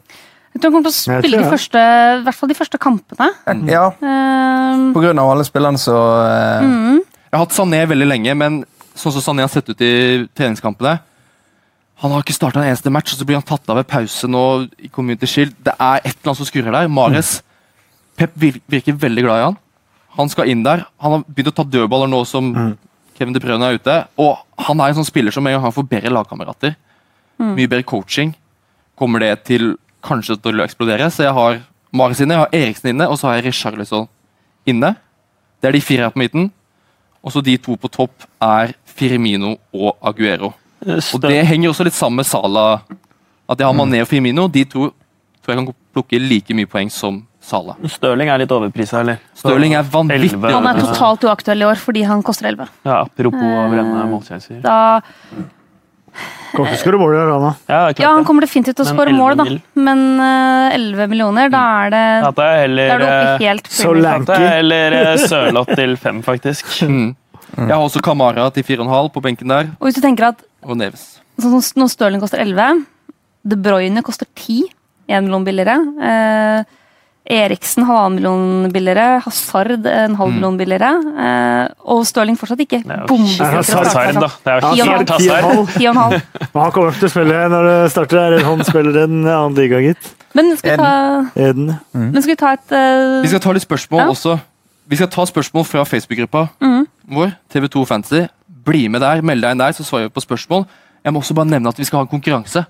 Jeg 0.54 0.62
tror 0.62 0.72
han 0.72 0.80
kommer 0.80 0.90
til 0.90 0.96
å 0.96 1.20
spille 1.20 1.42
de 1.44 1.50
første, 1.52 1.82
i 2.18 2.24
hvert 2.26 2.38
fall 2.40 2.50
de 2.50 2.58
første 2.58 2.80
kampene. 2.82 3.28
Ja, 3.70 3.84
uh, 3.94 4.88
på 4.96 5.04
grunn 5.04 5.22
av 5.22 5.30
alle 5.36 5.46
spillerne 5.46 5.78
så 5.78 5.94
uh... 5.94 6.66
mm. 6.66 7.04
Jeg 7.30 7.38
har 7.38 7.44
hatt 7.46 7.54
Sané 7.54 7.84
veldig 7.86 8.08
lenge, 8.10 8.34
men 8.34 8.64
sånn 8.98 9.14
som 9.14 9.22
Sané 9.22 9.46
har 9.46 9.52
sett 9.54 9.70
ut 9.70 9.84
i 9.86 10.26
treningskampene 10.34 10.96
Han 12.02 12.16
har 12.16 12.24
ikke 12.26 12.34
starta 12.34 12.64
en 12.64 12.72
eneste 12.72 12.90
match, 12.90 13.14
og 13.14 13.22
så 13.22 13.28
blir 13.30 13.38
han 13.38 13.46
tatt 13.46 13.70
av 13.70 13.78
ved 13.78 13.88
pause 13.92 14.28
nå 14.32 14.44
i 14.82 14.90
Community 14.90 15.30
Shield. 15.30 15.54
Det 15.62 15.76
er 15.78 16.02
et 16.02 16.16
eller 16.16 16.32
annet 16.32 16.42
som 16.42 16.50
skurrer 16.50 16.74
der. 16.74 16.90
Mares 16.90 17.44
Pep 18.18 18.34
virker 18.40 18.98
veldig 18.98 19.24
glad 19.28 19.38
i 19.38 19.46
han. 19.46 19.58
Han 20.18 20.32
skal 20.32 20.50
inn 20.52 20.64
der. 20.66 20.88
Han 21.04 21.14
har 21.14 21.26
begynt 21.28 21.52
å 21.54 21.58
ta 21.60 21.68
dødballer 21.68 22.10
nå 22.12 22.24
som 22.28 22.50
Kevin 23.20 23.36
De 23.36 23.42
Bruyne 23.44 23.68
er 23.68 23.80
ute. 23.80 23.96
Og 24.20 24.38
han 24.66 24.80
er 24.80 24.92
en 24.92 25.00
sånn 25.02 25.08
spiller 25.08 25.36
som 25.36 25.48
en 25.48 25.60
han 25.60 25.76
får 25.76 25.88
bedre 25.92 26.14
lagkamerater. 26.16 26.78
Mye 27.40 27.68
bedre 27.68 27.86
coaching. 27.88 28.32
Kommer 29.00 29.24
det 29.24 29.34
til 29.48 29.74
kanskje 30.04 30.38
til 30.40 30.60
å 30.60 30.66
eksplodere? 30.66 31.10
Så 31.12 31.26
jeg 31.28 31.36
har 31.36 31.60
Mares 31.92 32.22
inne, 32.22 32.36
jeg 32.36 32.44
har 32.46 32.56
Eriksen 32.56 32.92
inne, 32.94 33.08
og 33.10 33.18
så 33.20 33.30
har 33.30 33.40
jeg 33.40 33.50
Richarlison 33.50 34.08
inne. 34.70 34.94
Det 35.60 35.70
er 35.70 35.76
de 35.76 35.84
fire 35.84 36.08
her 36.08 36.16
på 36.16 36.22
midten. 36.22 36.50
Og 37.20 37.34
så 37.36 37.44
de 37.44 37.58
to 37.60 37.76
på 37.76 37.92
topp 37.92 38.28
er 38.44 38.74
Firmino 38.88 39.58
og 39.76 39.98
Aguero. 40.00 40.54
Og 40.80 41.24
det 41.26 41.42
henger 41.48 41.74
også 41.74 41.88
litt 41.88 41.98
sammen 41.98 42.22
med 42.22 42.30
Salah. 42.30 42.86
At 43.50 43.60
jeg 43.60 43.68
har 43.68 43.76
Mané 43.76 44.04
og 44.04 44.08
Firmino. 44.08 44.48
De 44.48 44.64
to 44.64 44.88
tror 45.44 45.56
jeg 45.56 45.60
kan 45.60 45.74
plukke 45.96 46.22
like 46.22 46.56
mye 46.56 46.70
poeng 46.70 46.92
som 46.94 47.24
Salah. 47.42 47.78
Stirling 47.88 48.30
er 48.30 48.42
litt 48.42 48.52
overprisa, 48.52 49.00
eller? 49.04 49.22
Stirling 49.38 49.74
er 49.80 49.88
vanvittig 49.90 50.36
han 50.44 50.68
er 50.70 50.82
totalt 50.82 51.24
uaktuell 51.24 51.64
i 51.64 51.70
år 51.70 51.80
fordi 51.80 52.04
han 52.06 52.22
koster 52.26 52.50
11. 52.52 52.68
Ja, 52.86 53.00
apropos 53.06 53.56
å 53.62 53.64
brenne 53.72 54.04
målsjanser. 54.12 54.60
Da, 54.66 55.00
Kommer 56.50 56.74
til 56.74 56.80
å 56.80 56.82
skåre 56.82 57.00
mål 57.00 57.14
i 57.14 57.18
år. 57.22 57.30
Ja, 57.30 57.46
det 57.46 57.54
klart 57.70 58.00
ja, 58.02 58.10
han 58.10 58.24
det. 58.24 58.28
kommer 58.28 58.46
definitivt 58.46 58.80
til 58.80 58.86
å 58.88 58.90
skåre 58.90 59.14
mål, 59.14 59.38
da. 59.38 59.46
Men 59.78 60.02
uh, 60.18 60.76
11 60.76 61.12
millioner, 61.12 61.52
da 61.54 61.62
er 61.86 61.94
det 61.94 62.04
Da 62.26 62.46
er 62.48 62.56
jeg 62.56 62.64
heller, 62.66 62.90
du 62.90 63.06
oppe 63.06 63.20
eh, 63.30 63.44
helt 63.46 63.70
er 64.34 64.46
heller 64.58 64.98
eh, 64.98 65.26
Sørloth 65.30 65.74
til 65.80 65.98
5, 65.98 66.24
faktisk. 66.28 66.76
Mm. 67.50 67.66
Jeg 67.66 67.74
har 67.74 67.82
også 67.82 68.00
Kamara 68.06 68.44
til 68.54 68.62
4,5 68.64 69.08
på 69.10 69.22
benken 69.26 69.50
der, 69.50 69.72
Og 69.82 69.88
hvis 69.88 69.96
du 69.98 70.04
tenker 70.04 70.28
at 70.28 70.44
og 70.62 70.78
Neves. 70.78 71.18
sånn 71.42 71.58
når 71.82 71.90
Stirling 71.92 72.22
koster 72.22 72.40
11, 72.44 72.84
De 73.50 73.58
Bruyne 73.58 74.04
koster 74.06 74.30
10, 74.38 74.70
én 75.10 75.26
million 75.26 75.44
billigere. 75.44 75.74
Eh, 75.98 76.78
Eriksen 77.30 77.86
halvannen 77.86 78.16
million 78.18 78.72
billigere. 78.74 79.20
Hazard 79.22 79.86
en 79.86 80.16
halv 80.18 80.32
million 80.34 80.56
billigere. 80.58 80.90
Eh, 81.26 81.68
og 81.94 82.02
Stirling 82.10 82.38
fortsatt 82.40 82.64
ikke 82.64 82.80
bombesikker 83.10 83.60
Hazard, 83.60 84.18
da. 84.18 84.30
Det 84.46 84.56
er 84.56 84.80
jo 84.80 84.88
helt. 84.90 85.14
Hazard. 85.14 86.16
Men 86.40 86.64
han 86.64 86.74
kommer 86.74 86.98
til 86.98 87.06
å 87.06 87.12
spille 87.14 87.44
når 87.54 87.70
det 87.70 87.76
starter. 87.94 88.24
her. 88.24 88.48
Han 88.48 88.66
spiller 88.66 89.04
en 89.04 89.20
annen 89.22 89.60
liga, 89.60 89.84
gitt. 89.86 90.16
Men 90.34 90.52
skal 90.58 90.74
vi 90.74 90.82
ta, 90.82 90.90
Eden. 91.36 91.70
men 91.94 92.22
skal 92.22 92.34
vi 92.34 92.38
ta 92.38 92.52
et 92.54 92.74
uh... 92.74 93.22
Vi 93.24 93.30
skal 93.32 93.42
ta 93.42 93.54
litt 93.56 93.66
spørsmål 93.66 94.04
Ja. 94.04 94.10
også. 94.14 94.36
Vi 94.90 94.98
skal 94.98 95.10
ta 95.14 95.26
spørsmål 95.26 95.66
fra 95.66 95.86
Facebook-gruppa 95.86 96.48
mm. 96.62 96.84
vår. 97.14 97.34
TV2 97.54 97.86
Fantasy. 97.86 98.26
Bli 98.66 98.88
med 98.90 99.02
der, 99.02 99.22
meld 99.26 99.42
deg 99.46 99.54
inn 99.54 99.62
der, 99.62 99.74
så 99.74 99.86
svarer 99.86 100.10
vi 100.10 100.14
på 100.14 100.26
spørsmål. 100.26 100.66
Jeg 101.06 101.14
må 101.14 101.22
også 101.22 101.38
bare 101.38 101.50
nevne 101.50 101.70
at 101.70 101.78
vi 101.78 101.86
skal 101.86 102.02
ha 102.02 102.06
en 102.06 102.12
konkurranse 102.12 102.66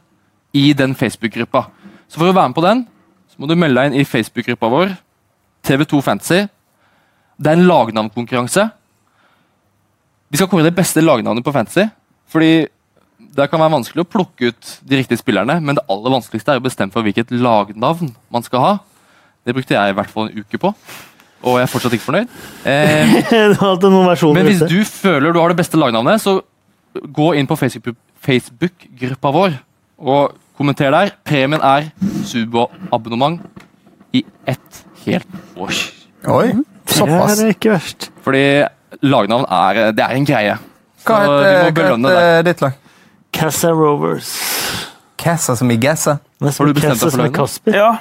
i 0.56 0.72
den 0.74 0.96
Facebook-gruppa. 0.96 1.66
Så 2.10 2.20
for 2.20 2.28
å 2.28 2.36
være 2.36 2.52
med 2.52 2.58
på 2.60 2.66
den, 2.66 2.84
må 3.40 3.48
du 3.48 3.56
melde 3.56 3.80
deg 3.80 3.94
inn 3.94 4.02
i 4.02 4.08
Facebook-gruppa 4.08 4.70
vår. 4.72 4.92
TV2 5.68 6.02
Fantasy. 6.04 6.44
Det 7.40 7.52
er 7.52 7.60
en 7.60 7.70
lagnavnkonkurranse. 7.70 8.66
Vi 10.30 10.40
skal 10.40 10.50
kåre 10.52 10.68
det 10.68 10.76
beste 10.78 11.02
lagnavnet 11.04 11.46
på 11.46 11.54
Fantasy. 11.56 11.88
Fordi 12.30 12.68
det 13.36 13.48
kan 13.52 13.62
være 13.62 13.76
vanskelig 13.78 14.04
å 14.04 14.10
plukke 14.10 14.52
ut 14.52 14.72
de 14.88 15.00
riktige 15.00 15.20
spillerne, 15.20 15.60
men 15.64 15.78
det 15.78 15.86
aller 15.92 16.14
vanskeligste 16.16 16.54
er 16.54 16.62
å 16.62 16.66
bestemme 16.66 16.94
for 16.94 17.06
hvilket 17.06 17.32
lagnavn 17.36 18.12
man 18.32 18.46
skal 18.46 18.64
ha. 18.64 18.74
Det 19.48 19.56
brukte 19.56 19.76
jeg 19.76 19.92
i 19.94 19.96
hvert 19.98 20.12
fall 20.12 20.30
en 20.30 20.44
uke 20.44 20.60
på, 20.62 20.72
og 21.44 21.58
jeg 21.60 21.66
er 21.66 21.72
fortsatt 21.72 21.96
ikke 21.96 22.08
fornøyd. 22.08 22.32
Eh, 22.68 23.16
men 24.36 24.50
hvis 24.50 24.64
du 24.68 24.80
føler 24.88 25.34
du 25.36 25.40
har 25.42 25.54
det 25.54 25.60
beste 25.62 25.80
lagnavnet, 25.80 26.24
så 26.24 26.40
gå 27.16 27.32
inn 27.40 27.48
på 27.50 27.58
Facebook- 27.60 28.00
Facebook-gruppa 28.26 29.32
vår 29.36 29.58
og 30.00 30.36
kommenter 30.60 30.92
der. 30.94 31.14
Premien 31.28 31.62
er 31.64 31.90
Subo-abonnement 32.28 33.40
i 34.14 34.24
ett 34.48 34.84
helt 35.06 35.28
år. 35.58 35.72
Oi, 36.28 36.52
Det 36.90 37.06
er 37.08 37.48
ikke 37.54 37.72
verst. 37.72 38.10
Fordi 38.26 38.44
lagnavn 39.06 39.46
er, 39.50 39.92
det 39.96 40.04
er 40.04 40.16
en 40.18 40.26
greie. 40.28 40.58
Hva 41.06 41.16
Så 41.16 41.20
vi 41.20 41.28
må 41.30 41.38
heter, 41.40 41.64
hva 41.64 41.74
belønne 41.78 42.14
det. 42.16 42.46
ditt 42.50 42.62
lag? 42.66 42.78
Casa 43.34 43.72
Rovers. 43.72 44.30
Cassa 45.20 45.56
som 45.56 45.72
i 45.72 45.78
Gassa? 45.78 46.18
Har 46.42 46.66
du 46.66 46.74
bestemt 46.74 47.00
deg 47.02 47.12
for? 47.12 47.30
Kasper. 47.42 47.76
Ja, 47.76 47.98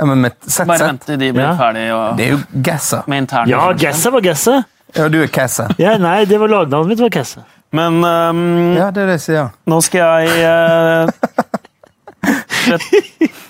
Ja, 0.00 0.06
men 0.08 0.22
med 0.22 0.32
Bare 0.40 0.78
ZZ 0.78 0.80
vent 0.80 1.02
til 1.04 1.18
de 1.20 1.26
blir 1.32 1.42
Ja. 1.44 1.56
ferdige. 1.58 1.92
og, 1.94 2.16
Det 2.16 2.26
er 2.26 2.30
jo 2.30 2.38
Gassa. 2.64 3.02
med 3.06 3.28
Ja. 3.48 3.72
Gassa 3.72 4.10
var 4.10 4.20
Gassa. 4.20 4.62
Ja, 4.96 5.08
du 5.08 5.22
er 5.22 5.26
Kassa. 5.26 5.68
Ja, 5.78 5.98
nei, 5.98 6.24
det 6.24 6.40
var 6.40 6.48
lagnavnet 6.48 6.88
mitt. 6.88 7.00
var 7.00 7.08
Gassa. 7.10 7.40
Men 7.76 8.00
um, 8.02 8.40
Ja, 8.74 8.88
det 8.90 9.04
er 9.04 9.12
det 9.12 9.18
jeg 9.20 9.24
sier. 9.28 9.50
nå 9.70 9.78
skal 9.86 10.26
jeg 10.26 10.26
uh, 10.50 11.10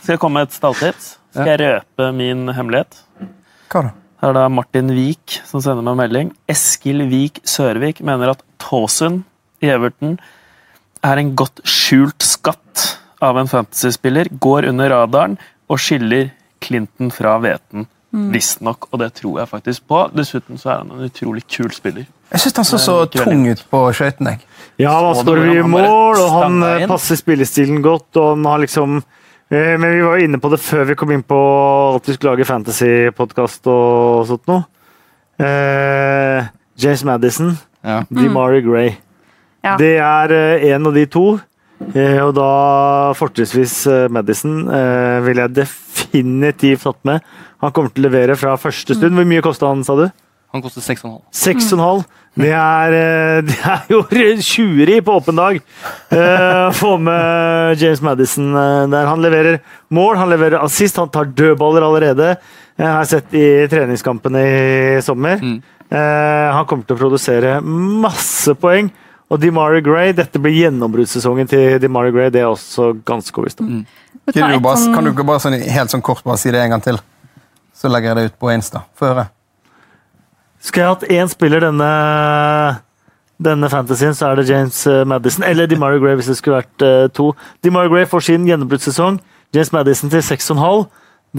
Skal 0.01 0.15
jeg 0.15 0.21
komme 0.21 0.41
med 0.41 0.51
et 0.51 0.57
stalltips? 0.57 1.15
Skal 1.33 1.53
jeg 1.55 1.61
røpe 1.63 2.11
min 2.17 2.49
hemmelighet? 2.55 3.01
Hva 3.71 3.85
da? 3.87 3.93
Her 4.21 4.35
er 4.35 4.37
det 4.37 4.45
Martin 4.53 4.91
Wiik 4.93 5.39
som 5.49 5.63
sender 5.65 5.85
meg 5.87 5.97
melding. 6.03 6.31
Eskil 6.51 7.07
Wiik 7.09 7.41
Sørvik 7.49 8.03
mener 8.05 8.35
at 8.35 8.43
Tåsund 8.61 9.23
i 9.65 9.71
Everton 9.73 10.19
er 11.07 11.21
en 11.23 11.31
godt 11.39 11.63
skjult 11.65 12.21
skatt 12.27 12.83
av 13.25 13.39
en 13.41 13.49
fantasyspiller. 13.49 14.29
Går 14.37 14.69
under 14.69 14.93
radaren 14.93 15.39
og 15.73 15.81
skiller 15.81 16.35
Clinton 16.61 17.09
fra 17.15 17.39
hveten. 17.41 17.87
Visstnok, 18.13 18.89
og 18.91 18.99
det 18.99 19.13
tror 19.21 19.39
jeg 19.39 19.49
faktisk 19.49 19.85
på. 19.87 20.01
Dessuten 20.17 20.59
så 20.59 20.71
er 20.73 20.79
han 20.81 20.91
en 20.97 21.07
utrolig 21.07 21.45
kul 21.47 21.71
spiller. 21.71 22.09
Jeg 22.33 22.41
syns 22.43 22.57
han 22.59 22.67
så 22.67 22.79
så 22.83 22.95
tung 23.11 23.45
ut 23.51 23.63
på 23.71 23.83
skøytene. 23.95 24.37
Ja, 24.79 24.93
han 24.99 25.15
står 25.19 25.39
vi 25.45 25.55
bare 25.61 25.69
mål, 25.71 26.19
og 26.19 26.31
han 26.43 26.63
eh, 26.67 26.87
passer 26.91 27.19
spillestilen 27.19 27.83
godt. 27.83 28.17
og 28.17 28.33
han 28.37 28.45
har 28.47 28.59
liksom 28.65 28.97
eh, 29.51 29.77
Men 29.79 29.87
vi 29.95 30.03
var 30.03 30.23
inne 30.25 30.41
på 30.43 30.51
det 30.51 30.61
før 30.63 30.85
vi 30.91 30.95
kom 30.99 31.11
inn 31.15 31.23
på 31.23 31.39
at 31.97 32.07
vi 32.09 32.15
skulle 32.17 32.35
lage 32.35 32.47
fantasy-podkast 32.49 33.67
og 33.71 34.27
sånt 34.31 34.47
noe. 34.51 34.65
Eh, 35.39 36.45
James 36.81 37.05
Madison, 37.05 37.59
Ja. 37.85 38.03
DeMari 38.11 38.61
Gray. 38.63 38.91
Ja. 39.65 39.77
Det 39.77 39.97
er 39.99 40.33
en 40.75 40.87
av 40.87 40.95
de 40.95 41.07
to. 41.07 41.39
Eh, 41.95 42.19
og 42.21 42.35
da 42.37 43.13
fortrinnsvis 43.17 43.87
Madison 44.13 44.67
eh, 44.69 45.21
vil 45.25 45.41
jeg 45.41 45.55
definitivt 46.11 46.83
tatt 46.83 47.05
med. 47.05 47.21
Han 47.61 47.73
kommer 47.73 47.91
til 47.95 48.05
å 48.05 48.09
levere 48.09 48.37
fra 48.37 48.57
første 48.59 48.95
stund. 48.97 49.15
Hvor 49.17 49.29
mye 49.29 49.45
kosta 49.45 49.71
han, 49.71 49.85
sa 49.85 49.97
du? 49.99 50.09
Han 50.51 50.63
koster 50.63 50.83
6,5. 50.83 51.21
6,5. 51.31 52.03
Det 52.41 52.51
eh, 52.55 53.43
det 53.43 53.57
er 53.67 53.91
jo 53.91 54.01
tjuveri 54.51 55.01
på 55.03 55.17
åpen 55.19 55.39
dag 55.39 55.59
eh, 55.59 56.69
å 56.69 56.73
få 56.75 56.97
med 57.03 57.81
James 57.81 58.03
Madison 58.03 58.55
eh, 58.55 58.87
der. 58.91 59.11
Han 59.11 59.23
leverer 59.23 59.61
mål, 59.95 60.17
han 60.19 60.31
leverer 60.31 60.63
assist, 60.63 60.99
han 60.99 61.11
tar 61.11 61.31
dødballer 61.31 61.87
allerede. 61.87 62.35
Jeg 62.79 62.89
har 62.89 63.07
sett 63.07 63.35
i 63.35 63.47
treningskampene 63.71 64.43
i 64.47 65.03
sommer. 65.05 65.43
Mm. 65.43 65.61
Han 65.91 66.67
kommer 66.71 66.87
til 66.87 66.95
å 66.95 67.01
produsere 67.01 67.57
masse 67.61 68.55
poeng. 68.57 68.89
Og 69.31 69.39
DeMarie 69.39 69.83
Gray, 69.87 70.11
dette 70.17 70.41
blir 70.43 70.57
gjennombruddssesongen 70.57 71.49
til 71.51 71.79
DeMarie 71.83 72.11
Gray. 72.15 72.31
Det 72.35 72.43
er 72.43 72.49
også 72.51 72.91
ganske 73.07 73.35
overbevist 73.37 73.61
om. 73.63 73.69
Mm. 73.69 73.85
Kan 74.35 74.51
du, 74.51 74.57
et 74.57 74.63
bare, 74.63 74.77
sånn- 74.77 74.95
kan 74.95 75.07
du 75.07 75.11
ikke 75.13 75.27
bare 75.27 75.43
sånn, 75.45 75.59
helt 75.71 75.91
sånn 75.95 76.03
kort 76.03 76.25
bare 76.27 76.39
si 76.39 76.51
det 76.51 76.63
en 76.65 76.75
gang 76.75 76.83
til? 76.83 76.99
Så 77.75 77.89
legger 77.89 78.11
jeg 78.11 78.17
det 78.17 78.25
ut 78.33 78.39
på 78.43 78.51
Insta. 78.53 78.83
Få 78.99 79.07
høre. 79.13 79.29
Skulle 80.61 80.85
jeg 80.85 80.95
hatt 80.97 81.05
én 81.17 81.31
spiller 81.31 81.63
denne, 81.65 81.91
denne 83.41 83.71
fantasyen, 83.73 84.15
så 84.19 84.29
er 84.29 84.41
det 84.41 84.49
James 84.51 84.87
eh, 84.87 85.05
Madison. 85.09 85.45
Eller 85.47 85.71
DeMarie 85.71 86.03
Gray, 86.03 86.19
hvis 86.19 86.29
det 86.29 86.37
skulle 86.37 86.59
vært 86.61 86.85
eh, 86.85 87.07
to. 87.17 87.31
DeMarie 87.65 87.89
Gray 87.93 88.11
får 88.11 88.27
sin 88.27 88.49
gjennombruddssesong. 88.51 89.21
James 89.55 89.73
Madison 89.73 90.11
til 90.11 90.27
6,5. 90.27 90.85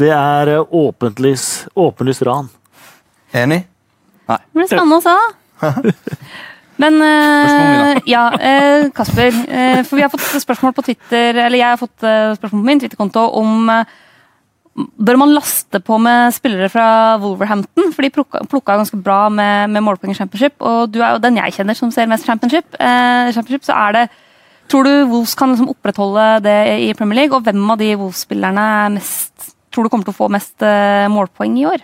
Det 0.02 0.10
er 0.16 0.54
uh, 0.56 0.74
åpenlys, 0.88 1.68
åpenlys 1.76 2.22
ran. 2.24 2.48
Enig? 3.36 3.66
Nei. 4.32 4.40
Det 4.40 4.56
blir 4.56 4.72
spennende 4.72 5.02
å 5.02 5.04
se. 5.04 5.18
Men 6.80 7.02
uh, 7.02 7.98
ja, 8.10 8.28
uh, 8.32 8.88
Kasper. 8.96 9.36
Uh, 9.48 9.82
for 9.88 10.00
vi 10.00 10.06
har 10.06 10.14
fått 10.14 10.30
spørsmål 10.44 10.76
på 10.78 10.86
Twitter, 10.88 11.36
eller 11.36 11.60
jeg 11.60 11.68
har 11.68 11.82
fått 11.82 11.98
spørsmål 12.00 12.62
på 12.62 12.70
min 12.70 12.82
Twitter-konto 12.84 13.28
om 13.42 13.68
Bør 14.72 15.18
man 15.20 15.34
laste 15.36 15.82
på 15.84 15.98
med 16.00 16.32
spillere 16.32 16.70
fra 16.72 17.18
Wolverhampton? 17.20 17.90
For 17.92 18.06
de 18.06 18.10
plukka, 18.16 18.40
plukka 18.48 18.78
ganske 18.80 18.96
bra 19.04 19.26
med, 19.28 19.68
med 19.70 19.84
målpoeng 19.84 20.14
i 20.14 20.16
championship. 20.16 20.56
Og 20.64 20.94
du 20.94 21.02
er 21.04 21.12
jo 21.12 21.20
den 21.22 21.36
jeg 21.42 21.58
kjenner 21.58 21.76
som 21.76 21.92
ser 21.92 22.08
mest 22.08 22.24
championship. 22.26 22.78
Championship 22.80 23.68
så 23.68 23.76
er 23.76 23.98
det 23.98 24.06
Tror 24.72 24.88
du 24.88 24.94
Wolves 25.12 25.36
kan 25.36 25.52
liksom 25.52 25.74
opprettholde 25.74 26.40
det 26.48 26.56
i 26.88 26.94
Premier 26.96 27.20
League? 27.20 27.36
Og 27.36 27.44
hvem 27.44 27.76
av 27.76 27.82
de 27.84 27.92
Wolves-spillerne 28.00 28.64
er 28.86 28.96
tror 29.76 29.84
du 29.84 29.92
kommer 29.92 30.08
til 30.08 30.16
å 30.16 30.20
få 30.22 30.32
mest 30.32 30.64
målpoeng 31.12 31.60
i 31.60 31.68
år? 31.68 31.84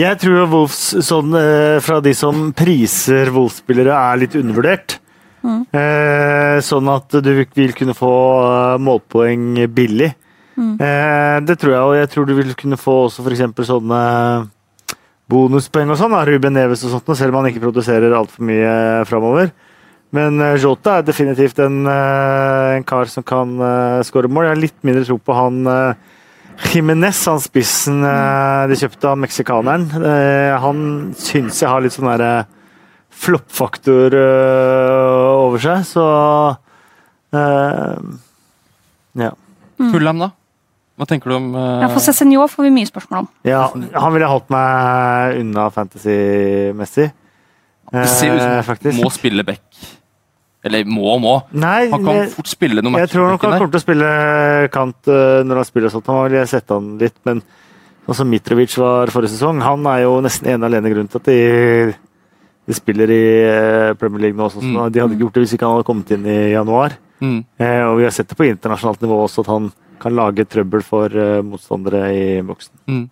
Jeg 0.00 0.16
tror 0.22 0.46
Wolves, 0.48 0.80
sånn, 1.04 1.34
eh, 1.36 1.78
fra 1.84 1.98
de 2.00 2.12
som 2.16 2.50
priser 2.56 3.28
Wolves-spillere, 3.34 3.92
er 3.92 4.20
litt 4.20 4.36
undervurdert. 4.38 4.98
Mm. 5.40 5.62
sånn 6.60 6.88
at 6.92 7.14
du 7.24 7.30
vil 7.32 7.72
kunne 7.72 7.94
få 7.96 8.12
eh, 8.44 8.80
målpoeng 8.84 9.54
billig. 9.72 10.10
Mm. 10.60 10.76
det 11.46 11.54
tror 11.56 11.72
jeg, 11.72 11.80
og 11.80 11.94
jeg 11.96 12.08
tror 12.12 12.26
du 12.28 12.34
vil 12.36 12.50
kunne 12.58 12.76
få 12.76 13.06
også 13.06 13.22
f.eks. 13.24 13.62
sånne 13.64 14.00
bonuspoeng 15.32 15.88
og 15.88 15.96
sånn. 15.96 16.16
Ruben 16.28 16.52
Neves 16.52 16.84
og 16.84 16.92
sånt, 16.92 17.08
selv 17.16 17.32
om 17.32 17.40
han 17.40 17.48
ikke 17.48 17.62
produserer 17.64 18.12
altfor 18.12 18.44
mye 18.44 18.74
framover. 19.08 19.54
Men 20.12 20.36
Jota 20.60 20.98
er 20.98 21.06
definitivt 21.08 21.62
en, 21.64 21.86
en 21.88 22.84
kar 22.84 23.08
som 23.08 23.24
kan 23.24 23.56
skåre 24.04 24.28
mål. 24.28 24.50
Jeg 24.50 24.52
har 24.52 24.62
litt 24.66 24.78
mindre 24.84 25.06
tro 25.08 25.16
på 25.16 25.38
han 25.38 25.62
Jimenez, 26.70 27.18
han 27.26 27.40
spissen 27.42 28.02
eh, 28.06 28.64
de 28.70 28.76
kjøpte 28.78 29.08
av 29.10 29.18
meksikaneren. 29.22 29.86
Eh, 29.96 30.54
han 30.62 30.82
syns 31.18 31.62
jeg 31.62 31.70
har 31.70 31.82
litt 31.82 31.94
sånn 31.96 32.10
derre 32.10 32.44
floppfaktor 33.20 34.14
eh, 34.14 35.30
over 35.40 35.62
seg, 35.62 35.86
så 35.88 36.04
eh, 37.34 37.96
Ja. 39.20 39.32
Fulham, 39.80 40.20
da? 40.20 40.30
Hva 41.00 41.06
tenker 41.08 41.32
du 41.32 41.36
om 41.38 41.46
uh... 41.56 41.80
Ja, 41.80 41.88
For 41.88 42.04
Cézinho 42.04 42.44
får 42.52 42.66
vi 42.66 42.72
mye 42.74 42.88
spørsmål 42.88 43.22
om. 43.22 43.28
ja 43.48 43.62
han 43.72 44.12
ville 44.12 44.28
holdt 44.28 44.50
meg 44.52 45.38
unna 45.40 45.70
fantasy-messig. 45.72 47.08
Eh, 47.90 48.60
faktisk. 48.66 49.00
må 49.00 49.08
spille 49.10 49.42
back. 49.48 49.64
Eller 50.64 50.84
må 50.84 51.06
og 51.14 51.20
må. 51.24 51.34
Nei, 51.56 51.88
Han 51.88 52.04
kan 52.04 52.18
jeg, 52.18 52.30
fort 52.34 52.50
spille 52.50 52.82
noen 52.84 52.98
jeg 53.00 53.08
tror 53.14 53.30
nok 53.32 53.44
han 53.46 53.54
kommer 53.56 53.70
til 53.72 53.80
å 53.80 53.84
spille 53.86 54.08
kant 54.74 55.08
eh, 55.08 55.40
når 55.48 55.62
han 55.62 55.68
spiller 55.68 55.92
sånn. 55.94 56.04
Han 56.10 56.22
vil 56.26 56.36
jeg 56.40 56.50
sette 56.52 56.76
han 56.76 56.90
litt, 57.00 57.16
men 57.24 57.40
sånn 58.04 58.18
som 58.18 58.28
Mitrovic 58.28 58.74
var 58.80 59.12
forrige 59.14 59.32
sesong, 59.36 59.62
han 59.64 59.86
er 59.88 60.02
jo 60.04 60.18
nesten 60.24 60.50
ene 60.52 60.68
alene 60.68 60.92
grunn 60.92 61.08
til 61.08 61.20
at 61.22 61.30
de, 61.30 61.94
de 62.68 62.76
spiller 62.76 63.12
i 63.14 63.22
eh, 63.46 63.92
Premier 64.00 64.26
League 64.28 64.36
nå. 64.36 64.50
Også, 64.50 64.60
Mm. 64.60 64.82
De 64.92 65.00
hadde 65.00 65.16
ikke 65.16 65.24
gjort 65.24 65.38
det 65.38 65.44
hvis 65.46 65.54
ikke 65.56 65.66
han 65.68 65.78
hadde 65.78 65.88
kommet 65.88 66.12
inn 66.16 66.26
i 66.28 66.38
januar. 66.52 66.98
Mm. 67.20 67.38
Eh, 67.60 67.82
og 67.88 67.96
vi 68.00 68.04
har 68.08 68.12
sett 68.16 68.28
det 68.28 68.36
på 68.36 68.48
internasjonalt 68.48 69.00
nivå 69.04 69.16
også, 69.24 69.44
at 69.46 69.50
han 69.54 69.70
kan 70.00 70.14
lage 70.16 70.44
trøbbel 70.48 70.84
for 70.84 71.12
eh, 71.12 71.40
motstandere 71.44 72.04
i 72.16 72.26
boksen. 72.44 72.72
Mm. 72.88 73.02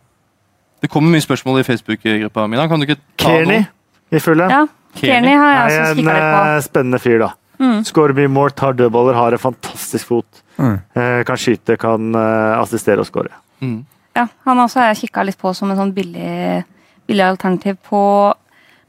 Det 0.85 0.89
kommer 0.93 1.11
mye 1.17 1.25
spørsmål 1.25 1.61
i 1.61 1.67
Facebook-gruppa 1.67 2.45
mi. 2.49 2.61
Kan 2.71 2.81
du 2.81 2.87
ikke 2.87 3.01
ta 3.01 3.25
Kearney 3.25 3.65
noen? 3.65 3.73
i 4.15 4.21
fulle. 4.23 4.47
Ja, 4.53 4.63
Kearney 4.97 5.37
har 5.37 5.53
jeg 5.53 5.65
også 5.67 5.95
kikka 5.99 6.15
litt 6.17 6.33
på. 6.33 6.41
En 6.57 6.63
spennende 6.63 6.99
fyr, 7.03 7.19
da. 7.23 7.31
Mm. 7.59 7.79
Skårer 7.85 8.15
mye 8.15 8.29
mål, 8.31 8.51
tar 8.55 8.73
dødballer, 8.79 9.15
har 9.19 9.33
en 9.33 9.39
fantastisk 9.43 10.07
fot. 10.07 10.43
Mm. 10.59 10.77
Eh, 10.95 11.23
kan 11.27 11.37
skyte, 11.37 11.77
kan 11.79 12.15
eh, 12.15 12.59
assistere 12.63 13.03
og 13.03 13.07
skåre. 13.07 13.33
Mm. 13.61 13.81
Ja, 14.17 14.27
han 14.47 14.59
også 14.65 14.81
har 14.81 14.93
jeg 14.93 15.05
kikka 15.09 15.23
litt 15.27 15.39
på 15.39 15.53
som 15.55 15.71
en 15.71 15.77
sånn 15.79 15.93
billig, 15.95 16.65
billig 17.07 17.25
alternativ 17.27 17.77
på 17.89 18.03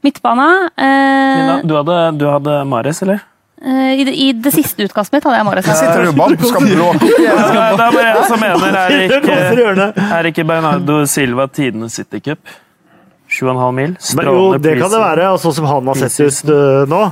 midtbane. 0.02 0.46
Mina, 0.78 1.58
Eh, 1.60 1.66
du 1.66 1.74
hadde, 1.76 1.98
du 2.18 2.24
hadde 2.30 2.64
Mares, 2.66 3.02
eller? 3.02 3.20
eh, 3.62 4.00
i, 4.00 4.04
det, 4.08 4.14
I 4.16 4.32
det 4.32 4.52
siste 4.54 4.86
utkastet 4.86 5.18
mitt 5.18 5.24
hadde 5.28 5.36
jeg 5.36 5.44
Marius. 5.50 5.66
Sitter 5.78 6.04
du 6.06 6.12
bak? 6.16 6.32
skal 6.40 6.66
blåke 6.70 7.10
Ja, 7.26 7.36
det 7.76 7.84
er 7.84 7.92
bare 7.92 8.06
jeg 8.08 8.24
som 8.30 8.40
mener 8.40 8.78
er 8.80 8.96
ikke, 9.06 9.92
er 10.16 10.30
ikke 10.30 10.44
Bernardo 10.48 11.02
Silva 11.06 11.46
tidenes 11.52 11.98
City 12.00 12.20
Cup? 12.24 12.38
7,5 13.30 13.72
mil. 13.76 13.92
Men 13.94 13.96
jo, 13.96 14.00
Strålende 14.10 14.62
det 14.66 14.76
kan 14.80 14.90
det 14.90 15.00
være. 15.00 15.26
og 15.32 15.40
Sånn 15.42 15.54
som 15.60 15.68
han 15.70 15.86
har 15.90 15.98
sett 16.02 16.20
ut 16.20 16.50
eh, 16.50 16.84
nå. 16.90 17.02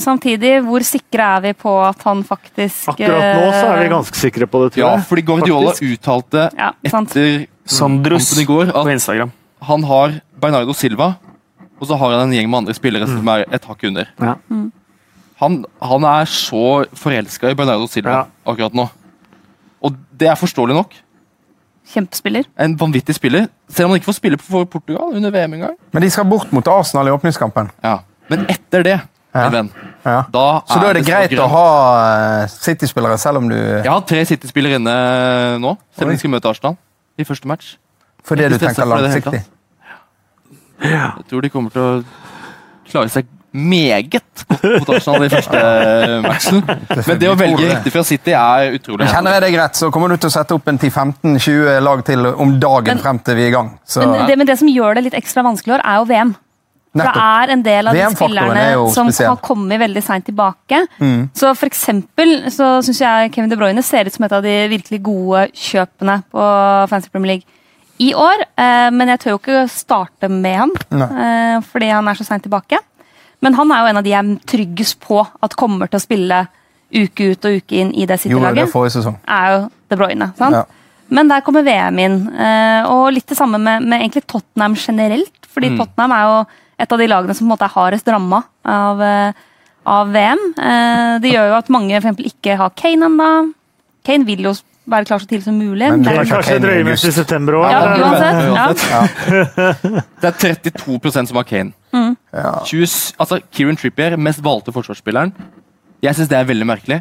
Samtidig, 0.00 0.52
hvor 0.64 0.80
sikre 0.86 1.26
er 1.36 1.42
vi 1.44 1.52
på 1.60 1.72
at 1.84 2.00
han 2.06 2.22
faktisk 2.24 2.88
Akkurat 2.94 3.24
nå 3.36 3.48
så 3.52 3.66
er 3.68 3.80
vi 3.82 3.88
eh, 3.88 3.92
ganske 3.92 4.16
sikre 4.16 4.46
på 4.48 4.62
det, 4.64 4.70
tror 4.72 4.80
jeg. 4.84 5.00
Ja, 5.02 5.02
fordi 5.10 5.24
Guardiola 5.28 5.72
Faktisk. 5.74 5.98
uttalte 5.98 6.46
Ja, 6.56 6.70
etter 6.88 7.42
Sandrus 7.70 8.30
i 8.40 8.46
går 8.48 8.70
på 8.72 8.80
at 8.86 8.92
Instagram. 8.94 9.32
han 9.68 9.84
har 9.90 10.14
Bernardo 10.40 10.72
Silva, 10.72 11.10
og 11.80 11.86
så 11.90 11.98
har 12.00 12.14
han 12.16 12.28
en 12.28 12.32
gjeng 12.38 12.48
med 12.50 12.58
andre 12.62 12.74
spillere 12.78 13.06
som 13.10 13.28
er 13.34 13.44
et 13.52 13.64
hakk 13.68 13.84
under. 13.90 14.08
Ja. 14.20 14.34
Han, 15.40 15.60
han 15.80 16.04
er 16.04 16.24
så 16.28 16.64
forelska 16.96 17.50
i 17.52 17.54
Bernardo 17.56 17.86
Silva 17.88 18.10
Ja. 18.16 18.24
akkurat 18.46 18.74
nå. 18.76 18.88
Og 19.84 19.94
det 20.16 20.28
er 20.28 20.36
forståelig 20.40 20.74
nok. 20.76 20.96
Kjempespiller. 21.90 22.44
En 22.58 22.76
vanvittig 22.78 23.14
spiller. 23.16 23.48
Selv 23.68 23.86
om 23.88 23.90
han 23.94 24.00
ikke 24.00 24.10
får 24.12 24.18
spille 24.20 24.38
for 24.38 24.64
Portugal 24.70 25.14
under 25.16 25.30
VM 25.34 25.54
engang. 25.58 25.76
Men 25.92 26.02
de 26.02 26.10
skal 26.10 26.24
bort 26.30 26.52
mot 26.54 26.66
Arsenal 26.70 27.08
i 27.10 27.10
åpningskampen. 27.14 27.70
Ja. 27.84 27.98
Men 28.30 28.46
etter 28.48 28.82
det, 28.86 29.00
Ja. 29.34 29.42
min 29.48 29.52
venn, 29.52 29.70
Ja. 30.04 30.24
da 30.32 30.60
Så 30.66 30.80
da 30.80 30.88
er 30.90 30.94
det 30.94 31.04
greit 31.06 31.30
å 31.38 31.46
ha 31.48 32.42
eh, 32.42 32.46
City-spillere, 32.48 33.18
selv 33.18 33.38
om 33.38 33.48
du 33.48 33.54
Jeg 33.56 33.86
har 33.90 34.00
tre 34.00 34.24
City-spillere 34.24 34.74
inne 34.80 35.58
nå, 35.60 35.76
selv 35.96 36.08
om 36.08 36.14
de 36.14 36.18
skal 36.18 36.30
møte 36.30 36.48
Arsenal 36.50 36.76
i 37.18 37.24
første 37.24 37.46
match. 37.46 37.76
Fordi 38.24 38.42
er 38.44 38.48
du 38.50 38.58
tenker 38.58 38.84
langsiktig? 38.84 39.32
langsiktig. 39.32 39.44
Jeg 40.82 41.24
tror 41.28 41.40
de 41.42 41.48
kommer 41.50 41.70
til 41.70 41.80
å 41.82 42.04
klare 42.90 43.08
seg 43.12 43.26
meget 43.52 44.10
godt 44.12 44.44
mot 44.62 44.90
Arsenal 44.94 45.24
i 45.26 45.30
første 45.32 45.60
matchen. 46.26 46.60
Men 47.06 47.18
det 47.22 47.30
å 47.30 47.36
velge 47.38 47.70
riktig 47.70 47.92
fra 47.94 48.04
City 48.06 48.34
er 48.36 48.76
utrolig. 48.76 49.08
Kjenner 49.10 49.38
jeg 49.38 49.46
deg 49.48 49.58
rett, 49.60 49.80
så 49.80 49.90
kommer 49.94 50.12
du 50.12 50.16
til 50.20 50.30
å 50.30 50.34
sette 50.34 50.54
opp 50.56 50.68
en 50.70 50.78
10-15-20 50.78 51.80
lag 51.82 52.04
til 52.06 52.30
om 52.30 52.54
dagen 52.62 52.94
Men- 52.94 53.02
frem 53.02 53.18
til 53.26 53.40
vi 53.40 53.48
er 53.48 53.52
i 53.52 53.56
gang. 53.56 53.72
Så, 53.84 54.04
Men 54.06 54.26
det, 54.28 54.38
men 54.38 54.46
det 54.46 54.58
som 54.58 54.68
gjør 54.70 54.94
det 55.00 55.04
litt 55.08 55.18
ekstra 55.18 55.42
vanskelig 55.46 55.74
i 55.74 55.78
år, 55.78 55.84
er 55.84 56.00
jo 56.00 56.06
VM. 56.12 56.36
For 56.90 57.06
det 57.06 57.22
er 57.22 57.52
en 57.54 57.60
del 57.62 57.86
av 57.86 57.94
de 57.94 58.06
spillerne 58.16 58.62
er 58.72 58.80
som 58.90 59.06
spesiell. 59.06 59.28
har 59.30 59.36
kommet 59.46 59.78
veldig 59.78 60.02
seint 60.02 60.24
tilbake. 60.26 60.80
Mm. 60.98 61.30
Så 61.38 61.52
for 61.54 61.70
eksempel 61.70 62.50
så 62.50 62.80
syns 62.82 62.98
jeg 62.98 63.30
Kevin 63.36 63.52
De 63.52 63.58
Bruyne 63.60 63.82
ser 63.86 64.10
ut 64.10 64.12
som 64.16 64.26
et 64.26 64.32
av 64.34 64.42
de 64.42 64.56
virkelig 64.72 64.98
gode 65.06 65.44
kjøpene 65.54 66.16
på 66.34 66.48
Fancy 66.90 67.12
Premier 67.12 67.36
League 67.36 67.46
i 68.00 68.10
år. 68.16 68.42
Eh, 68.58 68.90
men 68.90 69.12
jeg 69.12 69.20
tør 69.22 69.36
jo 69.36 69.38
ikke 69.38 69.62
starte 69.70 70.28
med 70.32 70.56
ham, 70.56 70.72
eh, 70.90 71.60
fordi 71.70 71.92
han 71.92 72.08
er 72.08 72.18
så 72.18 72.26
seint 72.26 72.42
tilbake. 72.42 72.80
Men 73.42 73.54
han 73.54 73.70
er 73.72 73.80
jo 73.84 73.90
en 73.90 73.96
av 73.96 74.04
de 74.04 74.10
jeg 74.10 74.24
er 74.24 74.40
tryggest 74.46 75.00
på 75.00 75.20
at 75.42 75.54
kommer 75.56 75.88
til 75.88 75.98
å 76.00 76.02
spille 76.04 76.40
uke 76.92 77.30
ut 77.32 77.44
og 77.46 77.56
uke 77.62 77.72
inn 77.80 77.92
i 77.94 78.04
det 78.06 78.18
City-laget. 78.20 78.68
er 79.28 79.52
jo 79.54 79.70
De 79.90 79.96
Bruyne. 79.96 80.32
sant? 80.36 80.52
Ja. 80.54 80.64
Men 81.10 81.28
der 81.28 81.40
kommer 81.40 81.62
VM 81.64 81.98
inn. 81.98 82.18
eh, 82.38 82.84
Og 82.86 83.12
litt 83.12 83.26
det 83.26 83.36
samme 83.36 83.58
med, 83.58 83.82
med 83.82 84.00
egentlig 84.02 84.26
Tottenham 84.26 84.74
generelt. 84.74 85.32
Fordi 85.48 85.76
Tottenham 85.78 86.12
er 86.12 86.22
jo 86.28 86.46
et 86.78 86.92
av 86.92 86.98
de 86.98 87.06
lagene 87.08 87.34
som 87.34 87.46
på 87.48 87.50
en 87.50 87.56
måte 87.56 87.64
er 87.66 87.74
hardest 87.74 88.06
ramma 88.08 88.42
av, 88.64 89.00
eh, 89.02 89.32
av 89.86 90.08
VM. 90.12 90.38
Eh, 90.58 91.18
Det 91.18 91.32
gjør 91.32 91.48
jo 91.50 91.54
at 91.58 91.68
mange 91.68 92.00
for 92.00 92.08
eksempel 92.10 92.26
ikke 92.30 92.56
har 92.56 92.70
Kane 92.70 93.06
ennå. 93.08 93.52
Kane 94.04 94.24
vil 94.24 94.42
jo 94.42 94.54
være 94.90 95.08
klar 95.08 95.22
så 95.22 95.28
tidlig 95.30 95.46
som 95.46 95.58
mulig. 95.58 95.90
Men 95.90 96.04
det 96.04 96.14
er 96.14 96.28
kanskje 96.28 96.58
drøye 96.62 96.86
mens 96.86 97.04
i 97.06 97.12
september 97.14 97.58
òg. 97.60 97.68
ja, 97.70 97.80
det 97.86 98.50
uansett. 98.50 98.84
Ja. 98.90 100.00
Det 100.20 100.28
er 100.28 100.56
32% 100.60 101.30
som 101.30 101.38
har 101.40 101.46
Kane. 101.48 101.72
Ja. 102.32 102.50
20, 102.66 103.14
altså 103.18 103.40
Kieran 103.50 103.78
Trippier, 103.80 104.16
mest 104.20 104.42
valgte 104.44 104.72
forsvarsspilleren. 104.74 105.32
Jeg 106.04 106.16
syns 106.16 106.28
det 106.30 106.38
er 106.38 106.44
veldig 106.48 106.66
merkelig. 106.68 107.00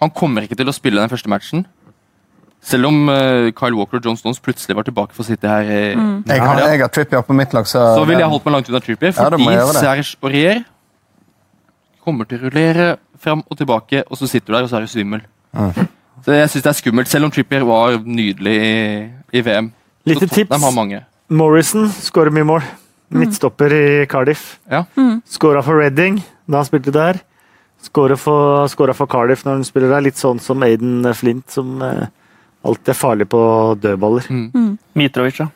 Han 0.00 0.10
kommer 0.16 0.46
ikke 0.46 0.56
til 0.56 0.68
å 0.68 0.74
spille 0.74 1.00
den 1.00 1.12
første 1.12 1.30
matchen. 1.30 1.66
Selv 2.64 2.90
om 2.90 3.08
uh, 3.08 3.48
Kyle 3.56 3.76
Walker 3.76 4.00
og 4.00 4.04
John 4.04 4.18
Stones 4.20 4.40
plutselig 4.40 4.76
var 4.76 4.84
tilbake 4.88 5.16
for 5.16 5.24
å 5.24 5.28
sitte 5.28 5.48
her. 5.48 5.96
Mm. 5.96 6.24
Jeg 6.28 6.42
har, 6.44 6.60
jeg 6.64 6.82
har 6.82 6.92
Trippier 6.92 7.24
på 7.24 7.36
mitt 7.36 7.54
lag, 7.56 7.68
så, 7.68 7.84
Så 7.96 8.04
ville 8.08 8.20
jeg 8.20 8.32
holdt 8.32 8.48
meg 8.48 8.56
langt 8.58 8.72
unna 8.72 8.82
Trippier, 8.84 9.14
fordi 9.16 9.46
det. 9.48 9.62
Serge 9.78 10.18
Aurier 10.24 10.64
kommer 12.04 12.28
til 12.28 12.40
å 12.40 12.48
rullere 12.48 12.90
fram 13.20 13.44
og 13.46 13.56
tilbake, 13.60 14.04
og 14.08 14.16
så 14.20 14.28
sitter 14.28 14.52
du 14.52 14.56
der, 14.56 14.66
og 14.66 14.72
så 14.72 14.80
er 14.80 14.88
du 14.88 14.92
svimmel. 14.92 15.24
Så 16.24 16.36
jeg 16.36 16.50
syns 16.52 16.64
det 16.66 16.70
er 16.70 16.78
skummelt, 16.78 17.08
selv 17.10 17.28
om 17.28 17.32
Trippier 17.34 17.64
var 17.66 17.96
nydelig 18.04 18.54
i, 18.60 18.74
i 19.32 19.42
VM. 19.46 19.70
Lite 20.08 20.28
tips. 20.30 20.52
Morrison 21.30 21.88
skårer 22.02 22.34
mye 22.34 22.46
mål. 22.48 22.64
Midtstopper 23.10 23.72
i 23.74 24.06
Cardiff. 24.10 24.58
Ja. 24.70 24.84
Skåra 25.26 25.62
for 25.66 25.80
Reading 25.80 26.20
da 26.46 26.60
han 26.60 26.68
spilte 26.68 26.92
der. 26.94 27.18
Skåra 27.82 28.16
for, 28.18 28.68
for 28.94 29.06
Cardiff 29.10 29.44
når 29.46 29.58
han 29.60 29.64
spiller 29.66 29.90
der. 29.94 30.04
Litt 30.06 30.18
sånn 30.20 30.38
som 30.42 30.62
Aiden 30.66 31.06
Flint, 31.16 31.46
som 31.50 31.80
eh, 31.82 32.06
alltid 32.66 32.92
er 32.92 32.98
farlig 32.98 33.26
på 33.32 33.40
dødballer. 33.82 34.28
Mitrovic, 34.98 35.40
ja. 35.42 35.48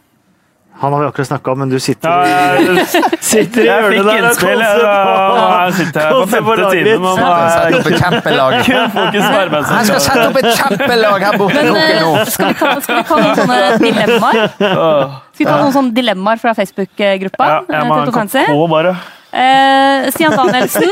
Han 0.83 0.93
har 0.93 1.01
vi 1.01 1.07
akkurat 1.07 1.27
snakka 1.29 1.53
om, 1.53 1.59
men 1.62 1.68
du 1.70 1.77
sitter, 1.81 2.09
Ja, 2.11 2.57
i- 2.59 2.85
sitter 3.25 3.61
i 3.62 3.66
jeg 3.66 3.83
hjørnet 3.85 3.95
fikk 3.95 4.05
der 4.05 4.81
og. 4.85 5.37
Her 5.55 5.70
sitter 5.77 6.01
jeg 6.03 6.11
på 6.12 6.27
femte 6.33 6.57
timen. 6.57 6.70
time. 6.70 6.85
ditt. 6.85 7.01
og 7.05 7.18
Sett 7.55 7.75
opp 7.79 7.87
et 7.87 7.99
kjempelag. 8.03 8.57
Kun 8.66 8.91
fokus 8.97 9.29
på 9.29 9.37
Jeg 9.70 9.87
skal 9.89 10.01
sette 10.07 10.25
opp 10.29 10.39
et 10.41 10.49
kjempelag 10.59 11.27
her 11.29 11.39
borte 11.39 11.62
nå! 11.68 11.77
eh, 11.79 12.25
skal 12.35 12.51
vi 12.51 12.57
ta, 12.59 12.72
skal 12.85 12.97
vi 12.99 13.05
ta 13.11 13.20
noen 13.22 13.37
sånne 13.39 13.59
dilemmaer? 13.85 14.51
Skal 14.59 15.39
vi 15.39 15.47
ta 15.49 15.57
noen 15.61 15.77
sånne 15.79 15.95
dilemmaer 16.01 16.43
fra 16.43 16.55
Facebook-gruppa? 16.59 17.49
Ja, 17.53 17.61
jeg 17.70 17.87
må 17.87 17.95
ha 17.95 18.01
eh, 18.01 18.09
en 18.09 18.16
kopp 18.18 18.51
på, 18.51 18.66
bare. 18.75 18.97
Eh, 19.35 20.11
Stian 20.14 20.35
Danielsen 20.39 20.91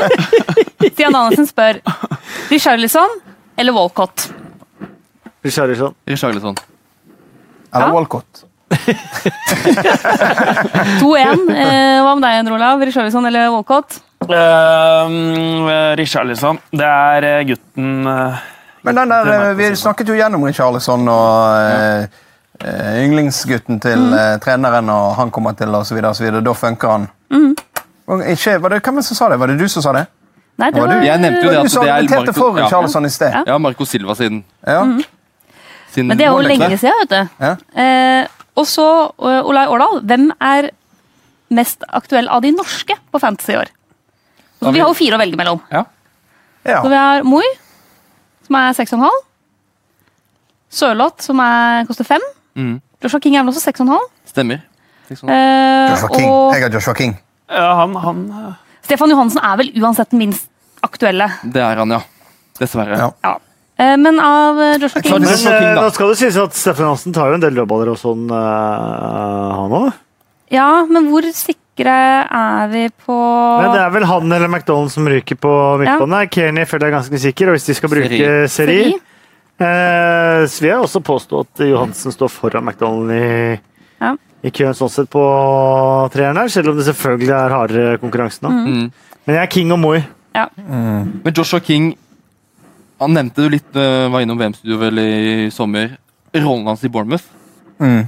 Stian 0.93 1.13
Danielsen 1.15 1.47
spør 1.47 1.77
Richarlison 2.51 3.19
eller 3.59 3.75
Walcott? 3.75 4.29
Richarlison. 5.43 5.93
Richarlison. 6.07 6.55
Eller 7.75 7.87
Ja. 7.87 7.93
Walcott. 7.93 8.45
2-1. 11.01 11.51
Eh, 11.53 11.99
hva 12.03 12.15
med 12.15 12.23
deg, 12.25 12.39
Endre 12.41 12.57
Olav? 12.57 12.81
Richarlison 12.83 13.25
eller 13.29 13.51
Walcott? 13.53 13.99
Uh, 14.23 15.95
Richarlison. 15.99 16.59
Det 16.71 16.87
er 16.87 17.25
eh, 17.27 17.41
gutten 17.47 18.07
uh, 18.07 18.39
Men 18.87 18.99
den 19.01 19.11
der, 19.11 19.53
vi 19.59 19.65
snakket 19.75 20.11
jo 20.11 20.15
gjennom 20.15 20.45
Richarlison 20.47 21.03
og 21.11 22.07
yndlingsgutten 22.63 23.79
til 23.83 24.13
eh, 24.13 24.37
treneren, 24.43 24.89
og 24.89 25.15
han 25.15 25.31
kommer 25.31 25.51
til 25.57 25.67
videre. 25.73 26.41
Da 26.41 26.53
funker 26.53 26.89
han. 26.91 27.07
Og 28.07 28.23
Ikke, 28.29 28.61
var 28.61 28.69
det, 28.69 28.83
hvem 28.83 29.01
som 29.01 29.15
sa 29.15 29.29
det? 29.31 29.39
Var 29.39 29.47
det 29.47 29.59
du 29.59 29.67
som 29.67 29.81
sa 29.81 29.93
det? 29.95 30.05
Nei, 30.57 30.71
det 30.71 30.81
Var 30.81 30.87
var 30.87 30.99
du? 30.99 31.05
Jeg 31.05 31.19
nevnte 31.19 31.41
jo 31.41 31.49
det 31.49 31.57
at 31.57 31.71
det 31.71 31.89
er 31.89 32.19
Marco- 32.19 32.33
for 32.33 32.57
ja. 32.57 32.65
Richarlison 32.65 33.05
i 33.05 33.09
sted. 33.09 33.31
Ja. 33.31 33.43
Ja, 33.47 33.57
Marco 33.57 33.85
Silva 33.85 34.15
siden. 34.15 34.43
Ja. 34.67 34.83
sin 35.91 36.07
Men 36.07 36.17
det 36.17 36.25
er 36.25 36.31
jo 36.31 36.41
lenge 36.41 36.77
siden, 36.77 36.93
vet 37.01 37.09
du. 37.09 37.27
Ja. 37.39 37.55
Og 38.59 38.67
så, 38.69 38.85
eh, 39.19 39.41
Olai 39.49 39.65
Årdal, 39.67 40.01
hvem 40.05 40.29
er 40.41 40.69
mest 41.53 41.83
aktuell 41.89 42.27
av 42.29 42.41
de 42.41 42.51
norske 42.51 42.95
på 43.11 43.19
Fantasy 43.21 43.53
i 43.53 43.59
år? 43.61 43.71
Så 44.61 44.71
vi 44.71 44.79
har 44.79 44.87
jo 44.87 44.95
fire 44.97 45.17
å 45.17 45.19
velge 45.19 45.37
mellom. 45.37 45.59
Ja. 45.71 45.83
Ja. 46.63 46.81
Så 46.81 46.89
vi 46.89 46.95
har 46.95 47.23
Moi, 47.27 47.43
som 48.45 48.55
er 48.55 48.73
6,5. 48.73 49.09
Sørloth, 50.73 51.21
som 51.21 51.39
er, 51.43 51.85
koster 51.85 52.07
5. 52.07 52.21
Mm. 52.57 52.81
Joshua 53.03 53.19
King 53.21 53.35
er 53.35 53.43
vel 53.43 53.53
også 53.53 53.65
6,5. 53.73 53.99
Stemmer. 54.31 54.61
Liksom. 55.09 55.29
Eh, 55.29 55.89
Joshua 55.91 56.09
King. 56.15 56.29
og 56.29 56.53
Jeg 56.55 56.63
har 56.63 56.69
Joshua 56.77 56.93
King. 56.97 57.17
Ja, 57.51 57.73
han, 57.81 57.95
han 57.95 58.23
eh, 58.31 58.53
Stefan 58.83 59.11
Johansen 59.13 59.43
er 59.43 59.57
vel 59.59 59.71
uansett 59.81 60.09
den 60.13 60.19
minst 60.23 60.47
aktuelle. 60.83 61.27
Det 61.43 61.61
er 61.61 61.81
han, 61.81 61.91
ja. 61.91 62.01
Dessverre. 62.59 62.97
Ja. 62.97 63.11
Ja. 63.23 63.35
Eh, 63.81 63.95
men 63.97 64.19
av 64.21 64.59
eh, 64.61 64.75
Joshua 64.83 65.01
King 65.01 65.19
Men 65.23 65.37
King, 65.37 65.47
eh, 65.49 65.75
da. 65.79 65.87
skal 65.95 66.11
det 66.11 66.17
sies 66.19 66.35
at 66.37 66.53
Steffen 66.53 66.85
Hansen 66.85 67.13
tar 67.15 67.31
jo 67.31 67.39
en 67.39 67.41
del 67.43 67.55
dødballer 67.57 67.89
og 67.95 67.97
sånn, 67.97 68.27
eh, 68.29 69.53
han 69.57 69.73
òg. 69.79 69.87
Ja, 70.53 70.67
men 70.85 71.07
hvor 71.09 71.25
sikre 71.33 71.93
er 72.29 72.67
vi 72.69 72.83
på 73.07 73.15
Men 73.17 73.71
det 73.73 73.79
er 73.81 73.89
vel 73.95 74.05
han 74.05 74.31
eller 74.35 74.47
McDonald 74.51 74.91
som 74.93 75.07
ryker 75.09 75.39
på 75.41 75.53
midtbanen. 75.81 76.29
Kearney 76.29 76.67
føler 76.69 76.85
jeg 76.87 76.93
er 76.93 76.97
ganske 76.99 77.21
sikker, 77.23 77.49
og 77.49 77.57
hvis 77.57 77.65
de 77.71 77.73
skal 77.79 77.89
bruke 77.89 78.27
Seri. 78.53 78.77
Seri 78.83 78.93
eh, 78.93 80.43
Så 80.45 80.61
vil 80.61 80.69
jeg 80.69 80.83
også 80.85 81.01
påstå 81.09 81.41
at 81.47 81.63
Johansen 81.65 82.13
står 82.13 82.29
foran 82.29 82.65
McDonald 82.69 83.09
i, 83.17 83.59
Ja. 84.03 84.13
i 84.43 84.51
køen 84.53 84.77
sånn 84.77 84.91
sett 84.93 85.09
på 85.09 85.23
treeren 86.13 86.37
her, 86.37 86.47
selv 86.53 86.69
om 86.69 86.77
det 86.77 86.85
selvfølgelig 86.91 87.33
er 87.33 87.57
hardere 87.57 87.97
konkurranse 88.01 88.43
nå. 88.45 88.49
Mm. 88.53 88.91
Men 89.25 89.35
jeg 89.39 89.41
er 89.41 89.51
King 89.57 89.71
og 89.71 89.79
Moi. 89.79 90.03
Ja. 90.35 90.47
Men 90.57 91.33
Joshua 91.33 91.59
King 91.61 91.93
Han 93.03 93.13
nevnte 93.17 93.45
du 93.45 93.53
litt, 93.53 93.69
øh, 93.75 94.07
var 94.13 94.23
innom 94.23 94.39
VM-studio 94.39 94.79
vel 94.81 94.99
i 95.03 95.51
sommer. 95.53 95.97
Rollen 96.33 96.67
hans 96.71 96.83
i 96.83 96.89
Bournemouth. 96.89 97.25
Mm. 97.81 98.07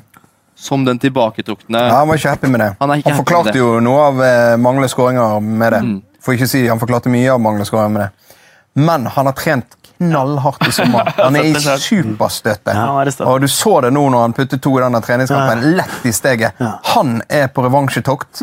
Som 0.55 0.85
den 0.87 0.99
tilbaketrukne 0.99 1.79
Ja, 1.83 1.97
han 1.99 2.07
var 2.07 2.15
ikke 2.15 2.31
happy 2.31 2.47
med 2.47 2.61
det. 2.63 2.75
Han 2.79 2.89
Han 2.89 3.17
forklarte 3.17 3.51
det. 3.51 3.59
jo 3.59 3.79
noe 3.83 4.05
av 4.07 4.21
eh, 4.23 4.57
manglende 4.57 4.89
skåringer 4.89 5.41
med 5.43 5.73
det. 5.75 5.81
Mm. 5.83 5.97
For 6.23 6.33
ikke 6.33 6.47
å 6.47 6.53
si, 6.53 6.67
Han 6.67 6.79
forklarte 6.79 7.11
mye 7.11 7.33
av 7.33 7.41
manglende 7.43 7.67
skåringer 7.67 7.91
med 7.97 8.05
det. 8.05 8.37
Men 8.75 9.05
han 9.05 9.25
har 9.25 9.33
trent 9.33 9.75
knallhardt 9.97 10.67
i 10.67 10.71
sommer. 10.71 11.13
Han 11.17 11.35
er 11.35 11.45
i 11.47 11.53
er 13.05 13.11
støtet. 13.11 13.27
Og 13.27 13.41
du 13.41 13.47
så 13.47 13.77
det 13.85 13.93
nå 13.95 14.03
når 14.11 14.25
han 14.25 14.33
puttet 14.35 14.61
to 14.63 14.73
i 14.75 14.81
denne 14.83 14.99
treningskampen. 15.01 15.61
Lett 15.77 16.07
i 16.07 16.11
steget. 16.11 16.59
Han 16.95 17.21
er 17.29 17.47
på 17.47 17.63
revansjetokt. 17.63 18.41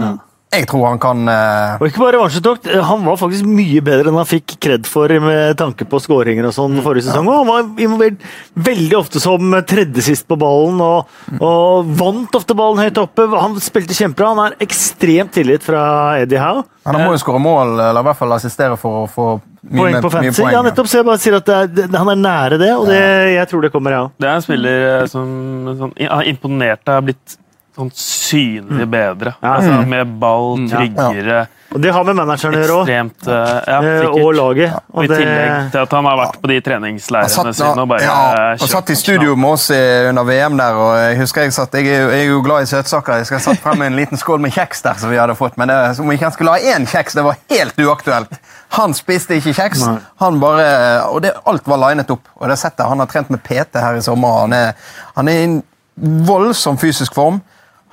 Jeg 0.52 0.66
tror 0.68 0.82
han 0.84 0.98
kan 1.00 1.22
uh... 1.24 1.80
Og 1.80 1.86
ikke 1.88 2.02
bare 2.02 2.16
revansjetokt, 2.18 2.66
han 2.84 3.04
var 3.06 3.16
faktisk 3.20 3.46
mye 3.48 3.80
bedre 3.84 4.10
enn 4.10 4.18
han 4.20 4.28
fikk 4.28 4.58
kred 4.60 4.88
for 4.88 5.12
med 5.24 5.56
tanke 5.60 5.86
på 5.88 6.00
skåringer 6.04 6.48
og 6.50 6.52
sånn 6.56 6.76
forrige 6.84 7.06
sesong. 7.06 7.30
Og 7.30 7.38
han 7.40 7.48
var 7.48 7.70
involvert 7.80 8.26
veldig 8.68 8.98
ofte 8.98 9.22
som 9.22 9.56
tredje 9.68 10.04
sist 10.04 10.28
på 10.28 10.36
ballen 10.40 10.82
og, 10.84 11.08
og 11.38 11.88
vant 11.96 12.36
ofte 12.36 12.56
ballen 12.58 12.84
høyt 12.84 13.00
oppe. 13.00 13.26
Han 13.32 13.56
spilte 13.64 13.96
kjempebra. 13.96 14.34
Han 14.34 14.42
har 14.44 14.58
ekstremt 14.64 15.32
tillit 15.38 15.64
fra 15.64 15.82
Eddie 16.20 16.42
Howe. 16.42 16.66
Han 16.84 16.98
må 17.00 17.14
jo 17.14 17.22
skåre 17.22 17.38
mål, 17.40 17.76
eller 17.78 18.02
i 18.02 18.06
hvert 18.10 18.18
fall 18.18 18.34
assistere 18.34 18.76
for 18.80 19.04
å 19.04 19.10
få 19.10 19.26
mye, 19.38 19.76
Poeng 19.78 19.98
på 20.02 20.10
fantasy. 20.10 20.42
poeng. 20.42 20.54
Ja, 20.56 20.62
nettopp. 20.66 20.88
Så 20.90 20.98
jeg 20.98 21.06
bare 21.06 21.22
sier 21.22 21.36
at 21.38 21.46
det 21.46 21.58
er, 21.58 21.68
det, 21.76 21.84
han 21.94 22.10
er 22.10 22.18
nære 22.18 22.58
det, 22.60 22.72
og 22.74 22.88
det, 22.90 23.02
jeg 23.36 23.50
tror 23.52 23.62
det 23.64 23.70
kommer, 23.74 23.94
jeg 23.94 24.08
òg. 24.08 24.16
Det 24.18 24.28
er 24.28 24.40
en 24.40 24.44
spiller 24.44 24.88
eh, 24.88 25.04
som 25.12 25.30
sånn, 25.78 25.94
har 26.02 26.28
imponert 26.28 26.82
deg, 26.82 26.96
har 26.98 27.06
blitt 27.06 27.38
sånn 27.76 27.90
synlig 27.96 28.84
bedre. 28.92 29.34
Ja. 29.42 29.54
Altså, 29.56 29.86
med 29.88 30.18
ball, 30.20 30.58
Mm. 30.58 30.68
tryggere, 30.70 31.46
Og 31.74 31.80
det 31.80 31.90
har 31.94 32.04
med 32.04 32.16
manageren 32.16 32.52
å 32.52 32.58
gjøre 32.60 32.74
òg. 32.82 32.88
eh, 32.90 33.60
Ja, 33.66 33.78
Og 34.10 34.34
laget. 34.34 34.74
Og 34.92 34.98
Og 34.98 35.04
I 35.04 35.06
det, 35.08 35.16
tillegg 35.22 35.70
til 35.72 35.80
at 35.80 35.90
han 35.90 36.04
har 36.04 36.16
vært 36.18 36.36
på 36.42 36.48
de 36.48 36.60
treningsleirene 36.60 37.30
satt, 37.30 37.54
sine 37.56 37.80
og 37.80 37.88
bare 37.88 38.02
ja, 38.02 38.56
han 38.60 38.68
satt 38.68 38.90
i 38.90 38.94
studio 38.94 39.34
med 39.36 39.50
oss 39.52 39.70
under 39.70 40.22
VM 40.22 40.56
der, 40.58 40.74
og 40.74 40.96
jeg 40.98 41.16
husker 41.18 41.40
jeg 41.42 41.52
satt 41.52 41.72
Jeg 41.72 41.86
er 41.86 42.10
jeg 42.10 42.26
er 42.26 42.28
jo 42.28 42.42
glad 42.42 42.62
i 42.62 42.66
søtsaker. 42.66 43.16
Jeg 43.16 43.26
skal 43.26 43.40
satt 43.40 43.58
frem 43.58 43.80
en 43.82 43.96
liten 43.96 44.18
skål 44.18 44.40
med 44.40 44.52
kjeks 44.52 44.82
der, 44.82 44.94
som 45.00 45.08
vi 45.10 45.16
hadde 45.16 45.34
fått, 45.34 45.56
men 45.56 45.68
det, 45.68 45.98
om 45.98 46.10
ikke 46.12 46.22
han 46.28 46.32
skulle 46.32 46.50
ha 46.50 46.58
én 46.58 46.84
kjeks, 46.86 47.14
det 47.14 47.24
var 47.24 47.36
helt 47.48 47.76
uaktuelt. 47.78 48.38
Han 48.72 48.92
spiste 48.92 49.30
ikke 49.40 49.54
kjeks. 49.56 49.86
Nei. 49.86 49.98
Han 50.20 50.40
bare, 50.40 51.02
og 51.08 51.22
det, 51.22 51.32
Alt 51.46 51.66
var 51.66 51.78
linet 51.88 52.10
opp. 52.10 52.28
Og 52.38 52.48
det 52.48 52.58
settet, 52.58 52.86
Han 52.86 52.98
har 52.98 53.06
trent 53.06 53.30
med 53.30 53.42
PT 53.42 53.80
her 53.80 53.94
i 53.96 54.00
sommer. 54.00 54.40
Han 54.42 54.52
er, 54.52 54.74
han 55.16 55.28
er 55.28 55.32
i 55.32 55.44
en 55.44 55.62
voldsom 55.98 56.76
fysisk 56.78 57.14
form. 57.14 57.40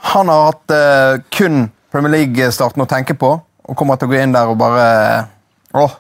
Han 0.02 0.28
har 0.32 0.46
hatt 0.52 0.72
eh, 0.72 1.22
kun 1.36 1.70
Premier 1.92 2.12
League-starten 2.14 2.82
å 2.84 2.88
tenke 2.90 3.14
på. 3.18 3.42
og 3.70 3.76
kommer 3.78 3.96
til 4.02 4.08
å 4.08 4.12
gå 4.12 4.18
inn 4.24 4.32
der 4.34 4.48
og 4.50 4.58
bare 4.58 5.28
Åh, 5.78 5.92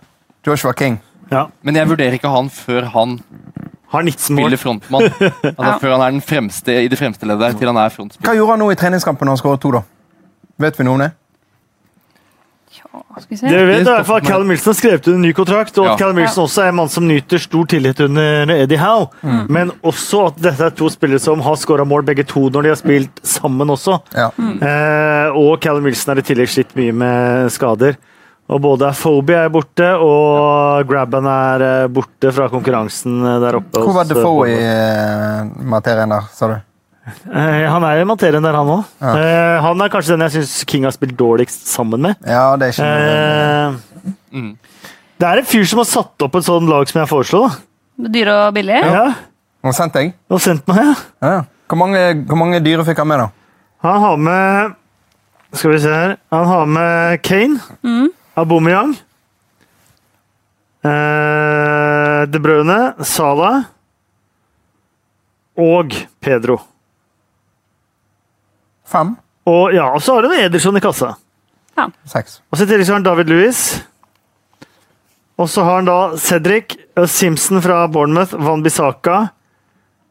Joshua 0.45 0.73
King. 0.73 0.99
Ja. 1.29 1.47
Men 1.61 1.75
jeg 1.75 1.87
vurderer 1.89 2.15
ikke 2.17 2.31
han 2.33 2.47
før 2.49 2.87
han 2.95 3.19
Har 3.91 4.01
19 4.03 4.35
mål. 4.35 4.43
spiller 4.55 4.57
frontmann. 4.57 5.09
Altså 5.57 5.79
Før 5.81 5.91
han 5.97 6.01
er 6.07 6.11
den 6.15 6.21
fremste 6.25 6.73
i 6.83 6.87
det 6.89 6.97
fremste 6.97 7.25
leddet 7.29 7.57
til 7.59 7.67
han 7.69 7.77
er 7.77 7.89
frontspiller. 7.93 8.25
Hva 8.29 8.35
gjorde 8.37 8.55
han 8.55 8.59
nå 8.63 8.71
i 8.73 8.77
treningskampen 8.79 9.25
når 9.29 9.37
han 9.37 9.41
skåret 9.43 9.61
to, 9.61 9.71
da? 9.77 9.83
Vet 10.59 10.79
vi 10.79 10.85
noe 10.87 10.97
om 10.97 11.03
det? 11.03 11.11
Skal 12.89 13.25
vi 13.29 13.37
se. 13.37 13.47
Det 13.51 13.65
vet 13.67 13.81
i 13.81 13.89
hvert 13.89 14.07
fall 14.07 14.21
Callum 14.25 14.49
Wilson 14.49 14.71
har 14.71 14.77
skrevet 14.79 15.07
under 15.07 15.17
en 15.19 15.25
ny 15.27 15.33
kontrakt, 15.37 15.77
og 15.77 15.85
at 15.85 15.91
Ja. 15.91 15.97
Callum 16.01 16.17
Wilson 16.17 16.43
også 16.47 16.63
er 16.63 16.69
en 16.71 16.75
mann 16.79 16.89
som 16.89 17.05
nyter 17.07 17.37
stor 17.41 17.65
tillit 17.69 17.99
under 18.01 18.49
Eddie 18.55 18.79
Howe. 18.81 19.09
Men 19.49 19.71
også 19.83 20.27
at 20.27 20.39
dette 20.41 20.65
er 20.65 20.69
to 20.71 20.89
spillere 20.89 21.19
som 21.21 21.41
har 21.45 21.55
skåra 21.55 21.85
mål 21.85 22.03
begge 22.07 22.25
to 22.25 22.47
når 22.49 22.63
de 22.63 22.69
har 22.73 22.79
spilt 22.81 23.21
sammen 23.23 23.69
også. 23.69 23.99
Ja. 24.15 24.29
Eh, 24.39 25.37
og 25.37 25.59
Callum 25.61 25.83
Wilson 25.85 26.15
har 26.15 26.23
i 26.23 26.25
tillegg 26.25 26.49
slitt 26.49 26.73
mye 26.79 26.91
med 26.93 27.51
skader. 27.53 27.97
Og 28.49 28.61
både 28.63 28.87
Afobi 28.89 29.35
er 29.37 29.49
borte, 29.53 29.85
og 30.01 30.87
Grabban 30.89 31.27
er 31.29 31.61
eh, 31.83 31.87
borte 31.93 32.31
fra 32.33 32.47
konkurransen 32.49 33.19
eh, 33.21 33.35
der 33.43 33.59
oppe. 33.59 33.77
Hvor 33.83 33.93
var 33.93 34.07
hos, 34.07 34.09
eh, 34.09 34.15
Defoe 34.15 34.47
i 34.49 35.67
materien 35.69 36.09
der, 36.09 36.25
sa 36.33 36.47
du? 36.49 36.55
Eh, 37.29 37.65
han 37.69 37.83
er 37.87 38.01
i 38.01 38.07
materien 38.07 38.43
der, 38.45 38.55
han 38.57 38.67
òg. 38.73 38.83
Ja. 39.01 39.13
Eh, 39.17 39.61
han 39.65 39.81
er 39.85 39.89
kanskje 39.93 40.15
den 40.15 40.23
jeg 40.27 40.35
syns 40.37 40.53
King 40.69 40.83
har 40.87 40.93
spilt 40.95 41.15
dårligst 41.19 41.67
sammen 41.71 42.01
med. 42.07 42.15
Ja, 42.27 42.55
det 42.59 42.69
er 42.69 42.75
ikke 42.75 42.89
noe 42.89 43.75
Uh, 43.75 44.15
Mm. 44.33 44.51
det 45.19 45.27
er 45.27 45.37
en 45.41 45.45
fyr 45.49 45.65
som 45.65 45.79
har 45.81 45.87
satt 45.89 46.21
opp 46.25 46.35
et 46.37 46.45
sånt 46.45 46.69
lag 46.69 46.87
som 46.89 46.99
jeg 47.01 47.09
foreslo. 47.09 47.41
Dyre 47.99 48.35
og 48.47 48.53
billig. 48.55 48.77
Ja. 48.85 49.07
Har 49.65 49.73
sendt 49.75 49.93
deg? 49.97 50.13
Og 50.29 50.39
sendt 50.39 50.67
meg, 50.69 50.77
ja. 50.85 50.93
Ja. 51.25 51.39
Hvor 51.67 51.77
mange, 51.81 52.03
hvor 52.29 52.37
mange 52.39 52.61
dyre 52.63 52.85
fikk 52.87 53.01
han 53.01 53.07
med, 53.09 53.19
da? 53.19 53.29
Han 53.83 53.99
har 54.05 54.17
med 54.17 54.75
Skal 55.53 55.71
vi 55.73 55.79
se 55.81 55.89
her. 55.89 56.15
Han 56.31 56.45
har 56.45 56.65
med 56.69 57.21
Kane. 57.25 57.59
Mm. 57.83 58.09
Aubameyang. 58.37 58.95
Uh, 60.85 62.25
De 62.29 62.39
Bruyne. 62.39 62.79
Salah. 63.03 63.63
Og 65.59 65.91
Pedro. 66.21 66.59
Fem? 68.89 69.15
Og 69.49 69.73
ja, 69.73 69.87
og 69.95 70.01
så 70.03 70.15
har 70.17 70.25
du 70.25 70.31
en 70.33 70.41
Ederson 70.45 70.77
i 70.77 70.83
kassa. 70.83 71.13
Seks. 72.09 72.41
Og 72.51 72.57
så 72.59 72.65
i 72.65 72.67
tillegg 72.67 72.87
så 72.87 72.91
har 72.93 72.99
han 72.99 73.05
David 73.07 73.29
Louis. 73.31 73.59
Og 75.39 75.47
så 75.47 75.63
har 75.63 75.77
han 75.79 75.87
da 75.87 75.99
Cedric, 76.19 76.75
eh, 76.97 77.05
Simpson 77.07 77.61
fra 77.63 77.85
Bournemouth, 77.87 78.35
Van 78.35 78.63
Bissaka, 78.65 79.29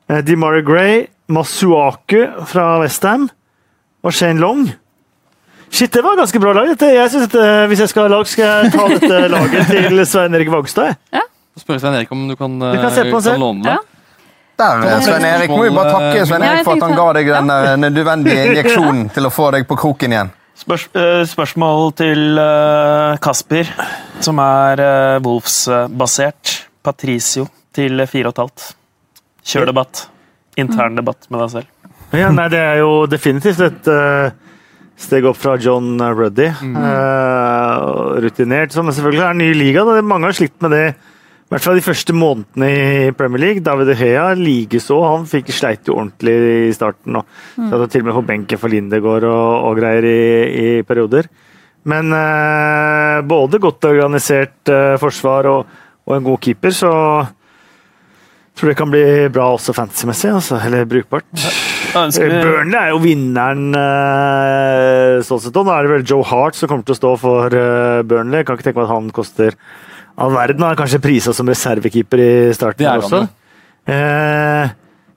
eh, 0.09 0.23
DeMarie 0.25 0.65
Gray, 0.65 1.07
Masuaku 1.29 2.23
fra 2.49 2.79
Westham 2.81 3.29
og 4.03 4.15
Shane 4.17 4.41
Long. 4.41 4.65
Shit, 5.71 5.93
det 5.93 6.01
var 6.01 6.17
et 6.17 6.23
ganske 6.23 6.41
bra 6.41 6.55
lag. 6.57 6.71
Dette. 6.73 6.89
Jeg 6.95 7.11
synes 7.13 7.29
at, 7.29 7.69
hvis 7.69 7.83
jeg 7.85 7.91
skal 7.93 8.07
ha 8.07 8.15
lag, 8.15 8.27
skal 8.27 8.45
jeg 8.49 8.73
ta 8.73 8.87
dette 8.89 9.29
laget 9.29 9.67
til 9.69 10.07
Svein 10.09 10.35
Erik 10.35 10.49
Vågstad. 10.49 10.95
jeg. 11.13 11.27
Spørre 11.59 11.83
Svein 11.83 11.99
Erik 11.99 12.13
om 12.15 12.25
du 12.31 12.37
kan, 12.39 12.55
Du 12.59 12.79
kan 12.81 12.91
se 12.95 13.05
på 13.11 13.19
eh, 13.19 13.23
kan 13.35 13.41
låne 13.43 13.67
det. 13.67 13.75
Ja. 13.77 13.98
Der, 14.59 15.01
Svein 15.07 15.25
Erik. 15.25 15.53
Må 15.53 15.63
vi 15.63 15.71
bare 15.71 15.93
takke 15.95 16.25
Svein 16.27 16.43
Erik 16.43 16.67
for 16.67 16.75
at 16.75 16.87
han 16.89 16.97
ga 16.99 17.07
deg 17.19 17.31
den 17.31 17.53
eh, 17.55 17.75
nødvendige 17.85 18.47
injeksjonen 18.49 19.05
til 19.15 19.29
å 19.29 19.31
få 19.31 19.53
deg 19.55 19.69
på 19.71 19.79
kroken 19.79 20.17
igjen. 20.17 20.33
Spørs, 20.59 20.89
eh, 20.99 21.23
spørsmål 21.31 21.93
til 22.01 22.41
eh, 22.43 23.21
Kasper, 23.23 23.71
som 24.25 24.43
er 24.43 24.83
uh, 24.83 25.21
Wolves-basert. 25.23 26.57
Patricio 26.83 27.47
til 27.75 28.03
4,5. 28.03 28.73
Kjør 29.47 29.71
debatt. 29.71 30.09
Intern 30.59 30.99
debatt 30.99 31.31
med 31.31 31.45
deg 31.45 31.55
selv. 31.55 31.95
Ja, 32.17 32.33
nei, 32.35 32.49
det 32.51 32.59
er 32.59 32.81
jo 32.81 32.93
definitivt 33.11 33.61
et 33.63 33.91
steg 34.99 35.27
opp 35.29 35.39
fra 35.39 35.55
John 35.63 35.99
Ruddy. 36.01 36.49
Eh, 36.49 37.77
rutinert, 38.25 38.75
som 38.75 38.91
selvfølgelig 38.91 39.25
er 39.25 39.37
en 39.37 39.43
ny 39.43 39.53
liga. 39.57 39.85
Da. 39.87 40.01
Mange 40.03 40.31
har 40.31 40.39
slitt 40.39 40.59
med 40.65 40.75
det. 40.75 40.87
I 41.49 41.55
hvert 41.55 41.65
fall 41.65 41.79
de 41.79 41.85
første 41.87 42.13
månedene 42.13 42.67
i 42.69 43.13
Premier 43.17 43.41
League. 43.41 43.63
David 43.65 43.95
Høya, 43.97 44.35
likeså. 44.37 44.99
Han 45.01 45.23
fikk 45.25 45.49
sleit 45.57 45.89
jo 45.89 45.95
ordentlig 45.97 46.35
i 46.69 46.75
starten. 46.77 47.17
Og 47.17 47.25
satt 47.57 47.95
til 47.95 48.05
og 48.05 48.11
med 48.11 48.17
på 48.19 48.25
benken 48.29 48.61
for 48.61 48.69
Lindegård 48.69 49.25
og, 49.25 49.55
og 49.71 49.81
greier 49.81 50.05
i, 50.05 50.19
i 50.53 50.69
perioder. 50.85 51.31
Men 51.89 52.13
eh, 52.13 53.23
både 53.25 53.63
godt 53.65 53.89
organisert 53.89 54.69
eh, 54.69 54.99
forsvar 55.01 55.49
og, 55.49 55.75
og 56.05 56.19
en 56.19 56.29
god 56.29 56.45
keeper, 56.45 56.77
så 56.77 56.93
tror 58.59 58.75
det 58.75 58.79
kan 58.83 58.93
bli 58.93 59.05
bra 59.33 59.49
også 59.55 59.73
fantasy-messig. 59.73 60.35
Altså, 60.35 60.61
eller 60.69 60.85
brukbart. 60.91 61.27
Ønsker 61.97 62.39
Burnley 62.43 62.77
er 62.77 62.93
jo 62.93 63.01
vinneren 63.01 63.69
uh, 63.73 65.25
sånn 65.25 65.41
sett. 65.41 65.57
Nå 65.57 65.73
er 65.73 65.87
det 65.87 65.95
vel 65.95 66.09
Joe 66.13 66.27
Hart 66.29 66.59
som 66.59 66.69
kommer 66.69 66.85
til 66.85 66.97
å 66.97 67.01
stå 67.01 67.13
for 67.25 67.57
eh, 67.57 68.03
Burnley. 68.05 68.43
Jeg 68.43 68.49
kan 68.49 68.59
ikke 68.59 68.69
tenke 68.69 68.83
meg 68.83 68.91
at 68.91 68.97
han 68.99 69.15
koster 69.17 69.57
all 70.19 70.35
verden. 70.35 70.63
Han 70.67 70.75
er 70.75 70.79
kanskje 70.81 71.01
prisa 71.05 71.33
som 71.37 71.49
reservekeeper 71.51 72.23
i 72.23 72.31
starten 72.57 72.83
Det 72.85 72.91
er 72.91 72.99
han 72.99 73.07
også. 73.07 73.29
Eh, 73.89 74.73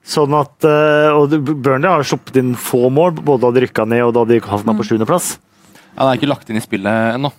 sånn 0.08 0.34
at 0.38 0.64
eh, 0.68 1.12
Og 1.18 1.34
Burnley 1.44 1.90
har 1.90 2.06
sluppet 2.08 2.38
inn 2.42 2.54
få 2.58 2.88
mål, 2.94 3.18
både 3.20 3.44
da 3.48 3.52
de 3.58 3.66
rykka 3.66 3.86
ned 3.90 4.06
og 4.08 4.14
da 4.16 4.24
de 4.30 4.40
havna 4.46 4.76
på 4.78 4.86
sjuendeplass. 4.88 5.34
Han 5.98 6.08
er 6.08 6.20
ikke 6.20 6.30
lagt 6.32 6.50
inn 6.50 6.60
i 6.62 6.64
spillet 6.64 7.18
ennå. 7.18 7.34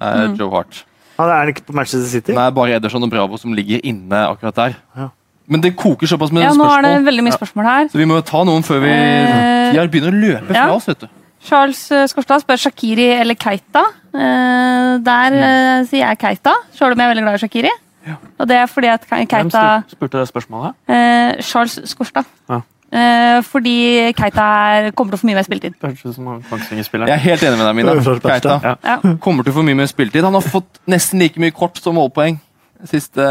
Er 0.00 0.28
Mm. 0.30 0.36
Joe 0.38 0.50
Hart. 0.54 0.84
Ja, 1.18 1.26
det 1.28 1.32
er 1.36 1.50
ikke 1.52 1.66
på 1.68 1.74
Manchester 1.76 2.08
City. 2.08 2.32
Nei, 2.32 2.46
bare 2.56 2.76
Ederson 2.78 3.02
og 3.04 3.10
Bravo 3.12 3.36
som 3.36 3.52
ligger 3.52 3.82
inne 3.84 4.20
akkurat 4.30 4.54
der. 4.56 4.76
Ja. 4.96 5.10
Men 5.50 5.60
det 5.60 5.74
koker 5.76 6.06
såpass 6.08 6.30
med 6.32 6.44
Ja, 6.46 6.52
nå 6.56 6.64
er 6.70 6.82
det 6.86 6.92
veldig 7.04 7.24
mye 7.26 7.34
spørsmål 7.36 7.64
her. 7.66 7.88
så 7.92 7.98
vi 7.98 8.06
må 8.08 8.14
jo 8.16 8.22
ta 8.24 8.44
noen 8.46 8.62
før 8.64 8.80
vi 8.80 8.92
De 8.94 9.72
Tida 9.74 9.84
begynner 9.90 10.14
å 10.14 10.20
løpe 10.22 10.46
fra 10.54 10.62
ja. 10.62 10.70
oss. 10.72 10.86
vet 10.88 11.00
du. 11.04 11.08
Charles 11.44 11.80
eh, 11.94 12.06
Skorstad 12.10 12.42
spør 12.44 12.58
Shakiri 12.60 13.06
eller 13.20 13.34
Keita. 13.40 13.84
Eh, 14.12 14.98
der 15.06 15.36
eh, 15.38 15.86
sier 15.88 16.04
jeg 16.10 16.18
Keita, 16.20 16.52
sjøl 16.76 16.92
om 16.92 17.00
jeg 17.00 17.06
er 17.08 17.14
veldig 17.14 17.24
glad 17.28 17.38
i 17.38 17.44
Shakiri. 17.44 17.70
Og 18.40 18.48
det 18.48 18.56
er 18.56 18.66
fordi 18.66 18.88
at 18.90 19.02
Keita 19.06 19.36
Hvem 19.44 19.88
spurte, 19.92 20.18
det 20.18 20.28
spørsmålet? 20.28 20.74
eh, 20.88 21.40
Charles 21.44 21.78
Skorstad. 21.90 22.28
Ja. 22.50 22.60
Eh, 22.90 23.42
fordi 23.46 23.74
Keita 24.18 24.44
er, 24.74 24.90
kommer 24.98 25.14
til 25.14 25.20
å 25.20 25.22
få 25.22 25.28
mye 25.28 25.38
mer 25.38 25.46
spilletid. 25.46 25.76
Kongsvinger-spilleren. 25.80 27.08
Jeg 27.12 27.14
er 27.14 27.24
helt 27.28 27.44
enig 27.46 27.58
med 27.60 27.66
deg, 27.68 27.76
Mina. 27.78 27.94
Keita 28.24 28.56
ja. 28.64 28.74
Ja. 28.82 28.96
kommer 29.22 29.46
til 29.46 29.54
å 29.54 29.58
få 29.60 29.64
mye 29.68 29.78
mer 29.78 29.90
spilletid. 29.90 30.26
Han 30.26 30.34
har 30.34 30.42
fått 30.42 30.80
nesten 30.90 31.22
like 31.22 31.38
mye 31.40 31.54
kort 31.54 31.78
som 31.78 31.94
målpoeng 31.94 32.40
de 32.80 32.90
siste 32.90 33.28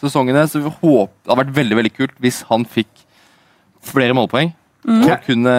sesongene. 0.00 0.48
Så 0.50 0.64
vi 0.64 0.72
håper, 0.72 1.12
det 1.12 1.30
hadde 1.30 1.40
vært 1.44 1.56
veldig 1.60 1.78
veldig 1.80 1.94
kult 1.94 2.16
hvis 2.24 2.42
han 2.50 2.66
fikk 2.66 3.06
flere 3.86 4.16
målpoeng. 4.18 4.50
Mm. 4.86 5.02
Og 5.04 5.24
kunne 5.28 5.54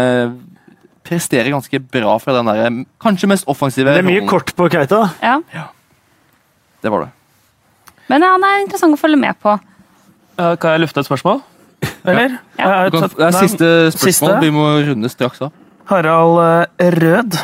prestere 1.08 1.50
ganske 1.54 1.80
bra 1.92 2.18
fra 2.20 2.34
den 2.38 2.50
der, 2.52 2.78
kanskje 3.04 3.30
mest 3.32 3.48
offensive 3.48 3.94
Det 3.96 4.04
er 4.04 4.08
mye 4.08 4.20
rollen. 4.22 4.30
kort 4.30 4.52
på 4.58 4.68
Keita. 4.74 5.00
Ja. 5.24 5.38
Det 6.84 6.92
var 6.94 7.06
det. 7.08 7.12
Men 8.12 8.24
han 8.24 8.44
er 8.48 8.62
interessant 8.66 8.96
å 8.96 9.00
følge 9.02 9.18
med 9.20 9.36
på. 9.44 9.56
Eh, 10.38 10.56
Kan 10.62 10.76
jeg 10.76 10.82
lufte 10.86 11.00
et 11.02 11.08
spørsmål? 11.10 11.42
Eller? 12.06 12.38
Ja. 12.58 12.66
Jeg 12.66 12.68
har 12.68 12.90
Du 12.90 13.00
kan, 13.00 13.10
tatt- 13.10 13.18
det 13.18 13.26
er 13.28 13.32
Nei, 13.32 13.42
siste 13.48 13.70
spørsmål. 13.92 14.12
siste. 14.14 14.40
Vi 14.42 14.52
må 14.52 14.66
runde 14.88 15.10
straks 15.12 15.42
av. 15.42 15.52
Harald 15.90 16.40
eh, 16.80 16.92
Rød. 16.92 17.40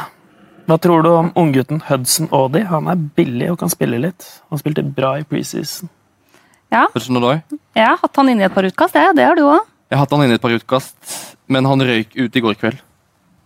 Hva 0.67 0.77
tror 0.79 1.03
du 1.03 1.09
om 1.11 1.31
unggutten 1.35 1.81
Hudson 1.89 2.29
Audi? 2.31 2.61
Han 2.69 2.87
er 2.87 2.95
billig 2.95 3.49
og 3.51 3.59
kan 3.59 3.69
spille 3.69 3.99
litt. 3.99 4.23
Han 4.49 4.59
spilte 4.61 4.83
bra 4.95 5.17
i 5.19 5.23
preseason. 5.27 5.89
Hudson 6.93 7.17
Odoi. 7.19 7.41
Jeg 7.75 7.85
har 7.85 7.97
hatt 8.01 8.15
han 8.15 8.29
inne 8.31 8.41
i 8.41 8.45
et 8.47 8.53
par 8.55 8.63
utkast, 8.63 8.95
jeg. 8.95 9.15
det 9.15 9.25
har 9.27 9.35
du 9.35 9.41
òg. 9.43 9.59
Jeg 9.91 9.97
har 9.97 10.05
hatt 10.05 10.11
han 10.15 10.23
inne 10.23 10.31
i 10.31 10.39
et 10.39 10.41
par 10.41 10.55
utkast, 10.55 10.95
men 11.51 11.65
han 11.65 11.79
røyk 11.85 12.15
ut 12.15 12.35
i 12.35 12.41
går 12.41 12.55
kveld. 12.57 12.79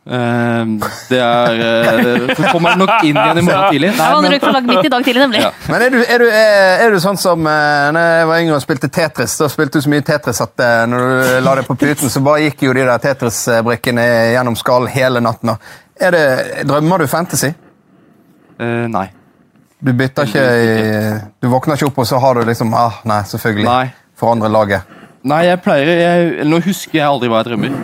Ehm, 0.08 0.78
det 1.10 1.18
er 1.20 2.30
uh, 2.32 2.52
kommer 2.54 2.78
nok 2.80 3.04
inn 3.04 3.18
igjen 3.18 3.40
i 3.42 3.44
morgen 3.44 3.74
tidlig. 3.74 3.90
Nei, 3.98 4.06
Han 4.08 4.24
men- 4.24 4.32
røyk 4.32 4.46
fra 4.46 4.52
laget 4.56 4.70
mitt 4.70 4.86
i 4.86 4.92
dag 4.94 5.04
tidlig, 5.04 5.22
nemlig. 5.26 5.42
Ja. 5.44 5.50
Men 5.68 5.84
er 5.84 5.90
du, 5.92 5.98
er 6.00 6.24
du, 6.24 6.28
er, 6.32 6.84
er 6.86 6.96
du 6.96 7.00
sånn 7.04 7.20
som 7.20 7.44
uh, 7.44 7.90
når 7.92 8.08
jeg 8.08 8.30
var 8.30 8.44
yngre 8.46 8.56
og 8.56 8.64
spilte 8.64 8.90
Tetris? 8.94 9.36
Da 9.42 9.50
spilte 9.52 9.82
du 9.82 9.84
så 9.84 9.92
mye 9.92 10.06
Tetris 10.08 10.40
at 10.46 10.64
eh, 10.64 10.86
når 10.88 11.04
du 11.04 11.34
la 11.44 11.56
deg 11.60 11.68
på 11.68 11.76
puten, 11.82 12.14
så 12.14 12.22
bare 12.24 12.46
gikk 12.46 12.64
jo 12.70 12.76
de 12.78 12.86
der 12.88 13.04
Tetris-brikkene 13.04 14.06
gjennom 14.32 14.56
skallen 14.60 14.94
hele 14.96 15.24
natten. 15.24 15.58
Er 16.00 16.16
det, 16.16 16.24
drømmer 16.70 17.04
du 17.04 17.12
fantasy? 17.12 17.52
Uh, 18.62 18.88
nei. 18.94 19.10
Du 19.84 19.92
bytter 19.94 20.26
ikke 20.26 20.46
i, 20.58 20.72
Du 21.44 21.52
våkner 21.52 21.76
ikke 21.78 21.92
opp, 21.92 22.00
og 22.02 22.08
så 22.10 22.18
har 22.22 22.40
du 22.40 22.48
liksom 22.48 22.72
ah, 22.74 23.04
Nei, 23.06 23.20
selvfølgelig. 23.30 23.68
Nei. 23.68 23.92
Forandre 24.18 24.50
laget. 24.50 24.96
Nei, 25.28 25.44
jeg 25.50 25.62
pleier 25.62 25.94
jeg, 26.00 26.48
Nå 26.48 26.64
husker 26.64 27.02
jeg 27.02 27.06
aldri 27.06 27.30
hva 27.30 27.44
jeg 27.44 27.52
drømmer. 27.52 27.78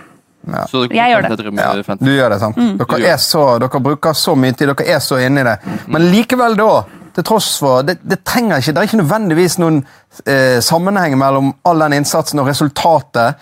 Ja. 0.48 0.66
Så 0.68 0.84
det 0.84 0.96
Jeg 0.98 1.14
gjør 1.14 1.22
det. 1.22 1.54
Ja, 1.56 1.96
du 2.00 2.12
gjør 2.12 2.30
det, 2.34 2.40
sant? 2.42 2.58
Mm. 2.58 2.78
Dere, 2.82 3.00
er 3.14 3.18
så, 3.18 3.44
dere 3.64 3.80
bruker 3.80 4.14
så 4.18 4.36
mye 4.36 4.52
tid, 4.52 4.68
dere 4.74 4.88
er 4.96 5.00
så 5.00 5.20
inne 5.24 5.42
i 5.42 5.48
det. 5.48 5.56
Men 5.88 6.10
likevel, 6.12 6.58
da, 6.60 6.84
til 7.16 7.24
tross 7.24 7.58
for 7.62 7.84
Det, 7.88 8.00
det 8.04 8.24
trenger 8.26 8.58
ikke, 8.60 8.74
det 8.74 8.82
er 8.82 8.90
ikke 8.90 9.02
nødvendigvis 9.04 9.58
noen 9.62 9.82
eh, 10.26 10.60
sammenheng 10.66 11.16
mellom 11.20 11.54
all 11.70 11.80
den 11.86 12.00
innsatsen 12.02 12.42
og 12.44 12.50
resultatet. 12.52 13.40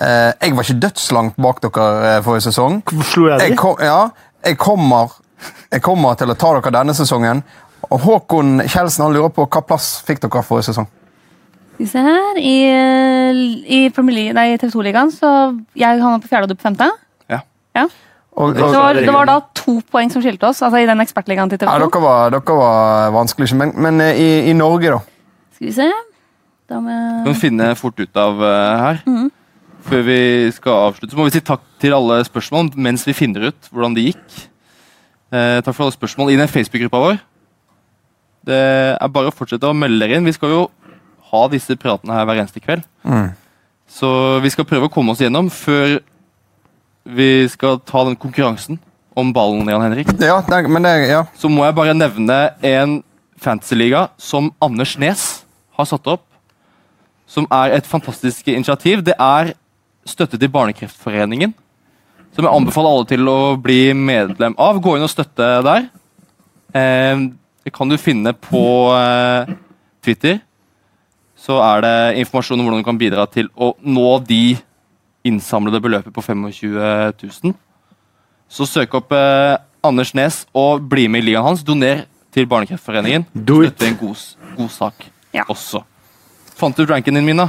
Eh, 0.00 0.30
jeg 0.40 0.56
var 0.56 0.66
ikke 0.66 0.80
dødslangt 0.86 1.36
bak 1.36 1.62
dere 1.62 1.88
eh, 2.16 2.20
forrige 2.24 2.48
sesong. 2.48 2.80
Slo 3.04 3.28
jeg 3.28 3.40
Jeg, 3.40 3.50
de? 3.50 3.56
kom, 3.60 3.76
ja, 3.84 4.08
jeg, 4.46 4.58
kommer, 4.58 5.12
jeg 5.70 5.82
kommer 5.84 6.14
til 6.18 6.32
å 6.32 6.38
ta 6.40 6.54
dere 6.56 6.72
denne 6.80 6.96
sesongen. 6.96 7.44
Og 7.90 8.00
Håkon 8.04 8.60
Kjeldsen 8.68 9.06
han 9.06 9.14
lurer 9.14 9.30
på 9.34 9.46
hva 9.46 9.62
plass 9.66 10.00
fikk 10.06 10.22
dere 10.24 10.42
forrige 10.46 10.72
sesong. 10.72 10.88
Skal 11.80 11.86
vi 11.86 11.92
se 11.94 12.00
her 12.04 12.38
I, 12.44 12.56
i 13.64 13.78
TV 13.88 14.68
2-ligaen 14.68 15.08
så 15.14 15.28
jeg 15.78 16.02
havna 16.02 16.20
på 16.20 16.28
fjerde 16.28 16.44
og 16.44 16.50
du 16.52 16.58
på 16.58 16.66
femte. 16.66 16.90
Ja. 17.32 17.38
Ja. 17.76 17.86
Og, 18.36 18.52
Det 18.54 18.66
var, 18.68 18.94
det 18.94 19.12
var 19.14 19.24
da 19.28 19.38
to 19.56 19.78
poeng 19.88 20.12
som 20.12 20.20
skilte 20.20 20.44
oss, 20.50 20.60
altså 20.62 20.82
i 20.82 20.86
den 20.88 21.00
ekspertligaen 21.00 21.48
til 21.48 21.58
TV 21.60 21.70
ja, 21.70 21.78
2. 21.80 21.88
dere, 21.88 22.02
var, 22.04 22.34
dere 22.36 22.56
var 22.60 23.14
vanskelig, 23.16 23.48
Men, 23.56 23.72
men 23.80 24.00
eh, 24.04 24.20
i, 24.20 24.28
i 24.50 24.54
Norge, 24.56 24.92
da? 24.92 25.00
Skal 25.56 25.66
vi 25.70 25.72
se 25.78 25.88
da 26.70 26.78
må 26.84 26.92
jeg- 26.92 27.24
kan 27.26 27.34
finne 27.40 27.74
fort 27.76 27.98
ut 27.98 28.16
av 28.16 28.36
uh, 28.44 28.84
her. 28.84 29.00
Før 29.88 30.04
vi 30.04 30.20
skal 30.52 30.84
avslutte, 30.90 31.10
så 31.10 31.18
må 31.18 31.26
vi 31.26 31.34
si 31.34 31.40
takk 31.40 31.64
til 31.80 31.96
alle 31.96 32.20
spørsmål 32.28 32.74
mens 32.76 33.06
vi 33.08 33.16
finner 33.16 33.48
ut 33.48 33.70
hvordan 33.72 33.96
det 33.96 34.04
gikk. 34.10 34.44
Eh, 35.32 35.60
takk 35.64 35.74
for 35.74 35.86
alle 35.88 35.96
spørsmål 35.96 36.30
i 36.30 36.36
den 36.36 36.48
Facebook-gruppa 36.52 37.00
vår. 37.00 37.18
Det 38.46 38.60
er 39.00 39.12
bare 39.12 39.32
å 39.32 39.34
fortsette 39.34 39.66
å 39.68 39.76
melde 39.76 40.04
dere 40.04 40.20
inn. 40.20 40.28
Vi 40.28 40.36
skal 40.36 40.52
jo 40.52 40.62
ha 41.30 41.42
disse 41.52 41.76
pratene 41.78 42.14
her 42.16 42.26
hver 42.28 42.40
eneste 42.42 42.62
kveld. 42.62 42.84
Så 43.90 44.10
vi 44.44 44.50
skal 44.52 44.66
prøve 44.68 44.86
å 44.86 44.92
komme 44.92 45.14
oss 45.14 45.22
gjennom 45.22 45.48
før 45.50 45.98
vi 47.10 47.30
skal 47.50 47.80
ta 47.86 48.04
den 48.06 48.18
konkurransen 48.20 48.78
om 49.18 49.32
ballen, 49.34 49.68
Jan 49.68 49.82
Henrik. 49.82 50.10
Ja, 50.22 50.40
det, 50.46 50.60
men 50.70 50.86
det 50.86 50.96
Ja. 51.10 51.24
Så 51.34 51.50
må 51.50 51.64
jeg 51.66 51.74
bare 51.78 51.96
nevne 51.96 52.40
en 52.62 53.00
fantasyliga 53.40 54.08
som 54.20 54.52
Anders 54.62 54.96
Nes 55.00 55.24
har 55.78 55.88
satt 55.88 56.06
opp. 56.12 56.26
Som 57.30 57.46
er 57.50 57.76
et 57.78 57.86
fantastisk 57.86 58.48
initiativ. 58.50 59.02
Det 59.06 59.14
er 59.18 59.54
støtte 60.06 60.38
til 60.38 60.50
Barnekreftforeningen. 60.50 61.54
Som 62.34 62.46
jeg 62.46 62.54
anbefaler 62.54 62.94
alle 62.94 63.08
til 63.10 63.30
å 63.30 63.56
bli 63.58 63.92
medlem 63.94 64.54
av. 64.58 64.78
Gå 64.82 64.96
inn 64.96 65.06
og 65.06 65.10
støtte 65.12 65.48
der. 65.66 65.88
Eh, 66.74 67.26
det 67.64 67.72
kan 67.74 67.90
du 67.90 67.96
finne 68.00 68.32
på 68.34 68.62
eh, 68.94 69.50
Twitter. 70.04 70.40
Så 71.40 71.56
er 71.64 71.80
det 71.84 71.94
informasjon 72.20 72.60
om 72.60 72.66
hvordan 72.68 72.82
du 72.82 72.88
kan 72.90 72.98
bidra 73.00 73.24
til 73.32 73.48
å 73.56 73.72
nå 73.80 74.08
de 74.28 74.56
innsamlede 75.26 75.80
beløpet 75.82 76.12
på 76.12 76.22
25 76.24 77.14
000. 77.22 77.54
Så 78.50 78.66
søk 78.68 78.94
opp 78.98 79.12
eh, 79.16 79.56
Anders 79.86 80.12
Nes 80.16 80.42
og 80.56 80.82
bli 80.90 81.06
med 81.08 81.22
i 81.24 81.30
ligaen 81.30 81.46
hans. 81.46 81.62
Doner 81.64 82.04
til 82.34 82.46
Barnekreftforeningen. 82.50 83.24
Do 83.34 83.62
er 83.62 83.70
Støtte 83.70 83.88
en 83.88 83.96
god, 84.00 84.26
god 84.58 84.70
sak 84.74 85.08
Ja. 85.34 85.44
også. 85.48 85.82
Fant 86.60 86.76
du 86.76 86.84
ranken 86.86 87.14
din, 87.16 87.24
Mina? 87.24 87.48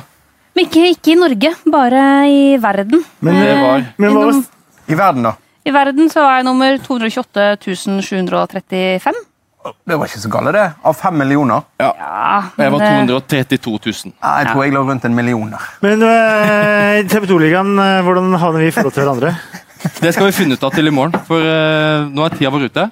Men 0.56 0.68
ikke, 0.68 0.84
ikke 0.94 1.14
i 1.14 1.20
Norge, 1.20 1.52
bare 1.72 2.02
i 2.30 2.58
verden. 2.62 3.04
Men, 3.24 3.34
Det 3.40 3.50
Eh, 3.50 3.62
var 3.64 3.86
men 3.98 4.12
hva 4.12 4.26
var 4.26 4.44
I 4.88 4.96
verden, 5.00 5.24
da? 5.24 5.34
I 5.66 5.72
verden 5.72 6.10
så 6.10 6.24
er 6.28 6.36
jeg 6.40 6.46
nummer 6.46 6.78
228 6.78 7.58
735. 8.02 9.14
Det 9.62 9.98
var 10.00 10.10
ikke 10.10 10.22
så 10.24 10.30
galt, 10.34 10.54
det. 10.56 10.64
Av 10.90 10.96
fem 10.98 11.18
millioner. 11.22 11.66
Ja, 11.82 11.92
Jeg 12.58 12.72
var 12.74 12.82
232 12.82 13.74
000. 13.86 14.14
Ja, 14.24 14.32
jeg 14.42 14.48
tror 14.52 14.64
jeg 14.66 14.74
lå 14.74 14.84
rundt 14.88 15.06
en 15.06 15.16
million 15.18 15.52
der. 15.54 15.68
Men 15.86 16.06
eh, 16.08 17.02
TV 17.12 17.30
2-ligaen, 17.30 17.74
eh, 17.78 18.00
hvordan 18.06 18.34
havner 18.42 18.66
vi 18.66 18.72
i 18.72 18.76
forhold 18.76 18.96
til 18.98 19.06
hverandre? 19.06 19.36
Det 20.02 20.14
skal 20.14 20.30
vi 20.30 20.36
finne 20.38 20.58
ut 20.58 20.64
av 20.66 20.74
til 20.74 20.90
i 20.90 20.94
morgen, 20.94 21.18
for 21.28 21.42
eh, 21.46 22.10
nå 22.10 22.26
er 22.26 22.38
tida 22.38 22.54
vår 22.54 22.70
ute. 22.70 22.90